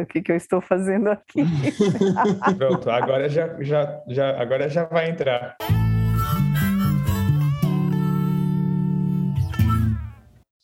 o 0.00 0.06
que, 0.06 0.22
que 0.22 0.32
eu 0.32 0.36
estou 0.36 0.60
fazendo 0.60 1.08
aqui. 1.08 1.42
Pronto, 2.56 2.88
agora 2.88 3.28
já, 3.28 3.62
já, 3.62 4.02
já, 4.08 4.40
agora 4.40 4.68
já 4.68 4.84
vai 4.84 5.10
entrar. 5.10 5.56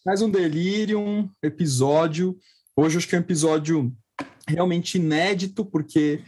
Mais 0.05 0.23
um 0.23 0.31
Delirium 0.31 1.29
episódio. 1.43 2.39
Hoje 2.75 2.97
acho 2.97 3.09
que 3.09 3.15
é 3.15 3.19
um 3.19 3.23
episódio 3.23 3.93
realmente 4.47 4.97
inédito, 4.97 5.65
porque 5.65 6.23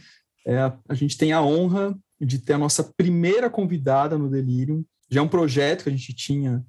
é, 0.45 0.71
a 0.87 0.93
gente 0.93 1.17
tem 1.17 1.33
a 1.33 1.41
honra 1.41 1.97
de 2.19 2.37
ter 2.37 2.53
a 2.53 2.59
nossa 2.59 2.83
primeira 2.83 3.49
convidada 3.49 4.15
no 4.17 4.29
Delirium. 4.29 4.85
Já 5.09 5.21
é 5.21 5.23
um 5.23 5.27
projeto 5.27 5.83
que 5.83 5.89
a 5.89 5.91
gente 5.91 6.13
tinha 6.13 6.63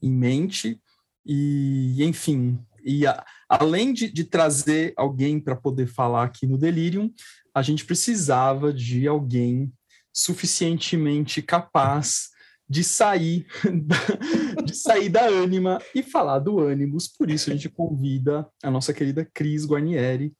em 0.00 0.10
mente, 0.10 0.80
e 1.26 2.02
enfim, 2.02 2.58
e 2.82 3.06
a, 3.06 3.24
além 3.48 3.92
de, 3.92 4.10
de 4.10 4.24
trazer 4.24 4.92
alguém 4.96 5.40
para 5.40 5.56
poder 5.56 5.86
falar 5.86 6.24
aqui 6.24 6.46
no 6.46 6.58
Delirium, 6.58 7.12
a 7.54 7.62
gente 7.62 7.84
precisava 7.84 8.72
de 8.72 9.06
alguém 9.06 9.72
suficientemente 10.12 11.42
capaz 11.42 12.30
de 12.68 12.82
sair 12.82 13.46
da, 13.84 14.62
de 14.62 14.74
sair 14.74 15.08
da 15.08 15.26
ânima 15.26 15.80
e 15.94 16.02
falar 16.02 16.38
do 16.38 16.60
ânimos. 16.60 17.08
Por 17.08 17.30
isso 17.30 17.50
a 17.50 17.52
gente 17.52 17.68
convida 17.68 18.48
a 18.62 18.70
nossa 18.70 18.92
querida 18.92 19.28
Cris 19.32 19.66
Guarnieri. 19.66 20.34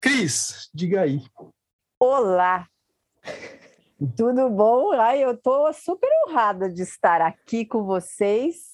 Cris, 0.00 0.68
diga 0.74 1.02
aí. 1.02 1.22
Olá. 1.98 2.68
Tudo 4.16 4.50
bom? 4.50 4.92
Ai, 4.92 5.24
eu 5.24 5.32
estou 5.32 5.72
super 5.72 6.10
honrada 6.26 6.70
de 6.70 6.82
estar 6.82 7.22
aqui 7.22 7.64
com 7.64 7.84
vocês 7.84 8.73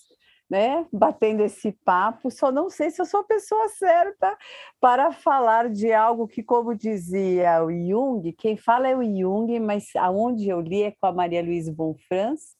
né, 0.50 0.84
batendo 0.92 1.44
esse 1.44 1.70
papo, 1.84 2.28
só 2.28 2.50
não 2.50 2.68
sei 2.68 2.90
se 2.90 3.00
eu 3.00 3.06
sou 3.06 3.20
a 3.20 3.24
pessoa 3.24 3.68
certa 3.68 4.36
para 4.80 5.12
falar 5.12 5.70
de 5.70 5.92
algo 5.92 6.26
que, 6.26 6.42
como 6.42 6.74
dizia 6.74 7.64
o 7.64 7.70
Jung, 7.70 8.32
quem 8.32 8.56
fala 8.56 8.88
é 8.88 8.96
o 8.96 9.02
Jung, 9.02 9.60
mas 9.60 9.94
aonde 9.94 10.48
eu 10.48 10.60
li 10.60 10.82
é 10.82 10.90
com 10.90 11.06
a 11.06 11.12
Maria 11.12 11.40
Luísa 11.40 11.72
Bonfrance, 11.72 12.58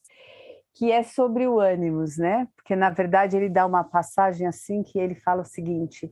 que 0.73 0.89
é 0.89 1.03
sobre 1.03 1.45
o 1.45 1.59
ânimos, 1.59 2.17
né? 2.17 2.47
Porque 2.55 2.77
na 2.77 2.89
verdade 2.89 3.35
ele 3.35 3.49
dá 3.49 3.65
uma 3.65 3.83
passagem 3.83 4.47
assim 4.47 4.81
que 4.83 4.97
ele 4.97 5.15
fala 5.15 5.41
o 5.41 5.45
seguinte, 5.45 6.09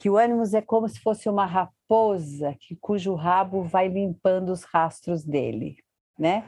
que 0.00 0.10
o 0.10 0.16
ânimos 0.16 0.52
é 0.52 0.60
como 0.60 0.88
se 0.88 1.00
fosse 1.00 1.28
uma 1.28 1.46
raposa 1.46 2.56
que 2.58 2.74
cujo 2.74 3.14
rabo 3.14 3.62
vai 3.62 3.86
limpando 3.86 4.50
os 4.50 4.64
rastros 4.64 5.24
dele, 5.24 5.76
né? 6.18 6.44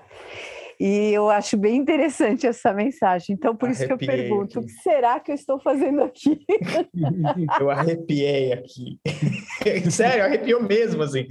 E 0.79 1.13
eu 1.13 1.31
acho 1.31 1.57
bem 1.57 1.77
interessante 1.77 2.47
essa 2.47 2.73
mensagem. 2.73 3.35
Então, 3.35 3.55
por 3.55 3.69
Arrepiei 3.69 3.87
isso 3.87 3.97
que 3.97 4.05
eu 4.05 4.17
pergunto: 4.17 4.59
aqui. 4.59 4.67
o 4.67 4.69
que 4.69 4.83
será 4.83 5.21
que 5.21 5.31
eu 5.31 5.35
estou 5.35 5.61
fazendo 5.61 6.03
aqui? 6.03 6.45
eu 7.61 7.71
arrepiei 7.71 8.53
aqui. 8.53 8.99
Sério, 9.91 10.25
arrepiou 10.25 10.63
mesmo, 10.63 11.03
assim. 11.03 11.27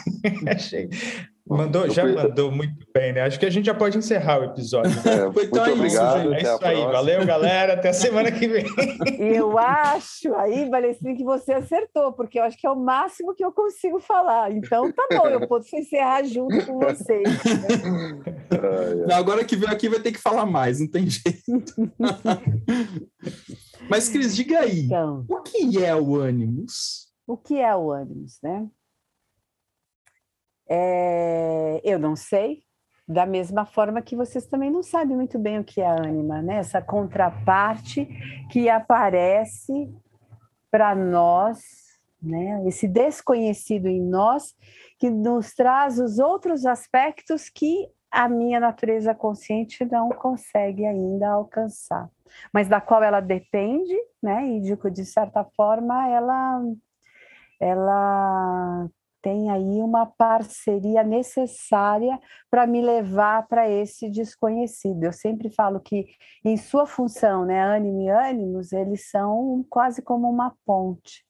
Achei. 0.46 0.88
Mandou, 1.46 1.90
já 1.90 2.06
mandou 2.06 2.50
muito 2.50 2.86
bem, 2.94 3.12
né? 3.12 3.20
Acho 3.20 3.38
que 3.38 3.44
a 3.44 3.50
gente 3.50 3.66
já 3.66 3.74
pode 3.74 3.98
encerrar 3.98 4.40
o 4.40 4.44
episódio. 4.44 4.90
É, 5.06 5.24
muito 5.24 5.44
então 5.44 5.66
é 5.66 5.72
obrigado. 5.72 6.34
Isso, 6.34 6.34
é 6.34 6.40
isso 6.40 6.64
aí. 6.64 6.80
Valeu, 6.80 7.26
galera. 7.26 7.74
Até 7.74 7.90
a 7.90 7.92
semana 7.92 8.32
que 8.32 8.48
vem. 8.48 8.64
Eu 9.18 9.58
acho 9.58 10.34
aí, 10.36 10.66
Valentina, 10.70 11.14
que 11.14 11.22
você 11.22 11.52
acertou, 11.52 12.14
porque 12.14 12.38
eu 12.38 12.44
acho 12.44 12.56
que 12.56 12.66
é 12.66 12.70
o 12.70 12.76
máximo 12.76 13.34
que 13.34 13.44
eu 13.44 13.52
consigo 13.52 14.00
falar. 14.00 14.52
Então 14.52 14.90
tá 14.90 15.06
bom, 15.10 15.28
eu 15.28 15.46
posso 15.46 15.76
encerrar 15.76 16.24
junto 16.24 16.64
com 16.64 16.78
vocês. 16.78 17.28
Não, 19.06 19.16
agora 19.16 19.44
que 19.44 19.56
veio 19.56 19.70
aqui 19.72 19.88
vai 19.88 20.00
ter 20.00 20.12
que 20.12 20.20
falar 20.20 20.46
mais, 20.46 20.80
não 20.80 20.88
tem 20.88 21.06
jeito. 21.08 21.74
Mas, 23.88 24.08
Cris, 24.08 24.34
diga 24.34 24.60
aí, 24.60 24.86
então, 24.86 25.24
o 25.28 25.42
que 25.42 25.84
é 25.84 25.94
o 25.94 26.16
ânimos? 26.16 27.12
O 27.26 27.36
que 27.36 27.58
é 27.58 27.74
o 27.74 27.90
ânimos, 27.90 28.38
né? 28.42 28.68
É, 30.68 31.80
eu 31.84 31.98
não 31.98 32.16
sei, 32.16 32.62
da 33.06 33.26
mesma 33.26 33.66
forma 33.66 34.00
que 34.00 34.16
vocês 34.16 34.46
também 34.46 34.70
não 34.70 34.82
sabem 34.82 35.16
muito 35.16 35.38
bem 35.38 35.58
o 35.58 35.64
que 35.64 35.80
é 35.80 35.86
a 35.86 36.02
ânima, 36.02 36.40
né? 36.40 36.56
Essa 36.56 36.80
contraparte 36.80 38.08
que 38.50 38.68
aparece 38.68 39.92
para 40.70 40.94
nós, 40.94 41.60
né? 42.22 42.62
Esse 42.66 42.88
desconhecido 42.88 43.86
em 43.86 44.00
nós 44.00 44.54
que 44.98 45.10
nos 45.10 45.52
traz 45.52 45.98
os 45.98 46.18
outros 46.18 46.64
aspectos 46.64 47.50
que 47.50 47.88
a 48.14 48.28
minha 48.28 48.60
natureza 48.60 49.12
consciente 49.12 49.84
não 49.84 50.08
consegue 50.08 50.86
ainda 50.86 51.30
alcançar, 51.30 52.08
mas 52.52 52.68
da 52.68 52.80
qual 52.80 53.02
ela 53.02 53.20
depende, 53.20 53.94
né? 54.22 54.46
E 54.46 54.60
de, 54.60 54.76
de 54.90 55.04
certa 55.04 55.44
forma 55.44 56.08
ela 56.08 56.62
ela 57.60 58.88
tem 59.20 59.50
aí 59.50 59.80
uma 59.80 60.04
parceria 60.06 61.02
necessária 61.02 62.20
para 62.50 62.66
me 62.66 62.82
levar 62.82 63.48
para 63.48 63.68
esse 63.68 64.10
desconhecido. 64.10 65.02
Eu 65.02 65.12
sempre 65.14 65.48
falo 65.50 65.80
que, 65.80 66.06
em 66.44 66.58
sua 66.58 66.86
função, 66.86 67.46
né, 67.46 67.64
ânimo 67.64 68.02
e 68.02 68.08
ânimos, 68.10 68.70
eles 68.72 69.08
são 69.10 69.64
quase 69.70 70.02
como 70.02 70.28
uma 70.28 70.54
ponte 70.66 71.24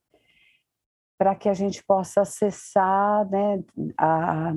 para 1.17 1.37
que 1.37 1.49
a 1.49 1.55
gente 1.55 1.85
possa 1.85 2.23
acessar, 2.23 3.31
né, 3.31 3.63
a, 3.97 4.53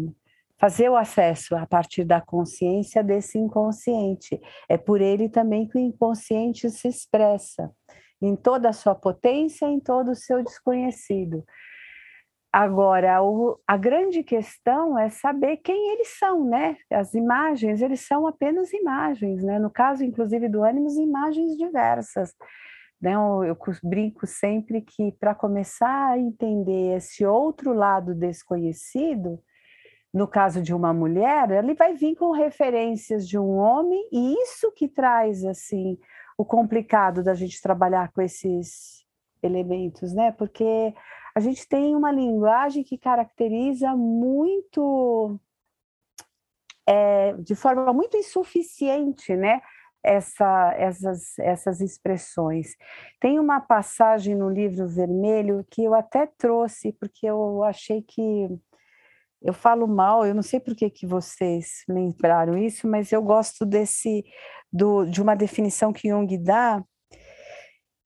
fazer 0.59 0.90
o 0.90 0.95
acesso 0.95 1.56
a 1.56 1.66
partir 1.66 2.03
da 2.03 2.19
consciência 2.19 3.03
desse 3.03 3.38
inconsciente. 3.38 4.40
É 4.68 4.78
por 4.78 5.01
ele 5.01 5.29
também 5.29 5.68
que 5.68 5.78
o 5.78 5.81
inconsciente 5.81 6.69
se 6.69 6.88
expressa 6.88 7.72
em 8.22 8.35
toda 8.35 8.69
a 8.69 8.73
sua 8.73 8.95
potência, 8.95 9.68
em 9.68 9.79
todo 9.79 10.12
o 10.12 10.16
seu 10.16 10.44
desconhecido. 10.44 11.44
Agora, 12.51 13.22
o, 13.22 13.59
a 13.68 13.78
grande 13.78 14.23
questão 14.23 14.97
é 14.97 15.09
saber 15.09 15.57
quem 15.57 15.94
eles 15.94 16.18
são, 16.18 16.44
né? 16.44 16.78
As 16.91 17.13
imagens, 17.13 17.81
eles 17.81 18.01
são 18.01 18.25
apenas 18.25 18.74
imagens, 18.74 19.44
né? 19.44 19.59
No 19.59 19.69
caso, 19.69 20.03
inclusive, 20.03 20.50
do 20.50 20.63
ânimos, 20.63 20.97
imagens 20.97 21.56
diversas. 21.56 22.34
Né? 23.00 23.13
Eu, 23.13 23.44
eu 23.44 23.57
brinco 23.84 24.25
sempre 24.25 24.81
que, 24.81 25.12
para 25.19 25.35
começar 25.35 26.13
a 26.13 26.18
entender 26.18 26.95
esse 26.95 27.24
outro 27.25 27.74
lado 27.74 28.16
desconhecido, 28.16 29.39
no 30.18 30.28
caso 30.28 30.64
de 30.64 30.74
uma 30.74 30.92
mulher, 30.92 31.52
ele 31.52 31.76
vai 31.76 31.94
vir 31.94 32.16
com 32.16 32.32
referências 32.32 33.28
de 33.28 33.38
um 33.38 33.58
homem, 33.58 34.10
e 34.12 34.34
isso 34.42 34.72
que 34.72 34.88
traz, 34.88 35.46
assim, 35.46 35.96
o 36.36 36.44
complicado 36.44 37.24
da 37.24 37.36
gente 37.36 37.62
trabalhar 37.62 38.12
com 38.12 38.22
esses 38.22 39.06
elementos, 39.44 40.14
né? 40.14 40.32
Porque 40.32 40.94
a 41.36 41.40
gente 41.40 41.68
tem 41.70 41.96
uma 41.96 42.12
linguagem 42.12 42.84
que 42.84 42.98
caracteriza 42.98 43.96
muito, 43.96 45.40
é, 46.88 47.34
de 47.34 47.54
forma 47.54 47.94
muito 47.94 48.18
insuficiente, 48.18 49.36
né? 49.36 49.62
Essa, 50.04 50.74
essas, 50.78 51.38
essas 51.38 51.82
expressões. 51.82 52.76
Tem 53.20 53.40
uma 53.40 53.60
passagem 53.60 54.36
no 54.36 54.50
livro 54.50 54.88
vermelho 54.88 55.66
que 55.70 55.84
eu 55.84 55.94
até 55.94 56.26
trouxe, 56.26 56.94
porque 56.94 57.28
eu 57.28 57.62
achei 57.64 58.02
que 58.02 58.48
eu 59.42 59.53
falo 59.53 59.88
mal, 59.88 60.25
eu 60.25 60.34
não 60.34 60.42
sei 60.42 60.59
por 60.59 60.75
que, 60.75 60.90
que 60.90 61.06
vocês 61.06 61.84
lembraram 61.88 62.58
isso, 62.58 62.88
mas 62.88 63.12
eu 63.12 63.22
gosto 63.22 63.66
desse 63.66 64.25
do, 64.72 65.06
de 65.06 65.22
uma 65.22 65.36
definição 65.36 65.94
que 65.94 66.09
Jung 66.09 66.38
dá, 66.38 66.84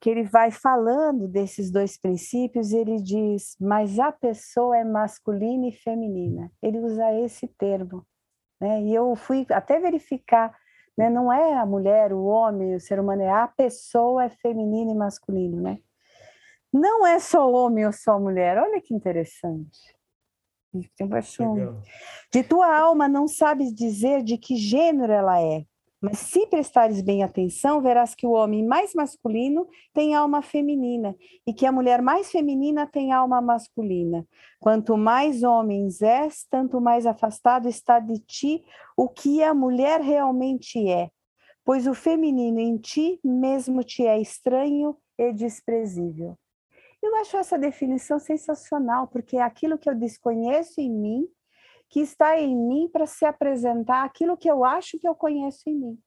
que 0.02 0.10
ele 0.10 0.24
vai 0.24 0.50
falando 0.50 1.28
desses 1.28 1.72
dois 1.72 1.98
princípios, 1.98 2.74
ele 2.74 2.98
diz, 2.98 3.56
mas 3.60 4.00
a 4.00 4.12
pessoa 4.12 4.76
é 4.78 4.84
masculina 4.84 5.68
e 5.68 5.72
feminina. 5.72 6.52
Ele 6.62 6.80
usa 6.80 7.14
esse 7.20 7.48
termo. 7.48 8.06
Né? 8.60 8.82
E 8.82 8.96
eu 8.96 9.16
fui 9.16 9.46
até 9.52 9.80
verificar, 9.80 10.56
né? 10.98 11.08
não 11.08 11.32
é 11.32 11.54
a 11.54 11.66
mulher, 11.68 12.14
o 12.14 12.24
homem, 12.26 12.76
o 12.76 12.80
ser 12.80 13.00
humano, 13.00 13.22
é 13.22 13.30
a 13.30 13.48
pessoa 13.48 14.26
é 14.26 14.30
feminina 14.30 14.92
e 14.92 14.96
masculino. 14.96 15.62
Né? 15.62 15.78
Não 16.74 17.06
é 17.06 17.20
só 17.20 17.52
homem 17.52 17.86
ou 17.86 17.94
só 17.94 18.20
mulher, 18.20 18.58
olha 18.58 18.82
que 18.82 18.96
interessante. 18.96 19.80
De 22.32 22.44
tua 22.44 22.78
alma 22.78 23.08
não 23.08 23.28
sabes 23.28 23.74
dizer 23.74 24.24
de 24.24 24.38
que 24.38 24.56
gênero 24.56 25.12
ela 25.12 25.42
é, 25.42 25.66
mas 26.02 26.18
se 26.18 26.48
prestares 26.48 27.00
bem 27.00 27.22
atenção, 27.22 27.80
verás 27.80 28.16
que 28.16 28.26
o 28.26 28.32
homem 28.32 28.66
mais 28.66 28.96
masculino 28.96 29.68
tem 29.94 30.16
alma 30.16 30.42
feminina 30.42 31.16
e 31.46 31.54
que 31.54 31.64
a 31.64 31.72
mulher 31.72 32.02
mais 32.02 32.32
feminina 32.32 32.88
tem 32.88 33.12
alma 33.12 33.40
masculina. 33.40 34.26
Quanto 34.60 34.98
mais 34.98 35.44
homens 35.44 36.02
és, 36.02 36.44
tanto 36.50 36.82
mais 36.82 37.06
afastado 37.06 37.70
está 37.70 38.00
de 38.00 38.18
ti 38.18 38.64
o 38.98 39.08
que 39.08 39.44
a 39.44 39.54
mulher 39.54 40.02
realmente 40.02 40.90
é, 40.90 41.12
pois 41.64 41.86
o 41.86 41.94
feminino 41.94 42.60
em 42.60 42.78
ti 42.78 43.20
mesmo 43.24 43.84
te 43.84 44.04
é 44.04 44.20
estranho 44.20 44.98
e 45.20 45.32
desprezível. 45.32 46.36
Eu 47.02 47.16
acho 47.16 47.38
essa 47.38 47.58
definição 47.58 48.20
sensacional, 48.20 49.08
porque 49.08 49.38
é 49.38 49.42
aquilo 49.42 49.78
que 49.78 49.90
eu 49.90 49.96
desconheço 49.96 50.80
em 50.80 50.90
mim 50.90 51.28
que 51.92 52.00
está 52.00 52.40
em 52.40 52.56
mim 52.56 52.88
para 52.88 53.06
se 53.06 53.26
apresentar 53.26 54.06
aquilo 54.06 54.38
que 54.38 54.50
eu 54.50 54.64
acho 54.64 54.98
que 54.98 55.08
eu 55.08 55.14
conheço 55.14 55.64
em 55.68 55.76
mim. 55.76 56.00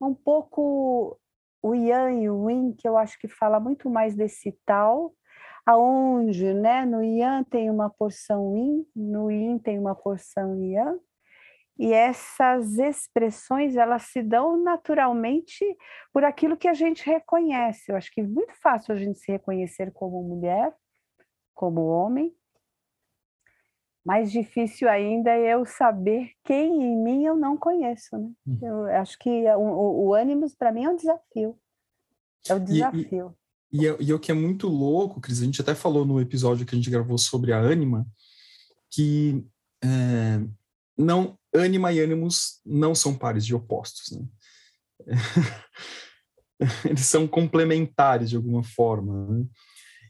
Um 0.00 0.14
pouco 0.14 1.20
o 1.62 1.74
Yang 1.74 2.22
e 2.22 2.30
o 2.30 2.48
Yin, 2.48 2.72
que 2.72 2.88
eu 2.88 2.96
acho 2.96 3.18
que 3.18 3.28
fala 3.28 3.60
muito 3.60 3.90
mais 3.90 4.14
desse 4.14 4.52
tal, 4.64 5.14
aonde, 5.66 6.54
né? 6.54 6.86
No 6.86 7.02
Yang 7.02 7.50
tem 7.50 7.70
uma 7.70 7.90
porção 7.90 8.56
Yin, 8.56 8.86
no 8.96 9.30
Yin 9.30 9.58
tem 9.58 9.78
uma 9.78 9.94
porção 9.94 10.56
Yang, 10.64 11.00
e 11.78 11.92
essas 11.92 12.76
expressões 12.76 13.76
elas 13.76 14.02
se 14.02 14.20
dão 14.20 14.60
naturalmente 14.60 15.64
por 16.12 16.24
aquilo 16.24 16.56
que 16.56 16.66
a 16.66 16.74
gente 16.74 17.06
reconhece. 17.06 17.92
Eu 17.92 17.96
acho 17.96 18.10
que 18.10 18.20
é 18.20 18.26
muito 18.26 18.52
fácil 18.60 18.94
a 18.94 18.98
gente 18.98 19.20
se 19.20 19.30
reconhecer 19.30 19.92
como 19.92 20.20
mulher, 20.22 20.74
como 21.54 21.86
homem. 21.86 22.34
Mais 24.04 24.32
difícil 24.32 24.88
ainda 24.88 25.30
é 25.30 25.54
eu 25.54 25.64
saber 25.64 26.32
quem 26.42 26.82
em 26.82 26.96
mim 26.96 27.24
eu 27.24 27.36
não 27.36 27.56
conheço. 27.56 28.16
Né? 28.16 28.30
Uhum. 28.46 28.58
Eu 28.62 28.84
acho 28.96 29.16
que 29.18 29.30
o, 29.52 29.60
o, 29.60 30.06
o 30.08 30.14
ânimos 30.14 30.56
para 30.56 30.72
mim 30.72 30.84
é 30.84 30.90
um 30.90 30.96
desafio. 30.96 31.56
É 32.48 32.54
o 32.54 32.60
desafio. 32.60 33.36
E, 33.70 33.84
e, 33.84 33.86
e, 33.86 33.96
e, 34.00 34.12
o 34.12 34.18
que 34.18 34.32
é 34.32 34.34
muito 34.34 34.66
louco, 34.66 35.20
Cris, 35.20 35.42
a 35.42 35.44
gente 35.44 35.60
até 35.60 35.74
falou 35.76 36.04
no 36.04 36.20
episódio 36.20 36.66
que 36.66 36.74
a 36.74 36.78
gente 36.78 36.90
gravou 36.90 37.18
sobre 37.18 37.52
a 37.52 37.58
ânima, 37.58 38.04
que 38.90 39.46
é, 39.84 40.40
não 40.96 41.37
ânima 41.54 41.92
e 41.92 42.00
ânimos 42.00 42.60
não 42.64 42.94
são 42.94 43.14
pares 43.16 43.44
de 43.44 43.54
opostos. 43.54 44.16
Né? 44.16 44.26
Eles 46.84 47.06
são 47.06 47.26
complementares 47.26 48.30
de 48.30 48.36
alguma 48.36 48.62
forma. 48.62 49.26
Né? 49.26 49.46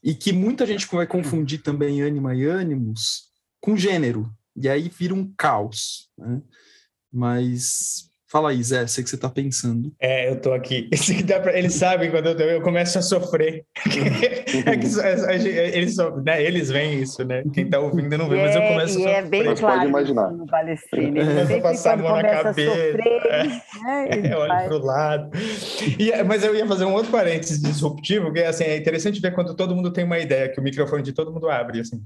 E 0.02 0.14
que 0.14 0.32
muita 0.32 0.66
gente 0.66 0.86
vai 0.86 1.06
confundir 1.06 1.62
também 1.62 2.02
ânima 2.02 2.34
e 2.34 2.44
ânimos 2.44 3.28
com 3.60 3.76
gênero. 3.76 4.32
E 4.56 4.68
aí 4.68 4.88
vira 4.88 5.14
um 5.14 5.32
caos. 5.36 6.10
Né? 6.16 6.42
Mas 7.12 8.07
Fala 8.30 8.50
aí, 8.50 8.62
Zé, 8.62 8.86
sei 8.86 9.02
que 9.02 9.08
você 9.08 9.16
está 9.16 9.30
pensando. 9.30 9.90
É, 9.98 10.28
eu 10.28 10.34
estou 10.34 10.52
aqui. 10.52 10.90
Pra... 11.42 11.56
Eles 11.56 11.74
sabem 11.74 12.10
quando 12.10 12.26
eu, 12.26 12.38
eu 12.38 12.60
começo 12.60 12.98
a 12.98 13.02
sofrer. 13.02 13.64
é 14.66 14.76
que 14.76 14.86
eles, 15.76 15.96
né, 16.24 16.42
eles 16.42 16.70
veem 16.70 17.00
isso, 17.00 17.24
né? 17.24 17.42
Quem 17.54 17.64
está 17.64 17.78
ouvindo 17.78 18.18
não 18.18 18.28
vê, 18.28 18.36
mas 18.42 18.54
eu 18.54 18.60
é, 18.60 18.68
começo 18.68 18.98
a 18.98 19.00
sofrer. 19.00 19.14
É 19.14 19.22
bem 19.22 19.44
mas 19.44 19.60
claro 19.60 19.78
pode 19.78 19.88
imaginar. 19.88 20.30
no 20.32 20.46
Palestrina. 20.46 21.22
É. 21.22 21.60
passar 21.60 21.94
a 21.94 21.96
mão 21.96 22.16
na 22.16 22.22
cabeça. 22.22 22.70
Sofrer, 22.70 23.22
é. 23.26 24.16
Né, 24.16 24.36
olho 24.36 24.48
para 24.48 24.76
o 24.76 24.84
lado. 24.84 25.30
E, 25.98 26.22
mas 26.24 26.44
eu 26.44 26.54
ia 26.54 26.66
fazer 26.66 26.84
um 26.84 26.92
outro 26.92 27.10
parênteses 27.10 27.62
disruptivo, 27.62 28.30
que 28.30 28.40
é, 28.40 28.48
assim, 28.48 28.64
é 28.64 28.76
interessante 28.76 29.20
ver 29.20 29.34
quando 29.34 29.54
todo 29.56 29.74
mundo 29.74 29.90
tem 29.90 30.04
uma 30.04 30.18
ideia, 30.18 30.50
que 30.50 30.60
o 30.60 30.62
microfone 30.62 31.02
de 31.02 31.12
todo 31.14 31.32
mundo 31.32 31.48
abre, 31.48 31.80
assim. 31.80 32.02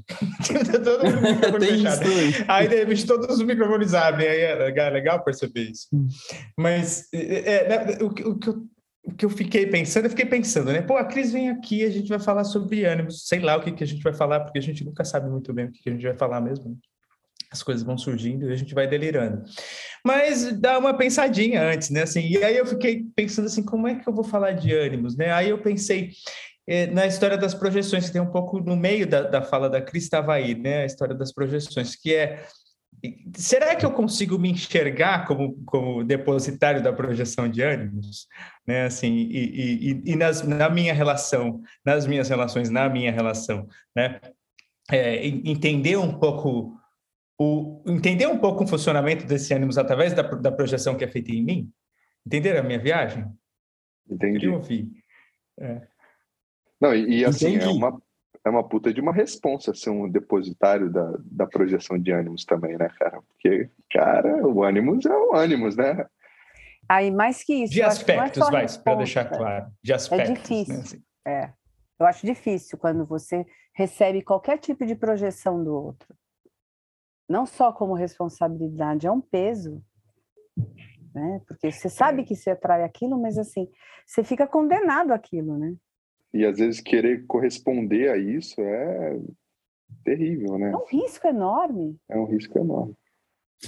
todo 0.85 1.05
mundo 1.05 1.21
microfone 1.21 1.67
fechado. 1.67 2.03
Aí, 2.47 2.69
de 2.69 2.77
repente, 2.77 3.07
todos 3.07 3.29
os 3.29 3.43
microfones 3.43 3.93
abrem. 3.93 4.29
Aí 4.29 4.41
é 4.41 4.55
legal, 4.55 4.93
legal 4.93 5.25
perceber 5.25 5.63
isso. 5.63 5.89
Hum. 5.93 6.12
Mas 6.57 7.09
é, 7.13 7.55
é 7.55 7.69
né, 7.69 7.99
o, 8.01 8.07
o, 8.07 8.39
que 8.39 8.49
eu, 8.49 8.67
o 9.05 9.13
que 9.13 9.25
eu 9.25 9.31
fiquei 9.31 9.67
pensando, 9.67 10.05
eu 10.05 10.11
fiquei 10.11 10.27
pensando, 10.27 10.73
né? 10.73 10.83
Pô, 10.83 10.97
a 10.97 11.05
Cris 11.05 11.33
vem 11.33 11.51
aqui, 11.51 11.85
a 11.85 11.91
gente 11.91 12.09
vai 12.09 12.21
falar 12.21 12.45
sobre 12.45 12.85
ânimos, 12.85 13.27
sei 13.27 13.41
lá 13.41 13.57
o 13.57 13.63
que, 13.63 13.73
que 13.73 13.85
a 13.85 13.87
gente 13.87 14.03
vai 14.03 14.15
falar, 14.15 14.41
porque 14.41 14.59
a 14.59 14.63
gente 14.63 14.85
nunca 14.85 15.05
sabe 15.05 15.29
muito 15.29 15.53
bem 15.53 15.67
o 15.67 15.73
que, 15.73 15.83
que 15.83 15.89
a 15.89 15.93
gente 15.93 16.05
vai 16.05 16.17
falar 16.17 16.41
mesmo. 16.41 16.71
Né? 16.71 16.77
As 17.51 17.63
coisas 17.63 17.83
vão 17.83 17.99
surgindo 17.99 18.49
e 18.49 18.53
a 18.53 18.57
gente 18.57 18.75
vai 18.75 18.87
delirando. 18.87 19.43
Mas 20.05 20.59
dá 20.59 20.79
uma 20.79 20.95
pensadinha 20.95 21.63
antes, 21.63 21.91
né? 21.91 22.03
Assim, 22.03 22.27
e 22.27 22.43
aí 22.43 22.57
eu 22.57 22.65
fiquei 22.65 23.05
pensando 23.15 23.47
assim, 23.47 23.63
como 23.63 23.87
é 23.87 23.97
que 23.97 24.09
eu 24.09 24.15
vou 24.15 24.25
falar 24.25 24.53
de 24.53 24.73
ânimos, 24.73 25.17
né? 25.17 25.31
Aí 25.33 25.51
eu 25.51 25.59
pensei, 25.59 26.13
é, 26.67 26.87
na 26.87 27.07
história 27.07 27.37
das 27.37 27.55
projeções, 27.55 28.07
que 28.07 28.13
tem 28.13 28.23
um 28.23 28.31
pouco 28.31 28.61
no 28.61 28.77
meio 28.77 29.07
da, 29.07 29.23
da 29.23 29.43
fala 29.43 29.69
da 29.69 29.83
Cris 29.83 30.05
estava 30.05 30.33
aí, 30.33 30.55
né? 30.55 30.83
A 30.83 30.87
história 30.87 31.15
das 31.15 31.33
projeções, 31.33 31.97
que 31.97 32.15
é 32.15 32.43
será 33.35 33.75
que 33.75 33.85
eu 33.85 33.93
consigo 33.93 34.39
me 34.39 34.51
enxergar 34.51 35.27
como, 35.27 35.55
como 35.65 36.05
depositário 36.05 36.83
da 36.83 36.93
projeção 36.93 37.49
de 37.49 37.63
ânimos? 37.63 38.29
Né, 38.67 38.85
assim, 38.85 39.13
e, 39.13 39.91
e, 39.91 40.13
e 40.13 40.17
nas, 40.17 40.43
na 40.43 40.69
minha 40.69 40.95
relação, 40.95 41.61
nas 41.85 42.07
minhas 42.07 42.29
relações, 42.29 42.71
na 42.71 42.89
minha 42.89 43.11
relação, 43.11 43.67
né? 43.95 44.21
É, 44.91 45.27
entender 45.27 45.97
um 45.97 46.19
pouco 46.19 46.77
o 47.39 47.83
entender 47.87 48.27
um 48.27 48.39
pouco 48.39 48.65
o 48.65 48.67
funcionamento 48.67 49.25
desse 49.27 49.55
ânimos 49.55 49.79
através 49.79 50.13
da, 50.13 50.23
da 50.23 50.53
projeção 50.53 50.97
que 50.97 51.05
é 51.05 51.09
feita 51.09 51.33
em 51.33 51.43
mim? 51.43 51.73
Entenderam 52.27 52.61
a 52.61 52.63
minha 52.63 52.79
viagem? 52.79 53.27
Entendi. 54.09 54.47
Eu 54.47 54.55
ouvi. 54.55 54.91
É. 55.59 55.83
Não, 56.81 56.95
e, 56.95 57.21
e 57.21 57.25
assim, 57.25 57.47
é 57.47 57.51
Entendi. 57.51 57.65
é 57.65 57.69
uma 57.69 58.01
é 58.45 58.51
uma 58.51 58.67
puta 58.67 58.93
de 58.93 59.01
uma 59.01 59.13
responsa 59.13 59.75
ser 59.75 59.91
um 59.91 60.09
depositário 60.09 60.91
da, 60.91 61.13
da 61.25 61.47
projeção 61.47 61.99
de 61.99 62.11
ânimos 62.11 62.45
também, 62.45 62.77
né, 62.77 62.89
cara? 62.99 63.23
Porque, 63.23 63.71
cara, 63.91 64.47
o 64.47 64.63
ânimos 64.65 65.07
é 65.07 65.17
o 65.17 65.35
ânimos, 65.35 65.77
né? 65.77 66.07
Aí, 66.89 67.11
mais 67.11 67.45
que 67.45 67.55
isso. 67.55 67.73
De 67.73 67.81
é 67.81 67.85
aspectos, 67.85 68.51
vai, 68.51 68.67
para 68.83 68.97
deixar 68.97 69.25
claro. 69.25 69.67
De 69.83 69.93
é 69.93 69.95
aspectos. 69.95 70.31
É 70.31 70.35
difícil. 70.35 70.75
Né, 70.75 70.81
assim. 70.81 71.03
É. 71.27 71.53
Eu 71.99 72.07
acho 72.07 72.27
difícil 72.27 72.77
quando 72.77 73.07
você 73.07 73.47
recebe 73.75 74.23
qualquer 74.23 74.59
tipo 74.59 74.85
de 74.85 74.95
projeção 74.97 75.63
do 75.63 75.73
outro. 75.73 76.15
Não 77.29 77.47
só 77.47 77.73
como 77.73 77.95
responsabilidade, 77.95 79.07
é 79.07 79.11
um 79.11 79.21
peso. 79.21 79.83
Né? 81.15 81.41
Porque 81.47 81.71
você 81.71 81.89
sabe 81.89 82.25
que 82.25 82.35
você 82.35 82.51
atrai 82.51 82.83
aquilo, 82.83 83.21
mas 83.21 83.39
assim, 83.39 83.69
você 84.05 84.25
fica 84.25 84.47
condenado 84.47 85.13
àquilo, 85.13 85.57
né? 85.57 85.75
E 86.35 86.47
às 86.47 86.59
vezes 86.59 86.81
querer 86.81 87.27
corresponder 87.27 88.11
a 88.11 88.17
isso 88.17 88.61
é 88.61 89.19
terrível, 90.05 90.59
né? 90.59 90.71
É 90.71 90.77
um 90.77 90.87
risco 90.87 91.27
enorme. 91.27 91.97
É 92.09 92.17
um 92.17 92.25
risco 92.25 92.59
enorme. 92.59 92.97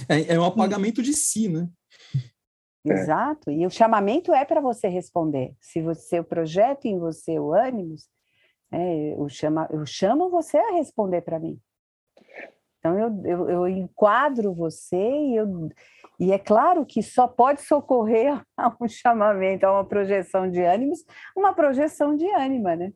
É, 0.09 0.33
é 0.33 0.39
um 0.39 0.43
apagamento 0.43 1.01
de 1.01 1.13
si, 1.13 1.47
né? 1.47 1.69
É. 2.87 2.93
Exato. 2.93 3.51
E 3.51 3.65
o 3.65 3.69
chamamento 3.69 4.33
é 4.33 4.43
para 4.45 4.61
você 4.61 4.87
responder. 4.87 5.55
Se 5.59 5.81
você 5.81 6.19
o 6.19 6.23
projeto 6.23 6.85
em 6.85 6.99
você 6.99 7.39
o 7.39 7.53
ânimos, 7.53 8.07
é, 8.71 9.13
eu, 9.13 9.29
chama, 9.29 9.67
eu 9.71 9.85
chamo 9.85 10.29
você 10.29 10.57
a 10.57 10.73
responder 10.73 11.21
para 11.21 11.39
mim. 11.39 11.59
Então 12.85 12.99
eu, 12.99 13.25
eu, 13.25 13.49
eu 13.49 13.67
enquadro 13.67 14.53
você 14.53 14.95
e 14.95 15.35
eu 15.35 15.69
e 16.19 16.31
é 16.31 16.37
claro 16.37 16.85
que 16.85 17.01
só 17.01 17.27
pode 17.27 17.63
socorrer 17.63 18.39
a 18.55 18.71
um 18.79 18.87
chamamento, 18.87 19.65
a 19.65 19.73
uma 19.73 19.83
projeção 19.83 20.49
de 20.49 20.61
ânimos, 20.61 21.03
uma 21.35 21.51
projeção 21.51 22.15
de 22.15 22.29
ânima, 22.29 22.75
né? 22.75 22.93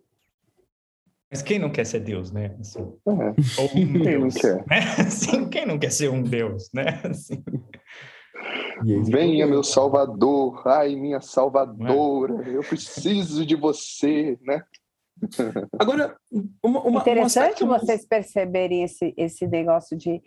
Mas 1.31 1.41
quem 1.41 1.57
não 1.57 1.71
quer 1.71 1.85
ser 1.85 2.01
Deus, 2.01 2.31
né? 2.31 2.55
Assim, 2.59 2.81
é. 3.07 3.61
Ou 3.61 3.65
um 3.65 3.69
quem 3.69 3.93
Deus, 3.93 4.35
não 4.35 4.41
quer? 4.41 4.55
Né? 4.67 4.77
Assim, 5.07 5.49
quem 5.49 5.65
não 5.65 5.79
quer 5.79 5.91
ser 5.91 6.09
um 6.09 6.21
Deus, 6.21 6.69
né? 6.71 7.01
Assim. 7.03 7.43
Venha, 9.09 9.47
meu 9.47 9.63
Salvador, 9.63 10.67
ai, 10.67 10.95
minha 10.95 11.19
Salvadora, 11.19 12.47
é? 12.47 12.57
eu 12.57 12.61
preciso 12.61 13.45
de 13.45 13.55
você, 13.55 14.37
né? 14.43 14.63
Agora, 15.77 16.15
uma, 16.63 16.81
uma 16.81 17.01
interessante 17.01 17.63
uma 17.63 17.79
vocês 17.79 18.05
perceberem 18.05 18.83
esse, 18.83 19.13
esse 19.17 19.47
negócio 19.47 19.97
de 19.97 20.21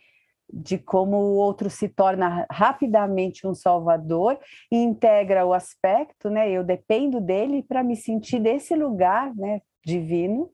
de 0.52 0.76
como 0.76 1.16
o 1.16 1.36
outro 1.36 1.70
se 1.70 1.88
torna 1.88 2.46
rapidamente 2.50 3.46
um 3.46 3.54
salvador 3.54 4.38
e 4.70 4.76
integra 4.76 5.46
o 5.46 5.54
aspecto, 5.54 6.28
né? 6.28 6.50
Eu 6.50 6.62
dependo 6.62 7.20
dele 7.20 7.62
para 7.62 7.82
me 7.82 7.96
sentir 7.96 8.38
desse 8.38 8.74
lugar, 8.74 9.34
né, 9.34 9.62
divino. 9.84 10.50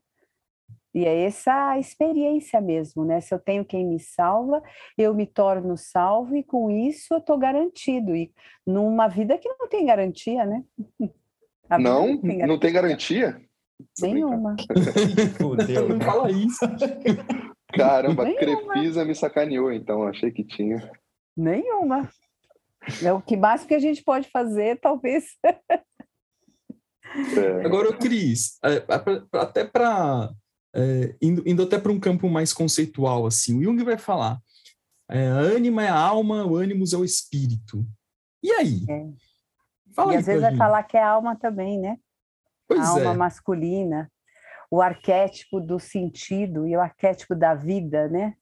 E 0.94 1.04
é 1.04 1.22
essa 1.22 1.78
experiência 1.78 2.60
mesmo, 2.60 3.04
né? 3.04 3.20
Se 3.20 3.34
eu 3.34 3.38
tenho 3.38 3.64
quem 3.64 3.84
me 3.84 3.98
salva, 3.98 4.62
eu 4.96 5.14
me 5.14 5.26
torno 5.26 5.76
salvo 5.76 6.36
e 6.36 6.42
com 6.42 6.70
isso 6.70 7.14
eu 7.14 7.18
estou 7.18 7.36
garantido. 7.36 8.14
E 8.14 8.32
numa 8.64 9.08
vida 9.08 9.36
que 9.36 9.48
não 9.48 9.68
tem 9.68 9.84
garantia, 9.84 10.46
né? 10.46 10.64
não, 11.70 11.78
não 11.78 12.20
tem 12.20 12.22
garantia. 12.22 12.46
Não 12.46 12.58
tem 12.58 12.72
garantia? 12.72 13.47
Nenhuma. 14.00 14.56
Fudeu, 15.38 15.88
não 15.88 16.00
fala 16.00 16.30
isso. 16.30 16.60
Caramba, 17.72 18.24
Nenhuma. 18.24 18.74
Crefisa 18.74 19.04
me 19.04 19.14
sacaneou, 19.14 19.72
então 19.72 20.06
achei 20.06 20.30
que 20.30 20.44
tinha. 20.44 20.90
Nenhuma. 21.36 22.08
É 23.02 23.12
o 23.12 23.20
que 23.20 23.36
mais 23.36 23.64
que 23.64 23.74
a 23.74 23.78
gente 23.78 24.02
pode 24.02 24.28
fazer, 24.30 24.80
talvez. 24.80 25.24
É. 27.36 27.64
Agora, 27.64 27.96
Cris, 27.96 28.58
é, 28.62 28.84
até 29.32 29.64
para 29.64 30.30
é, 30.74 31.16
indo, 31.22 31.42
indo, 31.48 31.62
até 31.62 31.78
para 31.78 31.90
um 31.90 31.98
campo 31.98 32.28
mais 32.28 32.52
conceitual, 32.52 33.26
assim, 33.26 33.58
o 33.58 33.62
Jung 33.62 33.82
vai 33.82 33.96
falar: 33.96 34.38
é, 35.10 35.26
a 35.28 35.38
ânima 35.38 35.84
é 35.84 35.88
a 35.88 35.98
alma, 35.98 36.44
o 36.44 36.56
ânimos 36.56 36.92
é 36.92 36.96
o 36.96 37.04
espírito. 37.04 37.84
E 38.42 38.52
aí? 38.52 38.84
É. 38.88 39.08
Fala 39.94 40.12
e 40.12 40.16
aí 40.16 40.20
às 40.20 40.26
vezes 40.26 40.42
vai 40.42 40.56
falar 40.56 40.82
que 40.82 40.96
é 40.96 41.02
a 41.02 41.08
alma 41.08 41.34
também, 41.34 41.78
né? 41.78 41.98
Pois 42.68 42.80
a 42.80 42.88
alma 42.88 43.12
é. 43.12 43.16
masculina 43.16 44.10
o 44.70 44.82
arquétipo 44.82 45.60
do 45.60 45.80
sentido 45.80 46.66
e 46.66 46.76
o 46.76 46.80
arquétipo 46.80 47.34
da 47.34 47.54
vida, 47.54 48.06
né? 48.08 48.34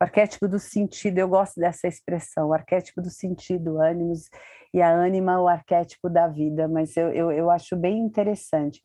O 0.00 0.04
arquétipo 0.04 0.48
do 0.48 0.58
sentido, 0.58 1.18
eu 1.18 1.28
gosto 1.28 1.60
dessa 1.60 1.86
expressão, 1.86 2.48
o 2.48 2.54
arquétipo 2.54 3.00
do 3.00 3.10
sentido, 3.10 3.80
ânimos, 3.80 4.28
e 4.72 4.80
a 4.80 4.90
ânima, 4.90 5.40
o 5.40 5.48
arquétipo 5.48 6.08
da 6.08 6.26
vida, 6.26 6.66
mas 6.68 6.96
eu, 6.96 7.12
eu, 7.12 7.30
eu 7.30 7.50
acho 7.50 7.76
bem 7.76 7.98
interessante. 7.98 8.82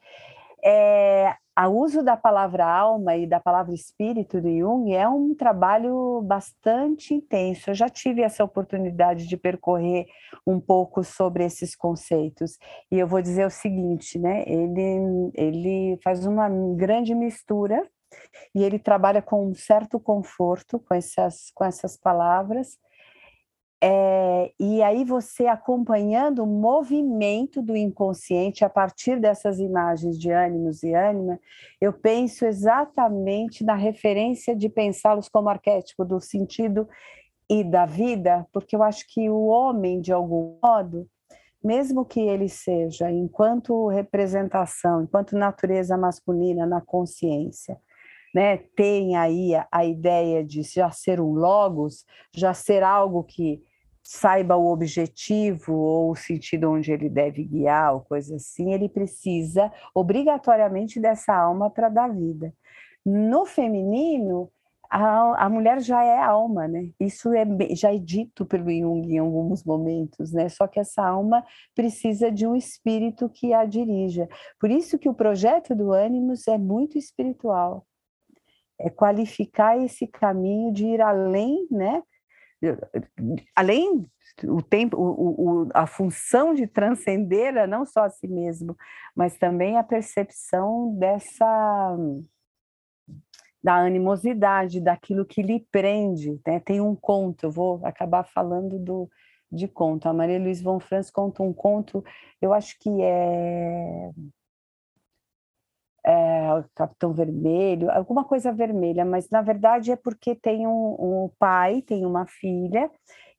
É, 0.63 1.35
o 1.57 1.69
uso 1.69 2.03
da 2.03 2.17
palavra 2.17 2.65
alma 2.65 3.15
e 3.15 3.25
da 3.25 3.39
palavra 3.39 3.73
espírito 3.73 4.41
do 4.41 4.49
Jung 4.49 4.93
é 4.93 5.07
um 5.07 5.33
trabalho 5.33 6.21
bastante 6.21 7.13
intenso. 7.13 7.69
Eu 7.69 7.73
já 7.73 7.87
tive 7.87 8.21
essa 8.21 8.43
oportunidade 8.43 9.25
de 9.25 9.37
percorrer 9.37 10.05
um 10.45 10.59
pouco 10.59 11.01
sobre 11.03 11.45
esses 11.45 11.73
conceitos. 11.73 12.57
E 12.91 12.99
eu 12.99 13.07
vou 13.07 13.21
dizer 13.21 13.45
o 13.45 13.49
seguinte, 13.49 14.19
né? 14.19 14.43
Ele, 14.45 15.31
ele 15.33 15.99
faz 16.03 16.25
uma 16.25 16.49
grande 16.75 17.15
mistura 17.15 17.81
e 18.53 18.63
ele 18.63 18.77
trabalha 18.77 19.21
com 19.21 19.47
um 19.47 19.53
certo 19.53 19.99
conforto 19.99 20.79
com 20.79 20.93
essas, 20.93 21.51
com 21.53 21.63
essas 21.63 21.97
palavras, 21.97 22.77
é, 23.83 24.51
e 24.59 24.81
aí 24.81 25.03
você 25.03 25.47
acompanhando 25.47 26.43
o 26.43 26.47
movimento 26.47 27.61
do 27.61 27.75
inconsciente 27.75 28.63
a 28.63 28.69
partir 28.69 29.19
dessas 29.19 29.59
imagens 29.59 30.17
de 30.17 30.31
ânimos 30.31 30.81
e 30.81 30.93
ânima, 30.93 31.39
eu 31.79 31.91
penso 31.93 32.45
exatamente 32.45 33.63
na 33.63 33.75
referência 33.75 34.55
de 34.55 34.69
pensá-los 34.69 35.29
como 35.29 35.49
arquétipo 35.49 36.05
do 36.05 36.19
sentido 36.19 36.87
e 37.49 37.63
da 37.63 37.85
vida, 37.85 38.47
porque 38.51 38.75
eu 38.75 38.81
acho 38.81 39.05
que 39.07 39.29
o 39.29 39.45
homem, 39.45 40.01
de 40.01 40.11
algum 40.11 40.57
modo, 40.63 41.07
mesmo 41.63 42.05
que 42.05 42.19
ele 42.19 42.47
seja, 42.47 43.11
enquanto 43.11 43.87
representação, 43.87 45.03
enquanto 45.03 45.37
natureza 45.37 45.97
masculina 45.97 46.65
na 46.65 46.81
consciência, 46.81 47.77
né, 48.35 48.57
tem 48.75 49.15
aí 49.15 49.55
a, 49.55 49.65
a 49.71 49.85
ideia 49.85 50.43
de 50.43 50.61
já 50.61 50.91
ser 50.91 51.21
um 51.21 51.31
logos, 51.31 52.05
já 52.35 52.53
ser 52.53 52.83
algo 52.83 53.23
que 53.23 53.63
saiba 54.03 54.57
o 54.57 54.73
objetivo 54.73 55.73
ou 55.73 56.11
o 56.11 56.15
sentido 56.17 56.69
onde 56.69 56.91
ele 56.91 57.07
deve 57.09 57.45
guiar, 57.45 57.93
ou 57.93 58.01
coisa 58.01 58.35
assim, 58.35 58.73
ele 58.73 58.89
precisa 58.89 59.71
obrigatoriamente 59.93 60.99
dessa 60.99 61.33
alma 61.33 61.69
para 61.69 61.87
dar 61.87 62.09
vida. 62.09 62.53
No 63.05 63.45
feminino, 63.45 64.51
a, 64.89 65.45
a, 65.45 65.49
mulher 65.49 65.79
já 65.79 66.03
é 66.03 66.21
alma, 66.21 66.67
né? 66.67 66.89
Isso 66.99 67.33
é, 67.33 67.45
já 67.73 67.93
é 67.93 67.97
dito 67.97 68.45
pelo 68.45 68.69
Jung 68.69 69.13
em 69.13 69.17
alguns 69.17 69.63
momentos, 69.63 70.33
né? 70.33 70.49
Só 70.49 70.67
que 70.67 70.79
essa 70.79 71.01
alma 71.01 71.41
precisa 71.73 72.29
de 72.29 72.45
um 72.45 72.55
espírito 72.55 73.29
que 73.29 73.53
a 73.53 73.63
dirija. 73.63 74.27
Por 74.59 74.69
isso 74.69 74.99
que 74.99 75.07
o 75.07 75.13
projeto 75.13 75.73
do 75.73 75.93
Ânimos 75.93 76.49
é 76.49 76.57
muito 76.57 76.97
espiritual. 76.97 77.85
É 78.79 78.89
qualificar 78.89 79.77
esse 79.77 80.07
caminho 80.07 80.73
de 80.73 80.85
ir 80.85 81.01
além, 81.01 81.67
né? 81.71 82.03
além 83.55 84.05
o 84.43 84.61
tempo, 84.61 84.97
o, 84.97 85.63
o, 85.63 85.69
a 85.73 85.85
função 85.85 86.53
de 86.53 86.67
transcender 86.67 87.67
não 87.67 87.85
só 87.85 88.03
a 88.05 88.09
si 88.09 88.27
mesmo, 88.27 88.75
mas 89.15 89.37
também 89.37 89.77
a 89.77 89.83
percepção 89.83 90.95
dessa 90.97 91.97
da 93.63 93.77
animosidade, 93.77 94.79
daquilo 94.79 95.25
que 95.25 95.41
lhe 95.41 95.65
prende. 95.71 96.39
Né? 96.45 96.59
Tem 96.59 96.79
um 96.79 96.95
conto, 96.95 97.47
eu 97.47 97.51
vou 97.51 97.83
acabar 97.83 98.23
falando 98.23 98.77
do, 98.77 99.09
de 99.51 99.67
conto. 99.67 100.07
A 100.07 100.13
Maria 100.13 100.39
Luiz 100.39 100.61
von 100.61 100.79
Franz 100.79 101.09
conta 101.09 101.41
um 101.41 101.51
conto, 101.51 102.03
eu 102.39 102.53
acho 102.53 102.77
que 102.79 102.89
é 103.01 104.11
é, 106.05 106.63
Capitão 106.75 107.13
Vermelho, 107.13 107.89
alguma 107.89 108.23
coisa 108.23 108.51
vermelha, 108.53 109.03
mas 109.03 109.29
na 109.29 109.41
verdade 109.41 109.91
é 109.91 109.95
porque 109.95 110.35
tem 110.35 110.67
um, 110.67 110.95
um, 111.25 111.31
pai, 111.39 111.81
tem 111.81 112.05
uma 112.05 112.27
filha, 112.27 112.91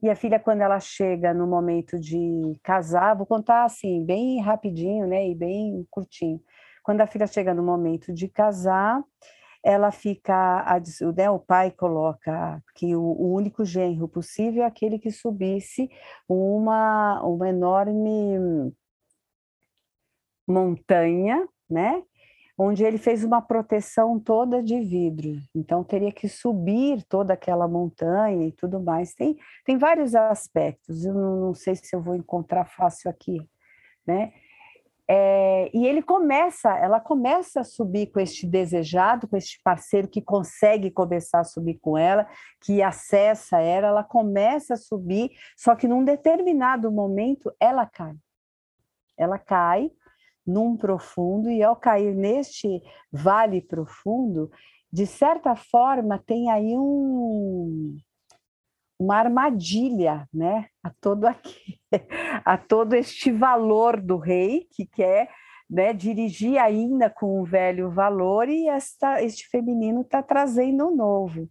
e 0.02 0.10
a 0.10 0.16
filha, 0.16 0.38
quando 0.38 0.60
ela 0.60 0.78
chega 0.80 1.32
no 1.32 1.46
momento 1.46 1.98
de 1.98 2.58
casar, 2.62 3.16
vou 3.16 3.24
contar 3.24 3.64
assim, 3.64 4.04
bem 4.04 4.40
rapidinho, 4.40 5.06
né, 5.06 5.28
e 5.28 5.34
bem 5.34 5.86
curtinho. 5.90 6.40
Quando 6.82 7.00
a 7.00 7.06
filha 7.06 7.26
chega 7.26 7.54
no 7.54 7.62
momento 7.62 8.12
de 8.12 8.28
casar, 8.28 9.02
ela 9.64 9.90
fica, 9.90 10.64
né, 11.16 11.30
o 11.30 11.38
pai 11.38 11.70
coloca 11.70 12.62
que 12.74 12.94
o, 12.94 13.02
o, 13.02 13.34
único 13.34 13.64
genro 13.64 14.08
possível 14.08 14.62
é 14.62 14.66
aquele 14.66 14.98
que 14.98 15.10
subisse 15.10 15.90
uma, 16.28 17.20
uma 17.22 17.48
enorme 17.48 18.72
montanha, 20.46 21.48
né? 21.68 22.02
Onde 22.58 22.82
ele 22.84 22.96
fez 22.96 23.22
uma 23.22 23.42
proteção 23.42 24.18
toda 24.18 24.62
de 24.62 24.80
vidro. 24.80 25.38
Então 25.54 25.84
teria 25.84 26.10
que 26.10 26.28
subir 26.28 27.02
toda 27.04 27.34
aquela 27.34 27.68
montanha 27.68 28.46
e 28.46 28.52
tudo 28.52 28.80
mais. 28.80 29.14
Tem, 29.14 29.36
tem 29.64 29.76
vários 29.76 30.14
aspectos. 30.14 31.04
Eu 31.04 31.14
não, 31.14 31.54
sei 31.54 31.74
se 31.74 31.94
eu 31.94 32.00
vou 32.00 32.14
encontrar 32.14 32.64
fácil 32.64 33.10
aqui, 33.10 33.38
né? 34.06 34.32
É, 35.08 35.70
e 35.72 35.86
ele 35.86 36.02
começa, 36.02 36.76
ela 36.76 36.98
começa 36.98 37.60
a 37.60 37.64
subir 37.64 38.08
com 38.08 38.18
este 38.18 38.44
desejado, 38.44 39.28
com 39.28 39.36
este 39.36 39.60
parceiro 39.62 40.08
que 40.08 40.20
consegue 40.20 40.90
começar 40.90 41.40
a 41.40 41.44
subir 41.44 41.78
com 41.78 41.96
ela, 41.96 42.26
que 42.60 42.82
acessa 42.82 43.60
ela, 43.60 43.86
ela 43.86 44.02
começa 44.02 44.74
a 44.74 44.76
subir, 44.76 45.30
só 45.56 45.76
que 45.76 45.86
num 45.86 46.02
determinado 46.02 46.90
momento 46.90 47.54
ela 47.60 47.86
cai. 47.86 48.16
Ela 49.16 49.38
cai, 49.38 49.92
num 50.46 50.76
profundo, 50.76 51.50
e 51.50 51.62
ao 51.62 51.76
cair 51.76 52.14
neste 52.14 52.82
vale 53.10 53.60
profundo, 53.60 54.50
de 54.92 55.06
certa 55.06 55.56
forma 55.56 56.22
tem 56.24 56.50
aí 56.50 56.76
um, 56.76 57.96
uma 58.98 59.16
armadilha 59.16 60.28
né, 60.32 60.66
a, 60.82 60.90
todo 61.00 61.26
aqui, 61.26 61.78
a 62.44 62.56
todo 62.56 62.94
este 62.94 63.30
valor 63.30 64.00
do 64.00 64.16
rei 64.16 64.66
que 64.70 64.86
quer 64.86 65.28
né, 65.68 65.92
dirigir 65.92 66.58
ainda 66.58 67.10
com 67.10 67.40
o 67.40 67.44
velho 67.44 67.90
valor 67.90 68.48
e 68.48 68.68
esta, 68.68 69.22
este 69.22 69.48
feminino 69.48 70.02
está 70.02 70.22
trazendo 70.22 70.88
um 70.88 70.94
novo. 70.94 71.48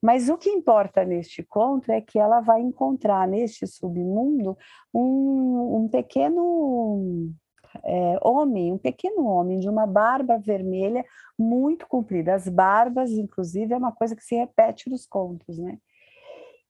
Mas 0.00 0.28
o 0.28 0.38
que 0.38 0.48
importa 0.48 1.04
neste 1.04 1.42
conto 1.42 1.90
é 1.90 2.00
que 2.00 2.18
ela 2.18 2.40
vai 2.40 2.60
encontrar 2.60 3.26
neste 3.26 3.66
submundo 3.66 4.56
um, 4.94 5.82
um 5.82 5.88
pequeno 5.88 7.32
é, 7.84 8.18
homem, 8.22 8.72
um 8.72 8.78
pequeno 8.78 9.26
homem 9.26 9.58
de 9.58 9.68
uma 9.68 9.86
barba 9.86 10.38
vermelha 10.38 11.04
muito 11.38 11.86
comprida. 11.86 12.34
As 12.34 12.48
barbas, 12.48 13.10
inclusive, 13.12 13.72
é 13.72 13.76
uma 13.76 13.92
coisa 13.92 14.16
que 14.16 14.24
se 14.24 14.34
repete 14.36 14.90
nos 14.90 15.06
contos, 15.06 15.58
né? 15.58 15.78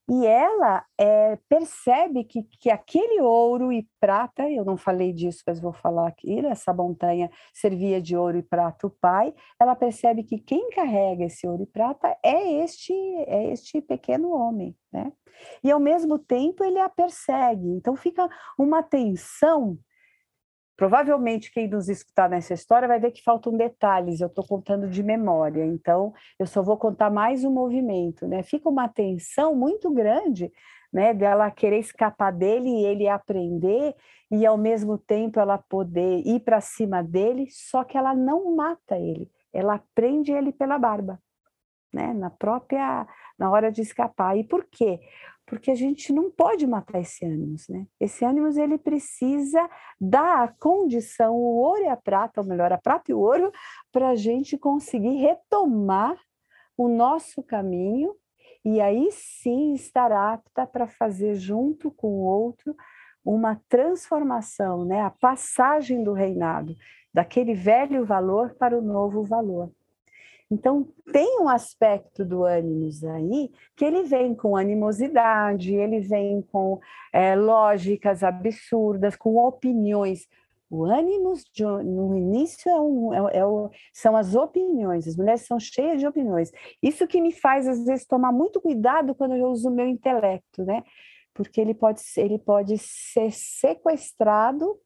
E 0.09 0.25
ela 0.25 0.85
é, 0.97 1.37
percebe 1.49 2.23
que, 2.23 2.45
que 2.61 2.71
aquele 2.71 3.21
ouro 3.21 3.73
e 3.73 3.89
prata, 3.99 4.49
eu 4.49 4.65
não 4.65 4.77
falei 4.77 5.13
disso, 5.13 5.43
mas 5.45 5.59
vou 5.59 5.73
falar 5.73 6.07
aqui, 6.07 6.39
essa 6.47 6.73
montanha 6.73 7.29
servia 7.53 8.01
de 8.01 8.17
ouro 8.17 8.39
e 8.39 8.43
prata 8.43 8.87
o 8.87 8.91
pai, 8.91 9.35
ela 9.59 9.75
percebe 9.75 10.23
que 10.23 10.39
quem 10.39 10.71
carrega 10.71 11.25
esse 11.25 11.45
ouro 11.45 11.65
e 11.65 11.67
prata 11.67 12.17
é 12.23 12.63
este, 12.63 12.93
é 13.27 13.51
este 13.51 13.81
pequeno 13.81 14.31
homem, 14.31 14.77
né? 14.93 15.13
E 15.63 15.73
ao 15.73 15.81
mesmo 15.81 16.19
tempo 16.21 16.63
ele 16.63 16.79
a 16.79 16.89
persegue, 16.89 17.69
então 17.69 17.97
fica 17.97 18.29
uma 18.57 18.85
tensão 18.85 19.77
Provavelmente 20.77 21.51
quem 21.51 21.69
nos 21.69 21.89
escutar 21.89 22.29
nessa 22.29 22.53
história 22.53 22.87
vai 22.87 23.01
ver 23.01 23.11
que 23.11 23.23
faltam 23.23 23.57
detalhes, 23.57 24.21
eu 24.21 24.27
estou 24.27 24.47
contando 24.47 24.89
de 24.89 25.03
memória, 25.03 25.65
então 25.65 26.13
eu 26.39 26.47
só 26.47 26.63
vou 26.63 26.77
contar 26.77 27.11
mais 27.11 27.45
um 27.45 27.51
movimento, 27.51 28.27
né? 28.27 28.43
Fica 28.43 28.69
uma 28.69 28.87
tensão 28.87 29.55
muito 29.55 29.91
grande, 29.91 30.53
né, 30.93 31.15
dela 31.15 31.51
querer 31.51 31.79
escapar 31.79 32.31
dele 32.31 32.69
e 32.69 32.85
ele 32.85 33.09
aprender 33.09 33.95
e 34.31 34.45
ao 34.45 34.57
mesmo 34.57 34.99
tempo 34.99 35.41
ela 35.41 35.59
poder 35.59 36.23
ir 36.27 36.41
para 36.41 36.61
cima 36.61 37.03
dele, 37.03 37.49
só 37.51 37.83
que 37.83 37.97
ela 37.97 38.15
não 38.15 38.55
mata 38.55 38.99
ele, 38.99 39.31
ela 39.53 39.83
prende 39.95 40.33
ele 40.33 40.53
pela 40.53 40.79
barba, 40.79 41.19
né, 41.93 42.13
na 42.13 42.31
própria 42.31 43.07
na 43.39 43.51
hora 43.51 43.71
de 43.71 43.83
escapar. 43.83 44.37
E 44.37 44.45
por 44.45 44.65
quê? 44.65 45.01
Porque 45.47 45.71
a 45.71 45.75
gente 45.75 46.13
não 46.13 46.29
pode 46.29 46.67
matar 46.67 47.01
esse 47.01 47.25
ânimos, 47.25 47.69
né? 47.69 47.87
Esse 48.01 48.25
ânimos 48.25 48.57
ele 48.57 48.77
precisa 48.77 49.71
dar 50.01 50.43
a 50.43 50.49
condição, 50.49 51.37
o 51.37 51.57
ouro 51.59 51.83
e 51.83 51.89
a 51.89 51.97
prata, 51.97 52.41
ou 52.41 52.47
melhor, 52.47 52.73
a 52.73 52.79
prata 52.79 53.13
e 53.13 53.15
o 53.15 53.21
ouro, 53.21 53.53
para 53.93 54.09
a 54.09 54.17
gente 54.17 54.59
conseguir 54.59 55.15
retomar 55.17 56.19
o 56.77 56.89
nosso 56.89 57.43
caminho 57.43 58.15
e 58.65 58.81
aí 58.81 59.09
sim 59.13 59.75
estar 59.75 60.11
apta 60.11 60.67
para 60.67 60.89
fazer 60.89 61.37
junto 61.37 61.91
com 61.93 62.09
o 62.09 62.25
outro 62.25 62.75
uma 63.25 63.61
transformação, 63.69 64.85
né? 64.85 65.01
A 65.01 65.11
passagem 65.11 66.03
do 66.03 66.13
reinado 66.13 66.77
daquele 67.15 67.55
velho 67.55 68.05
valor 68.05 68.55
para 68.55 68.77
o 68.77 68.83
novo 68.83 69.23
valor. 69.23 69.71
Então, 70.51 70.87
tem 71.13 71.41
um 71.41 71.49
aspecto 71.49 72.25
do 72.25 72.45
ânimos 72.45 73.03
aí 73.03 73.51
que 73.75 73.85
ele 73.85 74.05
vem 74.05 74.35
com 74.35 74.57
animosidade, 74.57 75.75
ele 75.75 76.01
vem 76.01 76.41
com 76.41 76.79
é, 77.13 77.35
lógicas 77.35 78.23
absurdas, 78.23 79.17
com 79.17 79.37
opiniões. 79.39 80.29
O 80.71 80.85
ânimos, 80.85 81.45
no 81.85 82.17
início, 82.17 82.71
é 82.71 82.81
um, 82.81 83.15
é, 83.15 83.39
é 83.39 83.43
são 83.93 84.17
as 84.17 84.35
opiniões, 84.35 85.07
as 85.07 85.17
mulheres 85.17 85.43
são 85.43 85.59
cheias 85.59 86.01
de 86.01 86.07
opiniões. 86.07 86.53
Isso 86.83 87.07
que 87.07 87.21
me 87.21 87.33
faz, 87.33 87.67
às 87.67 87.85
vezes, 87.85 88.07
tomar 88.07 88.33
muito 88.33 88.61
cuidado 88.61 89.15
quando 89.15 89.35
eu 89.35 89.49
uso 89.49 89.69
o 89.69 89.75
meu 89.75 89.87
intelecto, 89.87 90.65
né? 90.65 90.83
Porque 91.35 91.61
ele 91.61 91.75
pode, 91.75 92.01
ele 92.17 92.39
pode 92.39 92.79
ser 92.79 93.33
sequestrado 93.33 94.79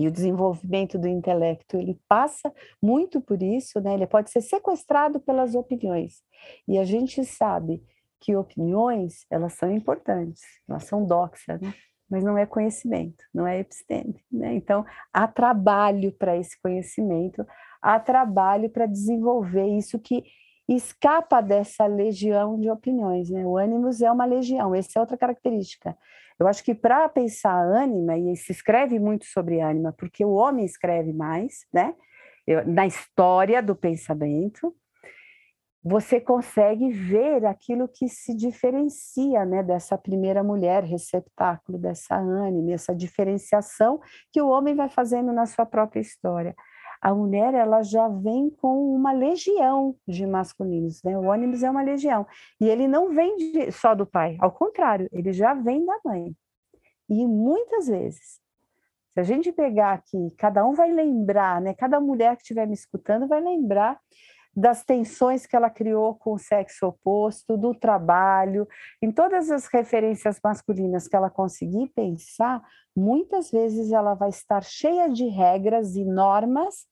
e 0.00 0.08
o 0.08 0.10
desenvolvimento 0.10 0.98
do 0.98 1.06
intelecto, 1.06 1.76
ele 1.76 2.00
passa 2.08 2.50
muito 2.82 3.20
por 3.20 3.42
isso, 3.42 3.78
né? 3.82 3.92
Ele 3.92 4.06
pode 4.06 4.30
ser 4.30 4.40
sequestrado 4.40 5.20
pelas 5.20 5.54
opiniões. 5.54 6.22
E 6.66 6.78
a 6.78 6.84
gente 6.84 7.22
sabe 7.22 7.82
que 8.18 8.34
opiniões, 8.34 9.26
elas 9.30 9.52
são 9.52 9.70
importantes, 9.70 10.40
elas 10.66 10.84
são 10.84 11.04
doxa, 11.04 11.58
né? 11.60 11.74
Mas 12.08 12.24
não 12.24 12.38
é 12.38 12.46
conhecimento, 12.46 13.22
não 13.32 13.46
é 13.46 13.58
episteme, 13.60 14.24
né? 14.32 14.54
Então, 14.54 14.86
há 15.12 15.28
trabalho 15.28 16.12
para 16.12 16.34
esse 16.34 16.58
conhecimento, 16.62 17.46
há 17.82 18.00
trabalho 18.00 18.70
para 18.70 18.86
desenvolver 18.86 19.66
isso 19.66 19.98
que 19.98 20.24
escapa 20.66 21.42
dessa 21.42 21.84
legião 21.84 22.58
de 22.58 22.70
opiniões, 22.70 23.28
né? 23.28 23.44
O 23.44 23.58
ânimos 23.58 24.00
é 24.00 24.10
uma 24.10 24.24
legião, 24.24 24.74
essa 24.74 24.98
é 24.98 25.00
outra 25.00 25.18
característica. 25.18 25.94
Eu 26.40 26.48
acho 26.48 26.64
que 26.64 26.74
para 26.74 27.06
pensar 27.08 27.62
ânima, 27.62 28.16
e 28.16 28.34
se 28.34 28.50
escreve 28.50 28.98
muito 28.98 29.26
sobre 29.26 29.60
ânima, 29.60 29.92
porque 29.92 30.24
o 30.24 30.32
homem 30.32 30.64
escreve 30.64 31.12
mais, 31.12 31.66
né? 31.72 31.94
na 32.66 32.86
história 32.86 33.62
do 33.62 33.76
pensamento, 33.76 34.74
você 35.82 36.20
consegue 36.20 36.90
ver 36.90 37.44
aquilo 37.46 37.88
que 37.88 38.08
se 38.08 38.34
diferencia 38.34 39.44
né, 39.46 39.62
dessa 39.62 39.96
primeira 39.96 40.42
mulher, 40.42 40.84
receptáculo 40.84 41.78
dessa 41.78 42.16
ânima, 42.16 42.72
essa 42.72 42.94
diferenciação 42.94 44.00
que 44.32 44.42
o 44.42 44.48
homem 44.48 44.74
vai 44.74 44.88
fazendo 44.88 45.32
na 45.32 45.46
sua 45.46 45.64
própria 45.64 46.00
história. 46.00 46.54
A 47.00 47.14
mulher 47.14 47.54
ela 47.54 47.82
já 47.82 48.08
vem 48.08 48.50
com 48.50 48.94
uma 48.94 49.12
legião 49.12 49.96
de 50.06 50.26
masculinos, 50.26 51.02
né? 51.02 51.16
O 51.16 51.24
ônibus 51.24 51.62
é 51.62 51.70
uma 51.70 51.82
legião 51.82 52.26
e 52.60 52.68
ele 52.68 52.86
não 52.86 53.14
vem 53.14 53.36
de, 53.36 53.72
só 53.72 53.94
do 53.94 54.04
pai, 54.04 54.36
ao 54.38 54.52
contrário, 54.52 55.08
ele 55.10 55.32
já 55.32 55.54
vem 55.54 55.84
da 55.84 55.98
mãe. 56.04 56.34
E 57.08 57.26
muitas 57.26 57.86
vezes, 57.88 58.38
se 59.14 59.20
a 59.20 59.22
gente 59.22 59.50
pegar 59.50 59.94
aqui, 59.94 60.30
cada 60.36 60.64
um 60.64 60.74
vai 60.74 60.92
lembrar, 60.92 61.60
né? 61.60 61.74
Cada 61.74 61.98
mulher 62.00 62.36
que 62.36 62.42
estiver 62.42 62.66
me 62.66 62.74
escutando 62.74 63.26
vai 63.26 63.40
lembrar 63.40 63.98
das 64.54 64.84
tensões 64.84 65.46
que 65.46 65.56
ela 65.56 65.70
criou 65.70 66.14
com 66.16 66.34
o 66.34 66.38
sexo 66.38 66.86
oposto, 66.88 67.56
do 67.56 67.74
trabalho, 67.74 68.66
em 69.00 69.10
todas 69.10 69.50
as 69.50 69.66
referências 69.66 70.38
masculinas 70.42 71.08
que 71.08 71.16
ela 71.16 71.30
conseguir 71.30 71.88
pensar, 71.94 72.62
muitas 72.94 73.50
vezes 73.50 73.92
ela 73.92 74.14
vai 74.14 74.28
estar 74.28 74.62
cheia 74.62 75.08
de 75.08 75.26
regras 75.26 75.94
e 75.94 76.04
normas 76.04 76.89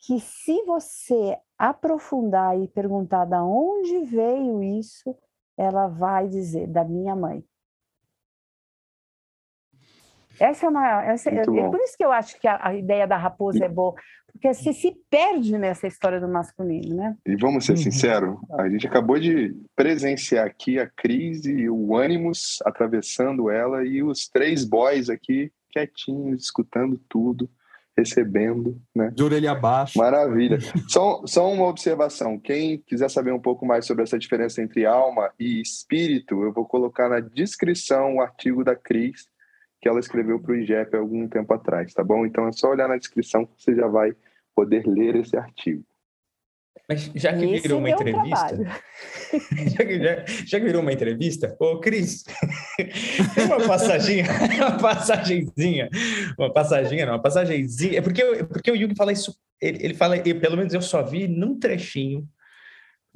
que 0.00 0.18
se 0.18 0.62
você 0.64 1.36
aprofundar 1.58 2.58
e 2.58 2.68
perguntar 2.68 3.26
da 3.26 3.44
onde 3.44 4.04
veio 4.06 4.62
isso, 4.62 5.16
ela 5.56 5.88
vai 5.88 6.26
dizer 6.26 6.66
da 6.66 6.84
minha 6.84 7.14
mãe. 7.14 7.44
Essa 10.38 10.64
é 10.64 10.68
uma. 10.70 11.04
Essa, 11.04 11.28
é, 11.28 11.40
é 11.40 11.44
por 11.44 11.80
isso 11.80 11.96
que 11.98 12.04
eu 12.04 12.10
acho 12.10 12.40
que 12.40 12.48
a, 12.48 12.68
a 12.68 12.74
ideia 12.74 13.06
da 13.06 13.18
raposa 13.18 13.62
é 13.62 13.68
boa, 13.68 13.94
porque 14.32 14.54
você 14.54 14.72
se 14.72 14.96
perde 15.10 15.58
nessa 15.58 15.86
história 15.86 16.18
do 16.18 16.26
masculino, 16.26 16.96
né? 16.96 17.14
E 17.26 17.36
vamos 17.36 17.66
ser 17.66 17.72
uhum. 17.72 17.78
sinceros, 17.78 18.38
a 18.52 18.66
gente 18.70 18.86
acabou 18.86 19.18
de 19.18 19.54
presenciar 19.76 20.46
aqui 20.46 20.78
a 20.78 20.88
crise, 20.88 21.68
o 21.68 21.94
ânimos 21.94 22.58
atravessando 22.64 23.50
ela 23.50 23.84
e 23.84 24.02
os 24.02 24.28
três 24.28 24.64
boys 24.64 25.10
aqui 25.10 25.52
quietinhos, 25.70 26.44
escutando 26.44 26.98
tudo, 27.08 27.48
recebendo, 28.00 28.80
né? 28.94 29.12
De 29.14 29.22
orelha 29.22 29.52
abaixo. 29.52 29.98
Maravilha. 29.98 30.58
só, 30.88 31.22
só 31.26 31.50
uma 31.52 31.66
observação, 31.66 32.38
quem 32.38 32.78
quiser 32.78 33.10
saber 33.10 33.32
um 33.32 33.40
pouco 33.40 33.66
mais 33.66 33.84
sobre 33.86 34.02
essa 34.02 34.18
diferença 34.18 34.62
entre 34.62 34.86
alma 34.86 35.30
e 35.38 35.60
espírito, 35.60 36.42
eu 36.42 36.52
vou 36.52 36.64
colocar 36.64 37.08
na 37.08 37.20
descrição 37.20 38.16
o 38.16 38.20
artigo 38.20 38.64
da 38.64 38.74
Cris, 38.74 39.28
que 39.80 39.88
ela 39.88 40.00
escreveu 40.00 40.40
para 40.40 40.52
o 40.52 40.56
IGEP 40.56 40.96
algum 40.96 41.28
tempo 41.28 41.52
atrás, 41.52 41.92
tá 41.92 42.02
bom? 42.02 42.24
Então 42.24 42.48
é 42.48 42.52
só 42.52 42.70
olhar 42.70 42.88
na 42.88 42.96
descrição 42.96 43.44
que 43.44 43.52
você 43.58 43.74
já 43.74 43.86
vai 43.86 44.12
poder 44.54 44.86
ler 44.86 45.16
esse 45.16 45.36
artigo. 45.36 45.84
Mas 46.90 47.08
já 47.14 47.32
que 47.32 47.46
virou 47.46 47.78
uma 47.78 47.88
entrevista, 47.88 48.58
já 49.78 49.84
que, 49.84 50.02
já, 50.02 50.24
já 50.44 50.58
que 50.58 50.66
virou 50.66 50.82
uma 50.82 50.92
entrevista, 50.92 51.56
ô 51.60 51.78
Cris, 51.78 52.24
tem 53.32 53.44
uma 53.44 53.60
passaginha, 53.64 54.24
uma 54.58 54.76
passagenzinha, 54.76 55.88
uma 56.36 56.52
passaginha, 56.52 57.06
não, 57.06 57.12
uma 57.12 57.22
passagenzinha, 57.22 57.98
é 57.98 58.00
porque, 58.00 58.24
porque 58.42 58.72
o 58.72 58.74
Yugi 58.74 58.96
fala 58.96 59.12
isso, 59.12 59.32
ele, 59.62 59.84
ele 59.84 59.94
fala, 59.94 60.18
pelo 60.18 60.56
menos 60.56 60.74
eu 60.74 60.82
só 60.82 61.00
vi 61.00 61.28
num 61.28 61.60
trechinho 61.60 62.26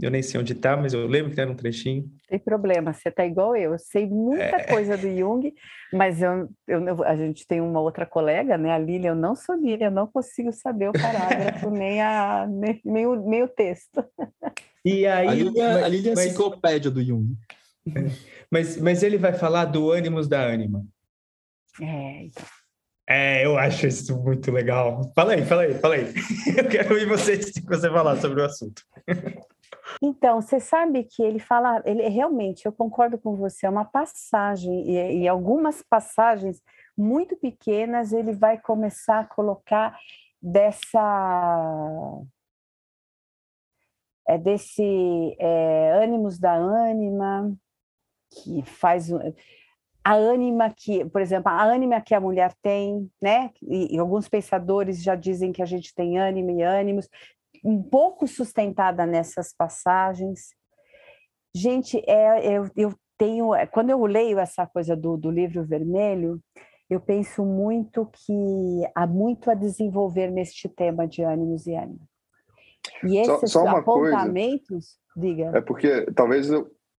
eu 0.00 0.10
nem 0.10 0.22
sei 0.22 0.40
onde 0.40 0.52
está, 0.52 0.76
mas 0.76 0.92
eu 0.92 1.06
lembro 1.06 1.32
que 1.32 1.40
era 1.40 1.50
um 1.50 1.54
trechinho. 1.54 2.10
Tem 2.28 2.38
problema, 2.38 2.92
você 2.92 3.08
está 3.08 3.24
igual 3.24 3.54
eu. 3.54 3.72
Eu 3.72 3.78
sei 3.78 4.06
muita 4.06 4.42
é... 4.42 4.64
coisa 4.64 4.96
do 4.96 5.08
Jung, 5.16 5.54
mas 5.92 6.20
eu, 6.20 6.48
eu, 6.66 7.04
a 7.04 7.16
gente 7.16 7.46
tem 7.46 7.60
uma 7.60 7.80
outra 7.80 8.04
colega, 8.04 8.58
né? 8.58 8.72
A 8.72 8.78
Lília, 8.78 9.08
eu 9.08 9.14
não 9.14 9.36
sou 9.36 9.54
Lília, 9.54 9.86
eu 9.86 9.92
não 9.92 10.06
consigo 10.06 10.52
saber 10.52 10.88
o 10.88 10.92
parágrafo, 10.92 11.70
nem, 11.70 12.02
a, 12.02 12.46
nem, 12.48 12.80
nem, 12.84 13.06
o, 13.06 13.14
nem 13.14 13.42
o 13.44 13.48
texto. 13.48 14.04
E 14.84 15.06
aí, 15.06 15.28
a 15.28 15.34
Lília, 15.34 15.74
mas, 15.74 15.82
a 15.84 15.88
Lília 15.88 16.12
é 16.12 16.18
a 16.18 16.24
enciclopédia 16.26 16.90
do 16.90 17.02
Jung. 17.02 17.36
Mas, 18.50 18.76
mas 18.78 19.02
ele 19.02 19.16
vai 19.16 19.32
falar 19.32 19.66
do 19.66 19.90
ânimos 19.90 20.26
da 20.26 20.40
ânima. 20.40 20.84
É, 21.80 22.24
então. 22.24 22.44
É, 23.06 23.44
eu 23.44 23.58
acho 23.58 23.86
isso 23.86 24.16
muito 24.22 24.50
legal. 24.50 25.12
Fala 25.14 25.34
aí, 25.34 25.44
fala 25.44 25.62
aí, 25.62 25.74
fala 25.74 25.94
aí. 25.94 26.12
Eu 26.56 26.68
quero 26.68 26.94
ouvir 26.94 27.06
você, 27.06 27.36
você 27.36 27.90
falar 27.90 28.16
sobre 28.16 28.40
o 28.40 28.44
assunto. 28.44 28.82
Então, 30.02 30.40
você 30.40 30.60
sabe 30.60 31.04
que 31.04 31.22
ele 31.22 31.38
fala, 31.38 31.82
ele 31.84 32.08
realmente, 32.08 32.66
eu 32.66 32.72
concordo 32.72 33.18
com 33.18 33.36
você, 33.36 33.66
é 33.66 33.70
uma 33.70 33.84
passagem, 33.84 34.90
e, 34.90 35.22
e 35.22 35.28
algumas 35.28 35.82
passagens 35.82 36.62
muito 36.96 37.36
pequenas 37.36 38.12
ele 38.12 38.32
vai 38.32 38.58
começar 38.60 39.20
a 39.20 39.26
colocar 39.26 39.98
dessa 40.40 42.22
é 44.26 44.38
desse 44.38 45.36
é, 45.38 45.92
ânimos 46.02 46.38
da 46.38 46.54
ânima 46.54 47.54
que 48.30 48.62
faz 48.62 49.10
a 50.02 50.14
ânima 50.14 50.70
que, 50.70 51.04
por 51.06 51.22
exemplo, 51.22 51.50
a 51.50 51.64
ânima 51.64 52.00
que 52.00 52.14
a 52.14 52.20
mulher 52.20 52.52
tem, 52.60 53.10
né? 53.20 53.50
E, 53.62 53.94
e, 53.96 53.98
alguns 53.98 54.28
pensadores 54.28 55.02
já 55.02 55.14
dizem 55.14 55.50
que 55.50 55.62
a 55.62 55.66
gente 55.66 55.94
tem 55.94 56.18
ânima 56.18 56.52
e 56.52 56.62
ânimos 56.62 57.08
um 57.64 57.82
pouco 57.82 58.26
sustentada 58.26 59.06
nessas 59.06 59.54
passagens. 59.56 60.50
Gente, 61.56 62.02
é, 62.06 62.58
eu, 62.58 62.68
eu 62.76 62.94
tenho, 63.16 63.50
quando 63.72 63.90
eu 63.90 64.04
leio 64.04 64.38
essa 64.38 64.66
coisa 64.66 64.94
do, 64.94 65.16
do 65.16 65.30
livro 65.30 65.64
vermelho, 65.64 66.40
eu 66.90 67.00
penso 67.00 67.44
muito 67.44 68.06
que 68.12 68.82
há 68.94 69.06
muito 69.06 69.50
a 69.50 69.54
desenvolver 69.54 70.30
neste 70.30 70.68
tema 70.68 71.08
de 71.08 71.22
ânimos 71.22 71.66
e 71.66 71.74
ânima. 71.74 72.06
E 73.02 73.16
esses 73.16 73.50
só, 73.50 73.64
só 73.64 73.68
apontamentos, 73.68 74.68
coisa, 74.68 74.88
diga. 75.16 75.52
É 75.56 75.60
porque 75.62 76.06
talvez 76.12 76.50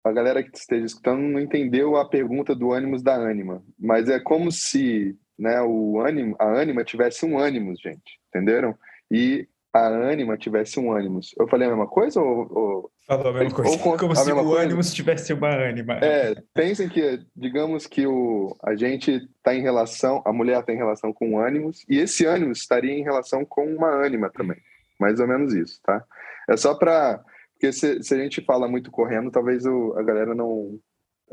a 0.02 0.12
galera 0.12 0.42
que 0.42 0.56
esteja 0.56 0.86
escutando 0.86 1.20
não 1.20 1.40
entendeu 1.40 1.96
a 1.96 2.08
pergunta 2.08 2.54
do 2.54 2.72
ânimos 2.72 3.02
da 3.02 3.14
ânima, 3.14 3.62
mas 3.78 4.08
é 4.08 4.18
como 4.18 4.50
se 4.50 5.18
né, 5.38 5.60
o 5.60 6.00
ânimo, 6.00 6.36
a 6.38 6.46
ânima 6.46 6.84
tivesse 6.84 7.26
um 7.26 7.38
ânimos, 7.38 7.80
gente, 7.80 8.18
entenderam? 8.28 8.74
E 9.10 9.48
a 9.74 9.88
ânima 9.88 10.38
tivesse 10.38 10.78
um 10.78 10.92
ânimos. 10.92 11.34
Eu 11.36 11.48
falei 11.48 11.66
a 11.66 11.70
mesma 11.70 11.88
coisa 11.88 12.20
ou... 12.20 12.46
ou... 12.50 12.90
Falou 13.08 13.28
a 13.28 13.32
mesma 13.32 13.50
coisa, 13.50 13.70
ou, 13.72 13.98
como 13.98 14.14
se 14.14 14.32
o 14.32 14.54
ânimos 14.54 14.94
tivesse 14.94 15.32
uma 15.32 15.48
ânima. 15.48 15.94
É, 15.94 16.40
pensem 16.54 16.88
que, 16.88 17.20
digamos 17.34 17.84
que 17.86 18.06
o, 18.06 18.56
a 18.62 18.76
gente 18.76 19.28
está 19.36 19.52
em 19.52 19.60
relação, 19.60 20.22
a 20.24 20.32
mulher 20.32 20.60
está 20.60 20.72
em 20.72 20.76
relação 20.76 21.12
com 21.12 21.34
o 21.34 21.38
ânimos, 21.40 21.84
e 21.88 21.98
esse 21.98 22.24
ânimos 22.24 22.60
estaria 22.60 22.92
em 22.92 23.02
relação 23.02 23.44
com 23.44 23.66
uma 23.66 23.88
ânima 23.88 24.30
também. 24.30 24.56
Mais 24.98 25.18
ou 25.18 25.26
menos 25.26 25.52
isso, 25.52 25.80
tá? 25.82 26.04
É 26.48 26.56
só 26.56 26.74
para... 26.74 27.20
Porque 27.54 27.72
se, 27.72 28.02
se, 28.02 28.14
a 28.14 28.18
gente 28.18 28.44
fala 28.44 28.68
muito 28.68 28.92
correndo, 28.92 29.30
talvez 29.30 29.66
o, 29.66 29.94
a 29.96 30.02
galera 30.02 30.34
não, 30.34 30.78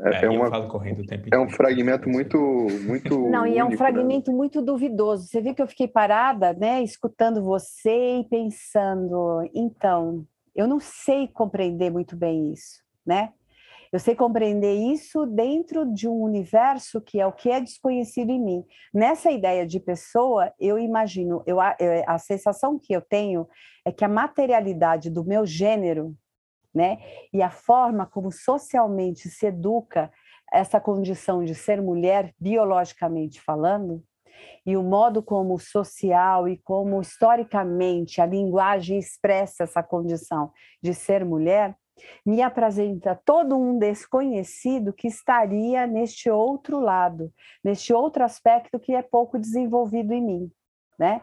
é, 0.04 0.24
é, 0.24 0.28
uma, 0.28 0.48
é 1.30 1.38
um 1.38 1.48
fragmento 1.48 2.08
muito, 2.08 2.38
muito. 2.84 3.18
Não, 3.30 3.46
e 3.46 3.56
é 3.56 3.64
um 3.64 3.70
né? 3.70 3.76
fragmento 3.76 4.30
né? 4.30 4.36
muito 4.36 4.60
duvidoso. 4.60 5.28
Você 5.28 5.40
viu 5.40 5.54
que 5.54 5.62
eu 5.62 5.68
fiquei 5.68 5.86
parada, 5.86 6.52
né, 6.52 6.82
escutando 6.82 7.42
você 7.42 8.20
e 8.20 8.28
pensando, 8.28 9.48
então, 9.54 10.26
eu 10.54 10.66
não 10.66 10.80
sei 10.80 11.28
compreender 11.28 11.90
muito 11.90 12.16
bem 12.16 12.52
isso, 12.52 12.82
né? 13.06 13.32
Eu 13.92 13.98
sei 13.98 14.14
compreender 14.14 14.74
isso 14.74 15.26
dentro 15.26 15.84
de 15.84 16.08
um 16.08 16.22
universo 16.22 16.98
que 16.98 17.20
é 17.20 17.26
o 17.26 17.32
que 17.32 17.50
é 17.50 17.60
desconhecido 17.60 18.30
em 18.30 18.42
mim. 18.42 18.64
Nessa 18.92 19.30
ideia 19.30 19.66
de 19.66 19.78
pessoa, 19.78 20.50
eu 20.58 20.78
imagino, 20.78 21.42
eu, 21.46 21.60
a, 21.60 21.76
a 22.06 22.18
sensação 22.18 22.78
que 22.78 22.94
eu 22.94 23.02
tenho 23.02 23.46
é 23.84 23.92
que 23.92 24.02
a 24.02 24.08
materialidade 24.08 25.10
do 25.10 25.22
meu 25.22 25.44
gênero 25.44 26.16
né? 26.74 26.98
E 27.32 27.42
a 27.42 27.50
forma 27.50 28.06
como 28.06 28.30
socialmente 28.30 29.28
se 29.28 29.46
educa 29.46 30.10
essa 30.52 30.80
condição 30.80 31.44
de 31.44 31.54
ser 31.54 31.80
mulher, 31.80 32.34
biologicamente 32.38 33.40
falando, 33.40 34.02
e 34.64 34.76
o 34.76 34.82
modo 34.82 35.22
como 35.22 35.58
social 35.58 36.48
e 36.48 36.56
como 36.58 37.00
historicamente 37.00 38.20
a 38.20 38.26
linguagem 38.26 38.98
expressa 38.98 39.64
essa 39.64 39.82
condição 39.82 40.52
de 40.82 40.94
ser 40.94 41.24
mulher, 41.24 41.76
me 42.24 42.42
apresenta 42.42 43.20
todo 43.24 43.56
um 43.56 43.78
desconhecido 43.78 44.92
que 44.92 45.06
estaria 45.06 45.86
neste 45.86 46.30
outro 46.30 46.80
lado, 46.80 47.32
neste 47.62 47.92
outro 47.92 48.24
aspecto 48.24 48.78
que 48.78 48.94
é 48.94 49.02
pouco 49.02 49.38
desenvolvido 49.38 50.12
em 50.12 50.24
mim, 50.24 50.52
né? 50.98 51.22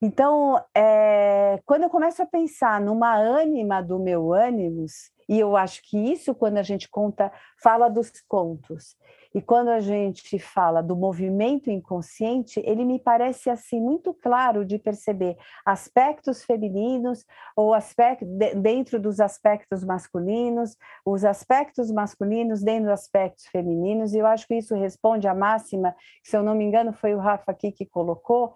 Então, 0.00 0.62
é, 0.76 1.60
quando 1.66 1.82
eu 1.82 1.90
começo 1.90 2.22
a 2.22 2.26
pensar 2.26 2.80
numa 2.80 3.16
ânima 3.16 3.82
do 3.82 3.98
meu 3.98 4.32
ânimos, 4.32 5.10
e 5.28 5.38
eu 5.38 5.56
acho 5.56 5.82
que 5.82 5.98
isso, 5.98 6.34
quando 6.34 6.56
a 6.56 6.62
gente 6.62 6.88
conta, 6.88 7.30
fala 7.62 7.88
dos 7.88 8.10
contos, 8.26 8.96
e 9.34 9.42
quando 9.42 9.68
a 9.68 9.80
gente 9.80 10.38
fala 10.38 10.82
do 10.82 10.96
movimento 10.96 11.70
inconsciente, 11.70 12.62
ele 12.64 12.84
me 12.84 12.98
parece 12.98 13.50
assim 13.50 13.78
muito 13.78 14.14
claro 14.14 14.64
de 14.64 14.78
perceber 14.78 15.36
aspectos 15.66 16.44
femininos 16.44 17.26
ou 17.54 17.74
aspecto, 17.74 18.24
dentro 18.56 18.98
dos 18.98 19.20
aspectos 19.20 19.84
masculinos, 19.84 20.76
os 21.04 21.24
aspectos 21.24 21.90
masculinos 21.90 22.62
dentro 22.62 22.84
dos 22.84 22.92
aspectos 22.92 23.46
femininos, 23.46 24.14
e 24.14 24.18
eu 24.18 24.26
acho 24.26 24.46
que 24.46 24.54
isso 24.54 24.74
responde 24.74 25.28
à 25.28 25.34
máxima, 25.34 25.94
que, 26.22 26.30
se 26.30 26.36
eu 26.36 26.42
não 26.42 26.54
me 26.54 26.64
engano, 26.64 26.92
foi 26.92 27.14
o 27.14 27.18
Rafa 27.18 27.50
aqui 27.50 27.70
que 27.70 27.84
colocou, 27.84 28.54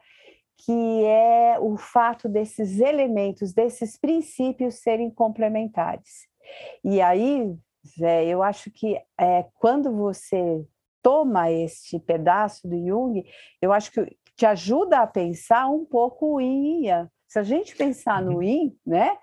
que 0.59 1.05
é 1.05 1.59
o 1.59 1.77
fato 1.77 2.29
desses 2.29 2.79
elementos, 2.79 3.53
desses 3.53 3.99
princípios 3.99 4.77
serem 4.77 5.11
complementares. 5.11 6.29
E 6.85 7.01
aí, 7.01 7.55
Zé, 7.99 8.27
eu 8.27 8.43
acho 8.43 8.71
que 8.71 8.97
é, 9.19 9.47
quando 9.59 9.93
você 9.93 10.65
toma 11.03 11.51
este 11.51 11.99
pedaço 11.99 12.69
do 12.69 12.77
Jung, 12.77 13.25
eu 13.61 13.73
acho 13.73 13.91
que 13.91 14.17
te 14.37 14.47
ajuda 14.47 15.01
a 15.01 15.07
pensar 15.07 15.69
um 15.69 15.85
pouco 15.85 16.35
o 16.35 16.41
Yin 16.41 16.83
e 16.83 16.87
Yang. 16.87 17.11
Se 17.27 17.39
a 17.39 17.43
gente 17.43 17.77
pensar 17.77 18.23
no 18.23 18.37
uhum. 18.37 18.43
Yin, 18.43 18.79
né, 18.87 19.17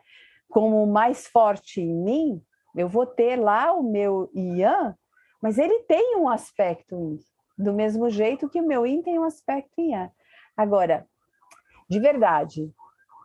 como 0.50 0.86
mais 0.86 1.28
forte 1.28 1.80
em 1.80 1.94
mim, 1.94 2.44
eu 2.76 2.88
vou 2.88 3.06
ter 3.06 3.38
lá 3.38 3.72
o 3.72 3.84
meu 3.84 4.30
Yang, 4.36 4.96
mas 5.42 5.58
ele 5.58 5.84
tem 5.84 6.18
um 6.18 6.28
aspecto 6.28 6.96
Yin, 6.96 7.20
do 7.58 7.74
mesmo 7.74 8.10
jeito 8.10 8.50
que 8.50 8.60
o 8.60 8.65
meu 8.65 8.86
Yin 8.86 9.02
tem 9.02 9.18
um 9.18 9.24
aspecto 9.24 9.80
Yang. 9.80 10.12
Agora, 10.58 11.08
de 11.89 11.99
verdade, 11.99 12.71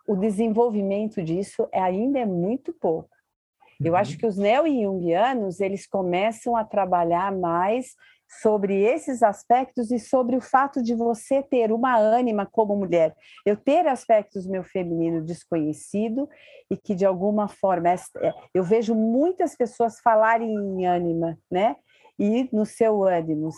o 0.06 0.16
desenvolvimento 0.16 1.22
disso 1.22 1.68
é, 1.72 1.80
ainda 1.80 2.18
é 2.18 2.26
muito 2.26 2.72
pouco. 2.72 3.10
Eu 3.82 3.92
uhum. 3.92 3.98
acho 3.98 4.16
que 4.16 4.26
os 4.26 4.36
neo-jungianos, 4.36 5.60
eles 5.60 5.86
começam 5.86 6.56
a 6.56 6.64
trabalhar 6.64 7.32
mais 7.32 7.94
sobre 8.40 8.82
esses 8.82 9.22
aspectos 9.22 9.90
e 9.90 9.98
sobre 9.98 10.36
o 10.36 10.40
fato 10.40 10.82
de 10.82 10.94
você 10.94 11.42
ter 11.42 11.70
uma 11.72 11.96
ânima 11.96 12.46
como 12.46 12.76
mulher. 12.76 13.14
Eu 13.44 13.56
ter 13.56 13.86
aspectos 13.86 14.46
meu 14.46 14.64
feminino 14.64 15.22
desconhecido 15.22 16.28
e 16.70 16.76
que 16.76 16.94
de 16.94 17.04
alguma 17.04 17.48
forma 17.48 17.90
é, 17.90 17.98
eu 18.52 18.64
vejo 18.64 18.94
muitas 18.94 19.54
pessoas 19.56 20.00
falarem 20.00 20.52
em 20.52 20.86
ânima, 20.86 21.38
né? 21.50 21.76
E 22.18 22.48
no 22.52 22.64
seu 22.64 23.04
ânimos. 23.04 23.54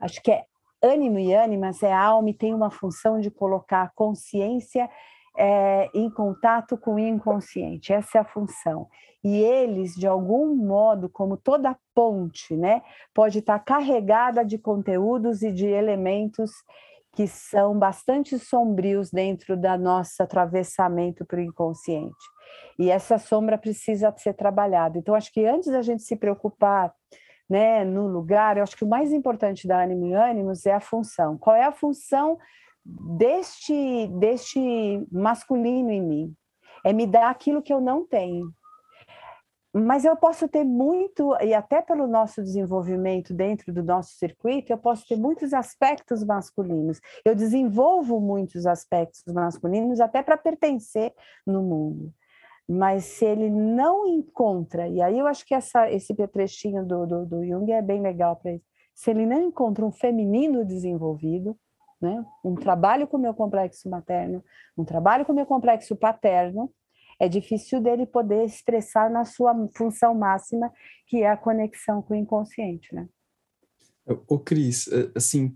Acho 0.00 0.20
que 0.22 0.32
é 0.32 0.44
ânimo 0.82 1.18
e 1.18 1.34
ânimas 1.34 1.82
é 1.82 1.92
alma 1.92 2.30
e 2.30 2.34
tem 2.34 2.52
uma 2.52 2.70
função 2.70 3.20
de 3.20 3.30
colocar 3.30 3.82
a 3.82 3.90
consciência 3.94 4.88
é, 5.36 5.88
em 5.94 6.10
contato 6.10 6.76
com 6.76 6.94
o 6.94 6.98
inconsciente. 6.98 7.92
Essa 7.92 8.18
é 8.18 8.20
a 8.20 8.24
função. 8.24 8.88
E 9.24 9.38
eles, 9.38 9.94
de 9.94 10.06
algum 10.06 10.54
modo, 10.54 11.08
como 11.08 11.36
toda 11.36 11.78
ponte, 11.94 12.56
né, 12.56 12.82
pode 13.14 13.38
estar 13.38 13.58
carregada 13.60 14.44
de 14.44 14.58
conteúdos 14.58 15.42
e 15.42 15.52
de 15.52 15.66
elementos 15.66 16.50
que 17.14 17.26
são 17.26 17.78
bastante 17.78 18.38
sombrios 18.38 19.10
dentro 19.10 19.56
da 19.56 19.76
nosso 19.76 20.22
atravessamento 20.22 21.24
para 21.24 21.38
o 21.38 21.42
inconsciente. 21.42 22.24
E 22.78 22.90
essa 22.90 23.18
sombra 23.18 23.58
precisa 23.58 24.12
ser 24.16 24.34
trabalhada. 24.34 24.98
Então, 24.98 25.14
acho 25.14 25.32
que 25.32 25.44
antes 25.44 25.70
da 25.70 25.82
gente 25.82 26.02
se 26.02 26.16
preocupar 26.16 26.92
né, 27.48 27.84
no 27.84 28.06
lugar, 28.06 28.56
eu 28.56 28.62
acho 28.62 28.76
que 28.76 28.84
o 28.84 28.88
mais 28.88 29.12
importante 29.12 29.66
da 29.66 29.82
Animo 29.82 30.06
e 30.06 30.14
Ânimos 30.14 30.64
é 30.66 30.72
a 30.72 30.80
função. 30.80 31.36
Qual 31.36 31.54
é 31.54 31.64
a 31.64 31.72
função 31.72 32.38
deste, 32.84 34.08
deste 34.18 35.06
masculino 35.10 35.90
em 35.90 36.02
mim? 36.02 36.34
É 36.84 36.92
me 36.92 37.06
dar 37.06 37.30
aquilo 37.30 37.62
que 37.62 37.72
eu 37.72 37.80
não 37.80 38.06
tenho. 38.06 38.52
Mas 39.74 40.04
eu 40.04 40.14
posso 40.14 40.46
ter 40.48 40.64
muito, 40.64 41.34
e 41.40 41.54
até 41.54 41.80
pelo 41.80 42.06
nosso 42.06 42.42
desenvolvimento 42.42 43.32
dentro 43.32 43.72
do 43.72 43.82
nosso 43.82 44.12
circuito, 44.16 44.70
eu 44.70 44.76
posso 44.76 45.06
ter 45.06 45.16
muitos 45.16 45.54
aspectos 45.54 46.22
masculinos. 46.22 47.00
Eu 47.24 47.34
desenvolvo 47.34 48.20
muitos 48.20 48.66
aspectos 48.66 49.22
masculinos 49.32 49.98
até 49.98 50.22
para 50.22 50.36
pertencer 50.36 51.14
no 51.46 51.62
mundo 51.62 52.12
mas 52.72 53.04
se 53.04 53.26
ele 53.26 53.50
não 53.50 54.06
encontra, 54.06 54.88
e 54.88 55.02
aí 55.02 55.18
eu 55.18 55.26
acho 55.26 55.44
que 55.44 55.54
essa, 55.54 55.90
esse 55.90 56.14
trechinho 56.28 56.82
do, 56.86 57.06
do, 57.06 57.26
do 57.26 57.46
Jung 57.46 57.70
é 57.70 57.82
bem 57.82 58.00
legal 58.00 58.36
para 58.36 58.52
isso, 58.54 58.64
se 58.94 59.10
ele 59.10 59.26
não 59.26 59.42
encontra 59.42 59.84
um 59.84 59.92
feminino 59.92 60.64
desenvolvido, 60.64 61.54
né, 62.00 62.24
um 62.42 62.54
trabalho 62.54 63.06
com 63.06 63.18
o 63.18 63.20
meu 63.20 63.34
complexo 63.34 63.90
materno, 63.90 64.42
um 64.76 64.84
trabalho 64.84 65.26
com 65.26 65.32
o 65.32 65.34
meu 65.34 65.44
complexo 65.44 65.94
paterno, 65.94 66.72
é 67.20 67.28
difícil 67.28 67.78
dele 67.78 68.06
poder 68.06 68.44
expressar 68.44 69.10
na 69.10 69.26
sua 69.26 69.54
função 69.76 70.14
máxima, 70.14 70.72
que 71.06 71.22
é 71.22 71.28
a 71.28 71.36
conexão 71.36 72.00
com 72.00 72.14
o 72.14 72.16
inconsciente, 72.16 72.94
né? 72.94 73.06
Ô, 74.26 74.38
Cris, 74.38 74.88
é, 74.88 75.10
assim, 75.14 75.54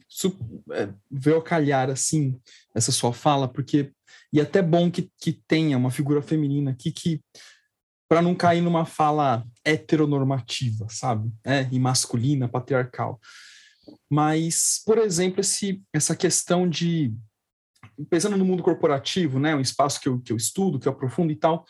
é, 0.72 0.88
veio 1.10 1.42
calhar, 1.42 1.90
assim, 1.90 2.38
essa 2.74 2.92
sua 2.92 3.12
fala, 3.12 3.48
porque 3.48 3.92
e 4.32 4.40
até 4.40 4.60
bom 4.62 4.90
que, 4.90 5.10
que 5.18 5.32
tenha 5.32 5.76
uma 5.76 5.90
figura 5.90 6.20
feminina 6.20 6.70
aqui 6.70 6.92
que 6.92 7.20
para 8.08 8.22
não 8.22 8.34
cair 8.34 8.60
numa 8.60 8.84
fala 8.84 9.44
heteronormativa, 9.64 10.86
sabe? 10.88 11.32
É, 11.44 11.68
e 11.72 11.78
masculina, 11.78 12.48
patriarcal. 12.48 13.20
Mas, 14.08 14.80
por 14.84 14.98
exemplo, 14.98 15.40
esse, 15.40 15.82
essa 15.92 16.14
questão 16.14 16.68
de 16.68 17.12
pensando 18.10 18.36
no 18.36 18.44
mundo 18.44 18.62
corporativo, 18.62 19.38
né, 19.38 19.54
um 19.54 19.60
espaço 19.60 20.00
que 20.00 20.08
eu, 20.08 20.20
que 20.20 20.32
eu 20.32 20.36
estudo, 20.36 20.78
que 20.78 20.86
eu 20.86 20.92
aprofundo 20.92 21.32
e 21.32 21.36
tal, 21.36 21.64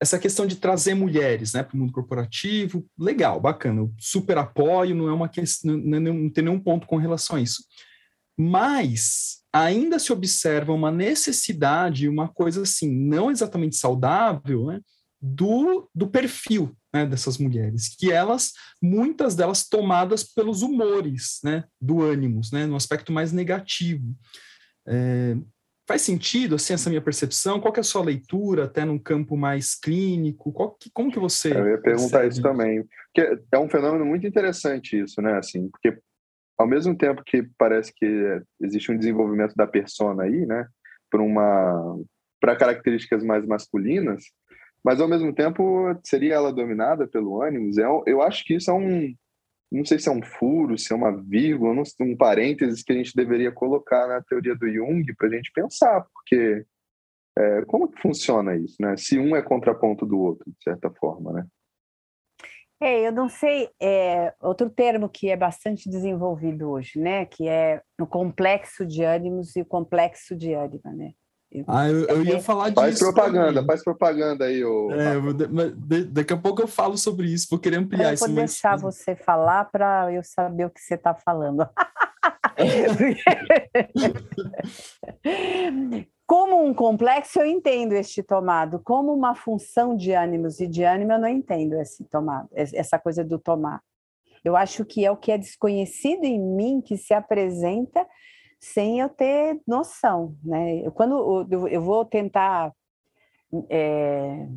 essa 0.00 0.18
questão 0.18 0.46
de 0.46 0.56
trazer 0.56 0.94
mulheres, 0.94 1.52
né, 1.52 1.62
para 1.62 1.74
o 1.74 1.78
mundo 1.78 1.92
corporativo, 1.92 2.86
legal, 2.98 3.40
bacana, 3.40 3.80
eu 3.80 3.94
super 3.98 4.36
apoio, 4.38 4.94
não 4.94 5.08
é 5.08 5.12
uma 5.12 5.28
questão, 5.28 5.76
não, 5.76 6.00
não 6.00 6.30
tem 6.30 6.44
nenhum 6.44 6.60
ponto 6.60 6.86
com 6.86 6.96
relação 6.96 7.36
a 7.36 7.40
isso. 7.40 7.64
Mas 8.36 9.42
ainda 9.52 9.98
se 9.98 10.12
observa 10.12 10.72
uma 10.72 10.90
necessidade, 10.90 12.08
uma 12.08 12.28
coisa 12.28 12.62
assim, 12.62 12.90
não 12.90 13.30
exatamente 13.30 13.76
saudável, 13.76 14.66
né, 14.66 14.80
do, 15.20 15.88
do 15.94 16.08
perfil 16.08 16.76
né, 16.92 17.06
dessas 17.06 17.38
mulheres, 17.38 17.88
que 17.88 18.12
elas, 18.12 18.52
muitas 18.82 19.34
delas 19.34 19.66
tomadas 19.66 20.22
pelos 20.22 20.62
humores, 20.62 21.38
né, 21.42 21.64
do 21.80 22.02
ânimos, 22.02 22.50
né, 22.50 22.66
no 22.66 22.76
aspecto 22.76 23.12
mais 23.12 23.32
negativo. 23.32 24.14
É, 24.86 25.36
faz 25.86 26.02
sentido, 26.02 26.54
assim, 26.54 26.74
essa 26.74 26.88
minha 26.88 27.02
percepção? 27.02 27.60
Qual 27.60 27.74
é 27.76 27.80
a 27.80 27.82
sua 27.82 28.02
leitura, 28.02 28.64
até 28.64 28.84
num 28.84 28.98
campo 28.98 29.36
mais 29.36 29.74
clínico? 29.74 30.52
Que, 30.80 30.90
como 30.92 31.10
que 31.12 31.18
você... 31.18 31.52
Eu 31.52 31.68
ia 31.68 31.78
perguntar 31.78 32.26
isso 32.26 32.40
também, 32.40 32.84
porque 33.12 33.38
é 33.52 33.58
um 33.58 33.68
fenômeno 33.68 34.04
muito 34.04 34.26
interessante 34.26 34.98
isso, 34.98 35.20
né, 35.20 35.36
assim, 35.38 35.68
porque 35.68 35.98
ao 36.58 36.66
mesmo 36.66 36.96
tempo 36.96 37.22
que 37.24 37.48
parece 37.58 37.92
que 37.94 38.40
existe 38.60 38.90
um 38.90 38.98
desenvolvimento 38.98 39.54
da 39.54 39.66
persona 39.66 40.22
aí, 40.24 40.46
né, 40.46 40.66
para 41.10 41.22
uma 41.22 41.98
para 42.40 42.56
características 42.56 43.24
mais 43.24 43.46
masculinas, 43.46 44.24
mas 44.84 45.00
ao 45.00 45.08
mesmo 45.08 45.34
tempo 45.34 45.98
seria 46.04 46.34
ela 46.34 46.52
dominada 46.52 47.08
pelo 47.08 47.40
ânimos. 47.40 47.78
É, 47.78 47.86
eu 48.06 48.20
acho 48.20 48.44
que 48.44 48.54
isso 48.54 48.70
é 48.70 48.74
um 48.74 49.14
não 49.70 49.84
sei 49.84 49.98
se 49.98 50.08
é 50.08 50.12
um 50.12 50.22
furo, 50.22 50.78
se 50.78 50.92
é 50.92 50.96
uma 50.96 51.10
vírgula, 51.10 51.82
um 52.00 52.16
parênteses 52.16 52.82
que 52.82 52.92
a 52.92 52.96
gente 52.96 53.14
deveria 53.14 53.50
colocar 53.50 54.06
na 54.06 54.22
teoria 54.22 54.54
do 54.54 54.70
Jung 54.70 55.04
para 55.16 55.28
a 55.28 55.30
gente 55.30 55.50
pensar, 55.52 56.06
porque 56.12 56.64
é, 57.36 57.64
como 57.64 57.88
que 57.88 58.00
funciona 58.00 58.56
isso, 58.56 58.76
né? 58.80 58.96
Se 58.96 59.18
um 59.18 59.34
é 59.34 59.42
contraponto 59.42 60.06
do 60.06 60.18
outro, 60.18 60.44
de 60.46 60.62
certa 60.62 60.90
forma, 60.90 61.32
né? 61.32 61.46
É, 62.80 63.06
eu 63.06 63.12
não 63.12 63.28
sei, 63.28 63.70
é, 63.80 64.34
outro 64.40 64.68
termo 64.68 65.08
que 65.08 65.30
é 65.30 65.36
bastante 65.36 65.88
desenvolvido 65.88 66.68
hoje, 66.70 66.98
né, 66.98 67.24
que 67.24 67.48
é 67.48 67.80
o 67.98 68.06
complexo 68.06 68.84
de 68.84 69.02
ânimos 69.02 69.56
e 69.56 69.62
o 69.62 69.64
complexo 69.64 70.36
de 70.36 70.52
ânima, 70.52 70.92
né? 70.92 71.12
Eu, 71.54 71.64
ah, 71.68 71.88
eu, 71.88 72.04
eu 72.06 72.24
ia 72.24 72.40
falar 72.40 72.70
disso. 72.70 72.80
Faz 72.80 72.98
propaganda, 72.98 73.46
também. 73.46 73.66
faz 73.66 73.84
propaganda 73.84 74.46
aí. 74.46 74.64
Ô... 74.64 74.90
É, 74.90 75.14
daqui 76.10 76.32
a 76.32 76.36
pouco 76.36 76.62
eu 76.62 76.66
falo 76.66 76.98
sobre 76.98 77.28
isso, 77.28 77.46
vou 77.48 77.60
querer 77.60 77.76
ampliar 77.76 78.08
eu 78.08 78.14
isso. 78.14 78.26
vou 78.26 78.34
deixar 78.34 78.76
você 78.76 79.14
falar 79.14 79.66
para 79.66 80.12
eu 80.12 80.24
saber 80.24 80.66
o 80.66 80.70
que 80.70 80.80
você 80.80 80.94
está 80.94 81.14
falando. 81.14 81.68
Como 86.26 86.64
um 86.64 86.74
complexo, 86.74 87.38
eu 87.38 87.46
entendo 87.46 87.92
este 87.92 88.20
tomado. 88.22 88.80
Como 88.82 89.12
uma 89.12 89.36
função 89.36 89.94
de 89.94 90.12
ânimos 90.12 90.58
e 90.58 90.66
de 90.66 90.82
ânimo, 90.82 91.12
eu 91.12 91.20
não 91.20 91.28
entendo 91.28 91.74
esse 91.74 92.02
tomado, 92.04 92.48
essa 92.52 92.98
coisa 92.98 93.22
do 93.22 93.38
tomar. 93.38 93.80
Eu 94.42 94.56
acho 94.56 94.84
que 94.84 95.04
é 95.04 95.10
o 95.10 95.16
que 95.16 95.30
é 95.30 95.38
desconhecido 95.38 96.24
em 96.24 96.40
mim 96.40 96.80
que 96.80 96.96
se 96.96 97.14
apresenta 97.14 98.04
sem 98.64 99.00
eu 99.00 99.08
ter 99.08 99.60
noção, 99.66 100.36
né? 100.42 100.86
Eu, 100.86 100.92
quando 100.92 101.46
eu, 101.50 101.82
vou 101.82 102.04
tentar, 102.04 102.72
é, 103.68 104.48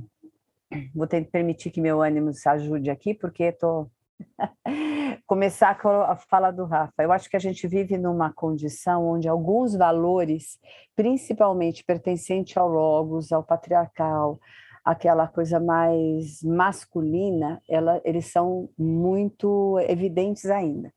vou 0.96 1.06
tentar 1.06 1.30
permitir 1.30 1.72
que 1.72 1.82
meu 1.82 2.02
ânimo 2.02 2.34
se 2.34 2.48
ajude 2.48 2.90
aqui, 2.90 3.14
porque 3.14 3.44
estou 3.44 3.92
Começar 5.28 5.78
a 6.08 6.16
falar 6.16 6.52
do 6.52 6.66
Rafa. 6.66 7.04
Eu 7.04 7.12
acho 7.12 7.30
que 7.30 7.36
a 7.36 7.40
gente 7.40 7.68
vive 7.68 7.98
numa 7.98 8.32
condição 8.32 9.08
onde 9.08 9.28
alguns 9.28 9.76
valores, 9.76 10.58
principalmente 10.96 11.84
pertencente 11.84 12.58
ao 12.58 12.68
logos, 12.68 13.32
ao 13.32 13.44
patriarcal, 13.44 14.40
aquela 14.84 15.28
coisa 15.28 15.60
mais 15.60 16.42
masculina, 16.42 17.62
ela, 17.70 18.02
eles 18.06 18.32
são 18.32 18.70
muito 18.78 19.78
evidentes 19.88 20.46
ainda. 20.46 20.94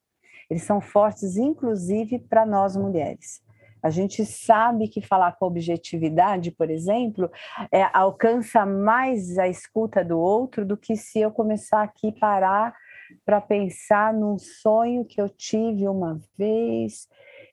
Eles 0.50 0.64
são 0.64 0.80
fortes, 0.80 1.36
inclusive, 1.36 2.18
para 2.18 2.44
nós 2.44 2.76
mulheres. 2.76 3.40
A 3.82 3.88
gente 3.88 4.26
sabe 4.26 4.88
que 4.88 5.00
falar 5.00 5.32
com 5.32 5.46
objetividade, 5.46 6.50
por 6.50 6.68
exemplo, 6.68 7.30
é, 7.72 7.88
alcança 7.94 8.66
mais 8.66 9.38
a 9.38 9.48
escuta 9.48 10.04
do 10.04 10.18
outro 10.18 10.66
do 10.66 10.76
que 10.76 10.96
se 10.96 11.20
eu 11.20 11.30
começar 11.30 11.82
aqui 11.82 12.12
parar 12.12 12.74
para 13.24 13.40
pensar 13.40 14.12
num 14.12 14.38
sonho 14.38 15.04
que 15.04 15.20
eu 15.20 15.28
tive 15.28 15.88
uma 15.88 16.20
vez 16.36 17.08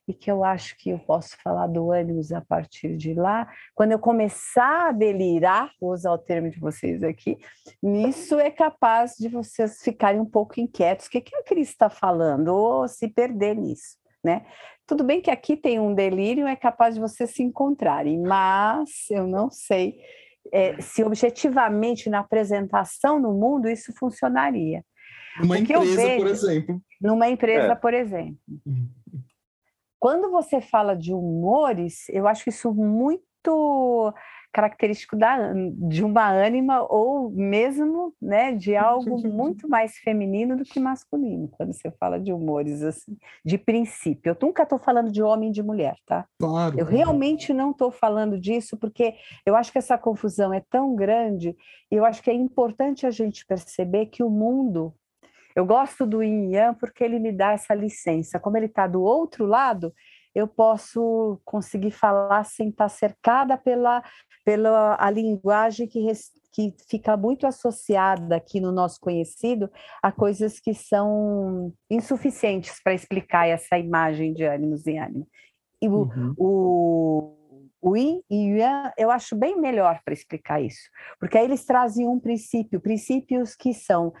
e 0.08 0.14
que 0.14 0.30
eu 0.30 0.42
acho 0.42 0.74
que 0.78 0.88
eu 0.88 0.98
posso 0.98 1.36
falar 1.42 1.66
do 1.66 1.92
ânimos 1.92 2.32
a 2.32 2.40
partir 2.40 2.96
de 2.96 3.12
lá. 3.12 3.46
Quando 3.74 3.92
eu 3.92 3.98
começar 3.98 4.88
a 4.88 4.92
delirar, 4.92 5.70
vou 5.78 5.92
usar 5.92 6.12
o 6.12 6.18
termo 6.18 6.50
de 6.50 6.58
vocês 6.58 7.02
aqui, 7.02 7.36
nisso 7.82 8.40
é 8.40 8.50
capaz 8.50 9.14
de 9.18 9.28
vocês 9.28 9.82
ficarem 9.82 10.18
um 10.18 10.24
pouco 10.24 10.58
inquietos. 10.58 11.06
O 11.06 11.10
que, 11.10 11.20
que 11.20 11.36
a 11.36 11.42
Cris 11.42 11.68
está 11.68 11.90
falando? 11.90 12.48
Ou 12.48 12.88
se 12.88 13.06
perder 13.06 13.54
nisso, 13.54 13.98
né? 14.24 14.46
Tudo 14.86 15.04
bem 15.04 15.20
que 15.20 15.30
aqui 15.30 15.54
tem 15.54 15.78
um 15.78 15.94
delírio, 15.94 16.46
é 16.46 16.56
capaz 16.56 16.94
de 16.94 17.00
vocês 17.00 17.30
se 17.30 17.42
encontrarem, 17.42 18.18
mas 18.18 18.88
eu 19.10 19.26
não 19.26 19.50
sei 19.50 20.00
é, 20.50 20.80
se 20.80 21.04
objetivamente 21.04 22.08
na 22.08 22.20
apresentação 22.20 23.20
no 23.20 23.34
mundo 23.34 23.68
isso 23.68 23.92
funcionaria. 23.92 24.82
Numa 25.38 25.58
empresa, 25.58 25.96
vejo, 25.96 26.16
por 26.16 26.26
exemplo. 26.26 26.82
Numa 27.00 27.28
empresa, 27.28 27.72
é. 27.72 27.74
por 27.74 27.94
exemplo. 27.94 28.38
Uhum. 28.66 28.88
Quando 29.98 30.30
você 30.30 30.60
fala 30.60 30.94
de 30.94 31.12
humores, 31.12 32.08
eu 32.10 32.28
acho 32.28 32.48
isso 32.48 32.72
muito 32.72 34.14
característico 34.52 35.16
da, 35.16 35.52
de 35.52 36.02
uma 36.02 36.30
ânima 36.30 36.82
ou 36.90 37.30
mesmo 37.30 38.14
né, 38.20 38.52
de 38.52 38.74
algo 38.74 39.20
muito 39.28 39.68
mais 39.68 39.96
feminino 39.98 40.56
do 40.56 40.64
que 40.64 40.80
masculino, 40.80 41.48
quando 41.48 41.72
você 41.72 41.90
fala 41.92 42.18
de 42.18 42.32
humores, 42.32 42.82
assim, 42.82 43.16
de 43.44 43.58
princípio. 43.58 44.30
Eu 44.30 44.36
nunca 44.40 44.62
estou 44.62 44.78
falando 44.78 45.12
de 45.12 45.22
homem 45.22 45.50
e 45.50 45.52
de 45.52 45.62
mulher, 45.62 45.96
tá? 46.06 46.26
Claro. 46.40 46.78
Eu 46.78 46.86
realmente 46.86 47.52
não 47.52 47.70
estou 47.70 47.90
falando 47.90 48.38
disso, 48.38 48.76
porque 48.76 49.14
eu 49.44 49.54
acho 49.54 49.70
que 49.70 49.78
essa 49.78 49.98
confusão 49.98 50.52
é 50.52 50.62
tão 50.70 50.94
grande, 50.94 51.56
e 51.90 51.94
eu 51.94 52.04
acho 52.04 52.22
que 52.22 52.30
é 52.30 52.34
importante 52.34 53.06
a 53.06 53.10
gente 53.10 53.46
perceber 53.46 54.06
que 54.06 54.22
o 54.22 54.30
mundo 54.30 54.94
eu 55.58 55.66
gosto 55.66 56.06
do 56.06 56.22
yin 56.22 56.54
yang 56.54 56.78
porque 56.78 57.02
ele 57.02 57.18
me 57.18 57.32
dá 57.32 57.50
essa 57.50 57.74
licença. 57.74 58.38
Como 58.38 58.56
ele 58.56 58.66
está 58.66 58.86
do 58.86 59.02
outro 59.02 59.44
lado, 59.44 59.92
eu 60.32 60.46
posso 60.46 61.40
conseguir 61.44 61.90
falar 61.90 62.44
sem 62.44 62.68
estar 62.68 62.84
tá 62.84 62.88
cercada 62.88 63.58
pela, 63.58 64.04
pela 64.44 64.96
a 65.00 65.10
linguagem 65.10 65.88
que, 65.88 66.00
res, 66.00 66.30
que 66.52 66.72
fica 66.88 67.16
muito 67.16 67.44
associada 67.44 68.36
aqui 68.36 68.60
no 68.60 68.70
nosso 68.70 69.00
conhecido 69.00 69.68
a 70.00 70.12
coisas 70.12 70.60
que 70.60 70.72
são 70.74 71.74
insuficientes 71.90 72.80
para 72.80 72.94
explicar 72.94 73.48
essa 73.48 73.76
imagem 73.76 74.32
de 74.32 74.44
ânimos 74.44 74.86
em 74.86 75.00
ânimo. 75.00 75.26
E 75.82 75.88
o, 75.88 76.02
uhum. 76.02 76.34
o 76.38 77.34
o 77.80 77.96
Yin 77.96 78.22
e 78.28 78.58
Yang 78.58 78.92
eu 78.98 79.08
acho 79.08 79.36
bem 79.36 79.56
melhor 79.60 80.00
para 80.04 80.12
explicar 80.12 80.60
isso, 80.60 80.90
porque 81.20 81.38
aí 81.38 81.44
eles 81.44 81.64
trazem 81.64 82.08
um 82.08 82.18
princípio, 82.18 82.80
princípios 82.80 83.54
que 83.54 83.72
são 83.72 84.12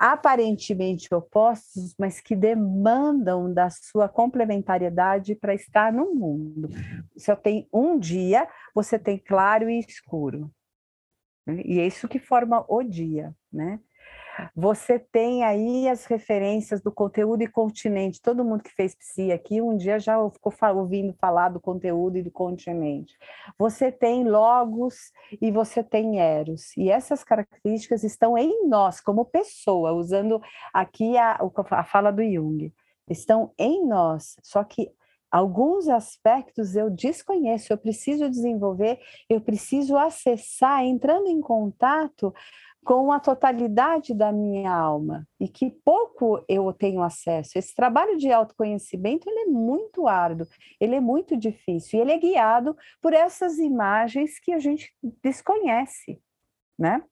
aparentemente 0.00 1.14
opostos, 1.14 1.94
mas 1.98 2.22
que 2.22 2.34
demandam 2.34 3.52
da 3.52 3.68
sua 3.68 4.08
complementariedade 4.08 5.34
para 5.34 5.52
estar 5.52 5.92
no 5.92 6.14
mundo. 6.14 6.70
Só 7.18 7.36
tem 7.36 7.68
um 7.70 7.98
dia, 7.98 8.48
você 8.74 8.98
tem 8.98 9.18
claro 9.18 9.68
e 9.68 9.78
escuro. 9.78 10.50
E 11.66 11.78
é 11.78 11.86
isso 11.86 12.08
que 12.08 12.18
forma 12.18 12.64
o 12.66 12.82
dia, 12.82 13.36
né? 13.52 13.78
Você 14.54 14.98
tem 14.98 15.44
aí 15.44 15.88
as 15.88 16.04
referências 16.04 16.80
do 16.80 16.92
conteúdo 16.92 17.42
e 17.42 17.48
continente. 17.48 18.20
Todo 18.20 18.44
mundo 18.44 18.62
que 18.62 18.74
fez 18.74 18.94
psi 18.94 19.32
aqui 19.32 19.60
um 19.60 19.76
dia 19.76 19.98
já 19.98 20.16
ficou 20.30 20.52
ouvindo 20.74 21.12
falar 21.14 21.48
do 21.48 21.60
conteúdo 21.60 22.18
e 22.18 22.22
do 22.22 22.30
continente. 22.30 23.16
Você 23.58 23.90
tem 23.90 24.24
logos 24.24 25.12
e 25.40 25.50
você 25.50 25.82
tem 25.82 26.20
eros. 26.20 26.76
E 26.76 26.90
essas 26.90 27.24
características 27.24 28.04
estão 28.04 28.36
em 28.36 28.66
nós, 28.68 29.00
como 29.00 29.24
pessoa, 29.24 29.92
usando 29.92 30.40
aqui 30.72 31.16
a, 31.16 31.38
a 31.70 31.84
fala 31.84 32.10
do 32.10 32.22
Jung. 32.22 32.72
Estão 33.08 33.52
em 33.58 33.84
nós, 33.86 34.36
só 34.42 34.62
que 34.62 34.92
alguns 35.30 35.88
aspectos 35.88 36.74
eu 36.74 36.90
desconheço, 36.90 37.72
eu 37.72 37.78
preciso 37.78 38.28
desenvolver, 38.28 38.98
eu 39.28 39.40
preciso 39.40 39.96
acessar, 39.96 40.84
entrando 40.84 41.28
em 41.28 41.40
contato 41.40 42.34
com 42.84 43.12
a 43.12 43.20
totalidade 43.20 44.14
da 44.14 44.32
minha 44.32 44.72
alma 44.72 45.26
e 45.38 45.46
que 45.48 45.70
pouco 45.84 46.42
eu 46.48 46.72
tenho 46.72 47.02
acesso. 47.02 47.58
Esse 47.58 47.74
trabalho 47.74 48.16
de 48.16 48.32
autoconhecimento 48.32 49.28
ele 49.28 49.40
é 49.40 49.46
muito 49.46 50.08
árduo, 50.08 50.46
ele 50.80 50.94
é 50.94 51.00
muito 51.00 51.36
difícil 51.36 51.98
e 51.98 52.02
ele 52.02 52.12
é 52.12 52.18
guiado 52.18 52.76
por 53.00 53.12
essas 53.12 53.58
imagens 53.58 54.38
que 54.40 54.52
a 54.52 54.58
gente 54.58 54.92
desconhece, 55.22 56.20
né? 56.78 57.02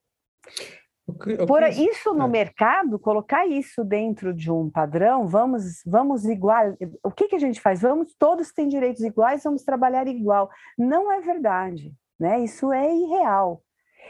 Por 1.46 1.62
isso 1.62 2.12
no 2.12 2.24
é. 2.24 2.28
mercado, 2.28 2.98
colocar 2.98 3.46
isso 3.46 3.82
dentro 3.82 4.34
de 4.34 4.50
um 4.50 4.68
padrão, 4.68 5.26
vamos, 5.26 5.82
vamos 5.86 6.26
igual. 6.26 6.76
O 7.02 7.10
que, 7.10 7.28
que 7.28 7.36
a 7.36 7.38
gente 7.38 7.60
faz? 7.60 7.80
Vamos, 7.80 8.14
todos 8.18 8.52
têm 8.52 8.68
direitos 8.68 9.02
iguais, 9.02 9.42
vamos 9.42 9.64
trabalhar 9.64 10.06
igual. 10.06 10.50
Não 10.76 11.10
é 11.10 11.20
verdade, 11.20 11.94
né? 12.20 12.40
Isso 12.40 12.70
é 12.72 12.94
irreal. 12.94 13.62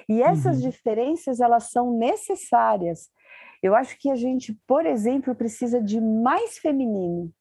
E 0.09 0.23
essas 0.23 0.57
uhum. 0.57 0.71
diferenças, 0.71 1.41
elas 1.41 1.71
são 1.71 1.97
necessárias. 1.97 3.09
Eu 3.63 3.75
acho 3.75 3.99
que 3.99 4.11
a 4.11 4.17
gente, 4.17 4.59
por 4.67 4.87
exemplo, 4.87 5.35
precisa 5.35 5.83
de 5.83 6.01
mais 6.01 6.59
feminino. 6.59 7.33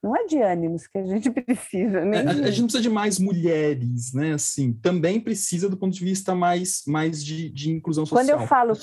Não 0.00 0.14
é 0.14 0.26
de 0.26 0.40
ânimos 0.40 0.86
que 0.86 0.96
a 0.96 1.04
gente 1.04 1.28
precisa, 1.42 2.04
né? 2.04 2.18
A, 2.18 2.30
a, 2.30 2.34
gente 2.34 2.60
não 2.60 2.66
precisa 2.66 2.80
de 2.80 2.88
mais 2.90 3.18
mulheres, 3.18 4.12
né? 4.14 4.34
Assim, 4.34 4.72
também 4.72 5.20
precisa 5.20 5.68
do 5.68 5.76
ponto 5.76 5.92
de 5.92 6.04
vista 6.04 6.34
mais, 6.34 6.82
mais 6.86 7.24
de, 7.24 7.50
de 7.50 7.72
inclusão 7.72 8.06
social. 8.06 8.24
Quando 8.24 8.40
eu 8.40 8.46
falo, 8.46 8.74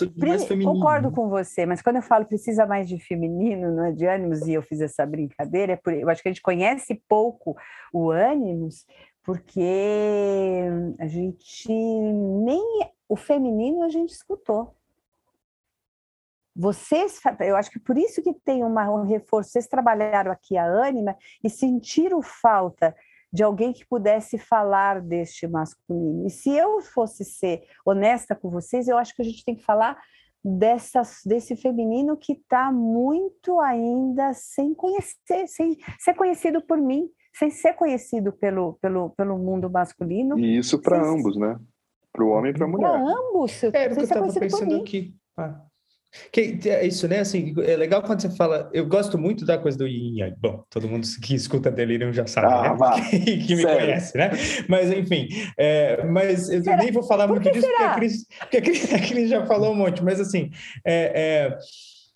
concordo 0.64 1.12
com 1.12 1.30
você, 1.30 1.66
mas 1.66 1.82
quando 1.82 1.98
eu 1.98 2.02
falo 2.02 2.26
precisa 2.26 2.66
mais 2.66 2.90
de 2.90 3.00
feminino, 3.00 3.74
não 3.74 3.86
é 3.86 3.92
de 3.94 4.06
ânimos, 4.06 4.42
e 4.42 4.54
eu 4.54 4.62
fiz 4.62 4.82
essa 4.82 5.06
brincadeira, 5.06 5.74
é 5.74 5.76
por, 5.78 5.94
eu 5.94 6.10
acho 6.10 6.22
que 6.22 6.28
a 6.28 6.32
gente 6.32 6.42
conhece 6.42 7.02
pouco 7.08 7.56
o 7.94 8.12
ânimos, 8.12 8.86
porque 9.24 10.68
a 11.00 11.08
gente 11.08 11.70
nem 11.70 12.62
o 13.08 13.16
feminino 13.16 13.84
a 13.84 13.90
gente 13.90 14.12
escutou. 14.12 14.76
Vocês, 16.56 17.20
eu 17.42 17.58
acho 17.58 17.70
que 17.70 17.80
por 17.80 17.98
isso 17.98 18.22
que 18.22 18.34
tem 18.34 18.64
uma, 18.64 18.90
um 18.90 19.04
reforço, 19.04 19.52
vocês 19.52 19.68
trabalharam 19.68 20.32
aqui 20.32 20.58
a 20.58 20.66
ânima 20.66 21.18
e 21.44 21.50
sentiram 21.50 22.22
falta 22.22 22.96
de 23.32 23.44
alguém 23.44 23.74
que 23.74 23.86
pudesse 23.86 24.38
falar 24.38 25.02
deste 25.02 25.46
masculino. 25.46 26.26
E 26.26 26.30
se 26.30 26.50
eu 26.50 26.80
fosse 26.80 27.26
ser 27.26 27.64
honesta 27.86 28.34
com 28.34 28.50
vocês, 28.50 28.88
eu 28.88 28.98
acho 28.98 29.14
que 29.14 29.22
a 29.22 29.26
gente 29.26 29.44
tem 29.44 29.56
que 29.56 29.66
falar 29.66 30.02
dessas, 30.42 31.20
desse 31.26 31.56
feminino 31.58 32.16
que 32.16 32.32
está 32.32 32.72
muito 32.72 33.60
ainda 33.60 34.32
sem 34.34 34.74
conhecer, 34.74 35.48
sem 35.48 35.78
ser 36.00 36.14
conhecido 36.14 36.62
por 36.62 36.78
mim, 36.78 37.10
sem 37.34 37.50
ser 37.50 37.74
conhecido 37.74 38.32
pelo, 38.32 38.74
pelo, 38.82 39.10
pelo 39.10 39.38
mundo 39.38 39.70
masculino. 39.70 40.40
E 40.40 40.58
isso 40.58 40.80
para 40.82 41.04
ambos, 41.04 41.36
né? 41.36 41.60
Para 42.16 42.26
o 42.26 42.30
homem 42.30 42.52
e 42.52 42.54
para 42.54 42.66
a 42.66 42.68
mulher. 42.68 42.90
Para 42.90 43.02
ambos. 43.02 43.64
É, 43.64 43.88
porque 43.88 44.00
eu 44.00 44.04
estava 44.04 44.34
pensando 44.34 44.76
aqui. 44.78 45.14
Ah. 45.38 45.62
Que, 46.32 46.60
é 46.70 46.86
isso, 46.86 47.08
né? 47.08 47.20
Assim, 47.20 47.54
é 47.64 47.76
legal 47.76 48.02
quando 48.02 48.22
você 48.22 48.30
fala. 48.30 48.70
Eu 48.74 48.86
gosto 48.86 49.18
muito 49.18 49.46
da 49.46 49.58
coisa 49.58 49.78
do 49.78 49.88
yin 49.88 50.20
yang. 50.20 50.36
Bom, 50.40 50.64
todo 50.70 50.88
mundo 50.88 51.06
que 51.22 51.36
escuta 51.36 51.70
Delirium 51.70 52.14
já 52.14 52.26
sabe, 52.26 52.48
ah, 52.48 52.74
né? 52.74 53.10
que, 53.20 53.38
que 53.38 53.56
me 53.56 53.64
conhece, 53.64 54.18
né? 54.18 54.32
Mas, 54.68 54.92
enfim. 54.92 55.28
É, 55.58 56.04
mas 56.06 56.50
eu 56.50 56.64
será? 56.64 56.78
nem 56.78 56.92
vou 56.92 57.04
falar 57.04 57.28
Por 57.28 57.34
muito 57.40 57.52
disso, 57.52 57.68
porque 57.68 57.84
a, 57.84 57.96
Cris, 57.96 58.26
porque 58.40 58.58
a, 58.58 58.62
Cris, 58.62 58.94
a 58.94 59.00
Cris 59.00 59.30
já 59.30 59.46
falou 59.46 59.72
um 59.72 59.76
monte. 59.76 60.04
Mas, 60.04 60.20
assim, 60.20 60.52
é, 60.86 61.50
é 61.50 61.58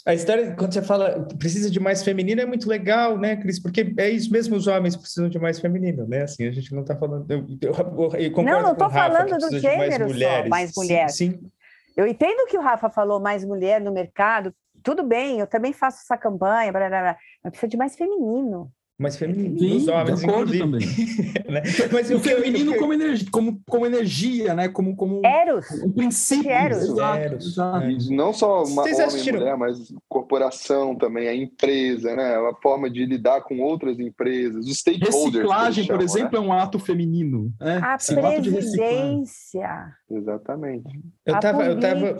a 0.10 0.13
história, 0.15 0.56
quando 0.56 0.74
você 0.74 0.82
fala 0.82 1.28
precisa 1.38 1.69
de 1.69 1.80
mais 1.80 2.04
feminino, 2.04 2.41
é 2.41 2.45
muito 2.45 2.67
legal, 2.67 3.15
né, 3.15 3.36
Cris? 3.36 3.60
Porque 3.60 3.93
é 3.98 4.10
isso 4.10 4.32
mesmo, 4.32 4.56
os 4.56 4.65
homens 4.65 4.95
precisam 4.95 5.30
de 5.30 5.38
mais 5.38 5.60
feminino, 5.60 6.08
né? 6.08 6.24
Assim, 6.24 6.48
a 6.48 6.52
gente 6.52 6.74
não 6.74 6.82
está 6.82 6.95
falando. 6.95 7.30
Eu, 7.30 7.45
eu, 7.62 7.72
eu 8.19 8.32
concordo 8.32 8.43
não, 8.43 8.62
não 8.63 8.72
estou 8.74 8.89
falando 8.89 9.38
do 9.38 9.60
gênero 9.60 10.06
mais 10.06 10.12
mulheres. 10.12 10.43
Só, 10.43 10.50
mais 10.50 10.72
mulher. 10.76 11.10
Sim, 11.10 11.32
sim. 11.32 11.52
Eu 11.95 12.08
entendo 12.08 12.48
que 12.48 12.58
o 12.58 12.62
Rafa 12.62 12.89
falou 12.89 13.19
mais 13.19 13.45
mulher 13.45 13.80
no 13.80 13.91
mercado, 13.91 14.52
tudo 14.82 15.04
bem, 15.04 15.39
eu 15.39 15.48
também 15.48 15.74
faço 15.74 16.00
essa 16.02 16.17
campanha, 16.17 16.72
blá, 16.72 16.88
blá, 16.88 17.02
blá, 17.02 17.17
mas 17.43 17.52
precisa 17.52 17.69
de 17.69 17.78
mais 17.78 17.95
feminino. 17.95 18.72
Mais 19.00 19.16
feminino. 19.16 19.58
Sim, 19.58 19.78
Os 19.78 19.88
homens, 19.88 20.22
inclusive. 20.22 20.60
também. 20.60 20.88
né? 21.50 21.64
Mas 21.92 22.12
o 22.12 22.20
feminino 22.20 22.76
como, 22.76 22.94
energia, 22.94 23.28
como, 23.32 23.62
como 23.66 23.86
energia, 23.86 24.54
né? 24.54 24.68
Como, 24.68 24.94
como 24.94 25.26
Eros. 25.26 25.66
um 25.84 25.92
princípio. 25.92 26.52
Eros. 26.52 26.84
Exato, 26.84 27.18
Eros. 27.18 27.46
Exato. 27.48 27.86
É. 27.86 27.98
Não 28.10 28.34
só 28.34 28.64
uma 28.64 28.84
Vocês 28.84 29.00
homem 29.00 29.28
e 29.28 29.32
mulher, 29.32 29.58
mas 29.58 29.94
corporação 30.10 30.96
também, 30.96 31.30
a 31.30 31.34
empresa, 31.34 32.14
né? 32.14 32.36
A 32.36 32.54
forma 32.62 32.90
de 32.90 33.06
lidar 33.06 33.42
com 33.42 33.60
outras 33.62 33.98
empresas, 34.00 34.66
os 34.66 34.78
stakeholders. 34.78 35.36
Reciclagem, 35.36 35.84
chamam, 35.86 35.98
por 35.98 36.04
exemplo, 36.04 36.40
né? 36.40 36.46
é 36.46 36.50
um 36.50 36.52
ato 36.52 36.78
feminino. 36.78 37.54
Né? 37.58 37.80
A 37.82 37.98
Sim, 37.98 38.16
presidência. 38.16 39.96
Exatamente. 40.12 41.00
Eu 41.26 41.36
estava 41.36 41.65
eu 41.65 41.80
tava, 41.80 42.17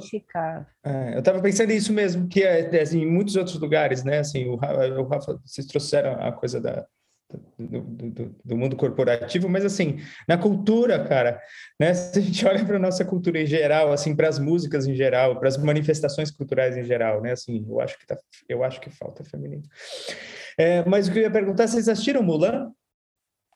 é, 0.84 1.17
eu 1.17 1.23
tava 1.23 1.41
pensando 1.41 1.69
nisso 1.69 1.91
mesmo, 1.91 2.28
que 2.28 2.43
é, 2.43 2.82
assim, 2.82 3.02
em 3.02 3.12
muitos 3.12 3.36
outros 3.36 3.60
lugares, 3.60 4.04
né? 4.04 4.19
Assim, 4.19 4.47
o, 4.47 4.54
o 4.54 5.04
Rafa, 5.08 5.39
vocês 5.43 5.65
trouxeram 5.65 6.13
a 6.21 6.32
coisa 6.32 6.62
da, 6.62 6.86
do, 7.58 7.82
do, 7.82 8.36
do, 8.45 8.58
mundo 8.58 8.75
corporativo, 8.75 9.49
mas 9.49 9.65
assim, 9.65 9.99
na 10.28 10.38
cultura, 10.38 11.04
cara, 11.04 11.41
né? 11.80 11.93
Se 11.95 12.19
a 12.19 12.21
gente 12.21 12.45
olha 12.45 12.63
para 12.63 12.78
a 12.78 12.80
nossa 12.80 13.04
cultura 13.04 13.41
em 13.41 13.45
geral, 13.45 13.91
assim, 13.91 14.15
para 14.15 14.28
as 14.28 14.38
músicas 14.38 14.88
em 14.88 14.93
geral, 14.93 15.39
para 15.39 15.47
as 15.47 15.58
manifestações 15.58 16.30
culturais 16.30 16.78
em 16.78 16.84
geral, 16.84 17.21
né? 17.21 17.32
Assim, 17.32 17.65
eu 17.67 17.80
acho 17.80 17.97
que 17.97 18.06
tá, 18.06 18.17
eu 18.47 18.63
acho 18.63 18.80
que 18.80 18.91
falta 18.91 19.23
feminino. 19.23 19.63
É, 20.58 20.86
mas 20.86 21.08
o 21.08 21.12
que 21.12 21.19
eu 21.19 21.23
ia 21.23 21.32
perguntar, 21.32 21.67
vocês 21.67 21.89
assistiram 21.89 22.21
Mulan? 22.21 22.71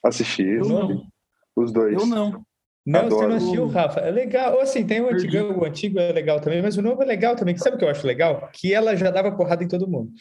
Assisti, 0.04 0.58
os 1.56 1.72
dois. 1.72 1.94
Eu 1.94 2.08
não. 2.08 2.44
Não, 2.86 3.02
Adoro. 3.02 3.16
você 3.16 3.28
não 3.28 3.36
assistiu, 3.38 3.68
Rafa? 3.68 4.02
É 4.02 4.12
legal. 4.12 4.56
Ou 4.56 4.62
assim, 4.62 4.86
tem 4.86 5.00
o 5.00 5.10
antigo, 5.10 5.62
o 5.62 5.66
antigo 5.66 6.00
é 6.00 6.12
legal 6.12 6.42
também, 6.42 6.62
mas 6.62 6.76
o 6.76 6.82
novo 6.82 7.02
é 7.02 7.06
legal 7.06 7.34
também. 7.34 7.56
Sabe 7.56 7.78
o 7.78 7.80
que 7.80 7.86
eu 7.86 7.90
acho 7.90 8.06
legal? 8.06 8.50
Que 8.52 8.74
ela 8.74 8.94
já 8.96 9.10
dava 9.10 9.32
porrada 9.32 9.64
em 9.64 9.70
todo 9.70 9.90
mundo. 9.90 10.12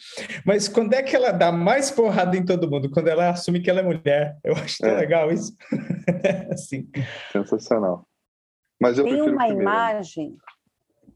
Mas 0.45 0.69
quando 0.69 0.93
é 0.93 1.03
que 1.03 1.13
ela 1.13 1.31
dá 1.31 1.51
mais 1.51 1.91
porrada 1.91 2.37
em 2.37 2.45
todo 2.45 2.69
mundo? 2.69 2.89
Quando 2.89 3.09
ela 3.09 3.29
assume 3.29 3.61
que 3.61 3.69
ela 3.69 3.81
é 3.81 3.83
mulher. 3.83 4.37
Eu 4.43 4.53
acho 4.53 4.77
tão 4.77 4.91
é. 4.91 4.97
legal 4.97 5.29
isso. 5.29 5.53
assim. 6.53 6.87
Sensacional. 7.33 8.07
Mas 8.81 8.97
eu 8.97 9.03
tem 9.03 9.21
uma 9.21 9.47
imagem, 9.49 10.37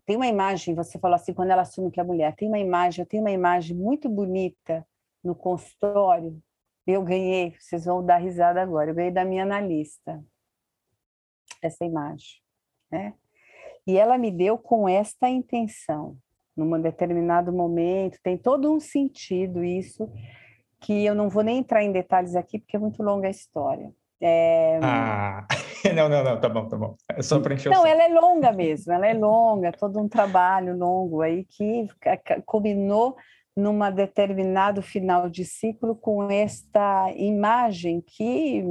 tem 0.05 0.15
uma 0.15 0.27
imagem, 0.27 0.75
você 0.75 0.99
falou 0.99 1.15
assim, 1.15 1.33
quando 1.33 1.51
ela 1.51 1.63
assume 1.63 1.91
que 1.91 1.99
é 1.99 2.03
mulher, 2.03 2.33
tem 2.35 2.47
uma 2.47 2.59
imagem, 2.59 3.03
eu 3.03 3.05
tenho 3.05 3.23
uma 3.23 3.31
imagem 3.31 3.75
muito 3.75 4.07
bonita 4.09 4.85
no 5.23 5.33
consultório. 5.35 6.37
Eu 6.85 7.03
ganhei, 7.03 7.53
vocês 7.59 7.83
vão 7.83 8.05
dar 8.05 8.17
risada 8.17 8.61
agora, 8.61 8.91
eu 8.91 8.95
ganhei 8.95 9.11
da 9.11 9.25
minha 9.25 9.43
analista 9.43 10.23
essa 11.67 11.85
imagem, 11.85 12.41
né? 12.91 13.13
E 13.85 13.97
ela 13.97 14.17
me 14.17 14.31
deu 14.31 14.57
com 14.57 14.87
esta 14.87 15.29
intenção, 15.29 16.17
num 16.55 16.81
determinado 16.81 17.53
momento, 17.53 18.19
tem 18.21 18.37
todo 18.37 18.73
um 18.73 18.79
sentido 18.79 19.63
isso, 19.63 20.11
que 20.81 21.05
eu 21.05 21.15
não 21.15 21.29
vou 21.29 21.43
nem 21.43 21.59
entrar 21.59 21.83
em 21.83 21.91
detalhes 21.91 22.35
aqui, 22.35 22.59
porque 22.59 22.75
é 22.75 22.79
muito 22.79 23.01
longa 23.01 23.27
a 23.27 23.31
história. 23.31 23.91
É... 24.19 24.79
Ah, 24.81 25.47
não, 25.95 26.09
não, 26.09 26.23
não, 26.23 26.39
tá 26.39 26.49
bom, 26.49 26.67
tá 26.67 26.75
bom. 26.75 26.95
É 27.09 27.21
só 27.21 27.39
para 27.39 27.53
encher 27.53 27.71
Não, 27.71 27.85
ela 27.85 28.03
é 28.03 28.07
longa 28.07 28.51
mesmo, 28.51 28.91
ela 28.91 29.07
é 29.07 29.13
longa, 29.13 29.71
todo 29.71 29.99
um 29.99 30.09
trabalho 30.09 30.75
longo 30.75 31.21
aí 31.21 31.45
que 31.45 31.87
combinou 32.45 33.15
numa 33.57 33.89
determinado 33.89 34.83
final 34.83 35.27
de 35.27 35.43
ciclo 35.43 35.95
com 35.95 36.29
esta 36.29 37.11
imagem 37.15 38.01
que 38.01 38.61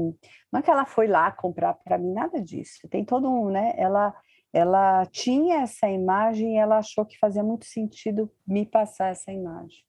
não 0.53 0.61
é 0.61 0.62
que 0.62 0.70
ela 0.70 0.87
foi 0.87 1.09
lá 1.09 1.33
comprar 1.33 1.75
para 1.75 1.99
mim 1.99 2.12
nada 2.12 2.40
disso. 2.40 2.88
Tem 2.88 3.05
todo 3.05 3.29
um, 3.29 3.51
né? 3.51 3.75
Ela 3.77 4.14
ela 4.53 5.05
tinha 5.07 5.62
essa 5.62 5.87
imagem 5.88 6.55
e 6.55 6.57
ela 6.57 6.79
achou 6.79 7.05
que 7.05 7.18
fazia 7.18 7.42
muito 7.42 7.66
sentido 7.66 8.33
me 8.46 8.64
passar 8.64 9.11
essa 9.11 9.31
imagem. 9.31 9.85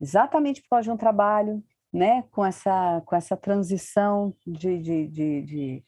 Exatamente 0.00 0.62
por 0.62 0.68
causa 0.68 0.84
de 0.84 0.90
um 0.90 0.96
trabalho, 0.96 1.64
né, 1.92 2.22
com 2.30 2.44
essa 2.44 3.02
com 3.06 3.16
essa 3.16 3.36
transição 3.36 4.36
de, 4.46 4.78
de, 4.78 5.08
de, 5.08 5.42
de, 5.42 5.84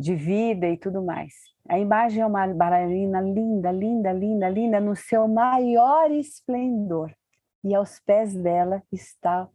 de 0.00 0.14
vida 0.14 0.66
e 0.66 0.76
tudo 0.76 1.02
mais. 1.02 1.34
A 1.68 1.78
imagem 1.78 2.22
é 2.22 2.26
uma 2.26 2.46
bailarina 2.48 3.20
linda, 3.20 3.70
linda, 3.70 4.12
linda, 4.12 4.48
linda, 4.48 4.80
no 4.80 4.96
seu 4.96 5.28
maior 5.28 6.10
esplendor. 6.10 7.14
E 7.62 7.74
aos 7.74 8.00
pés 8.00 8.34
dela 8.34 8.82
está 8.90 9.48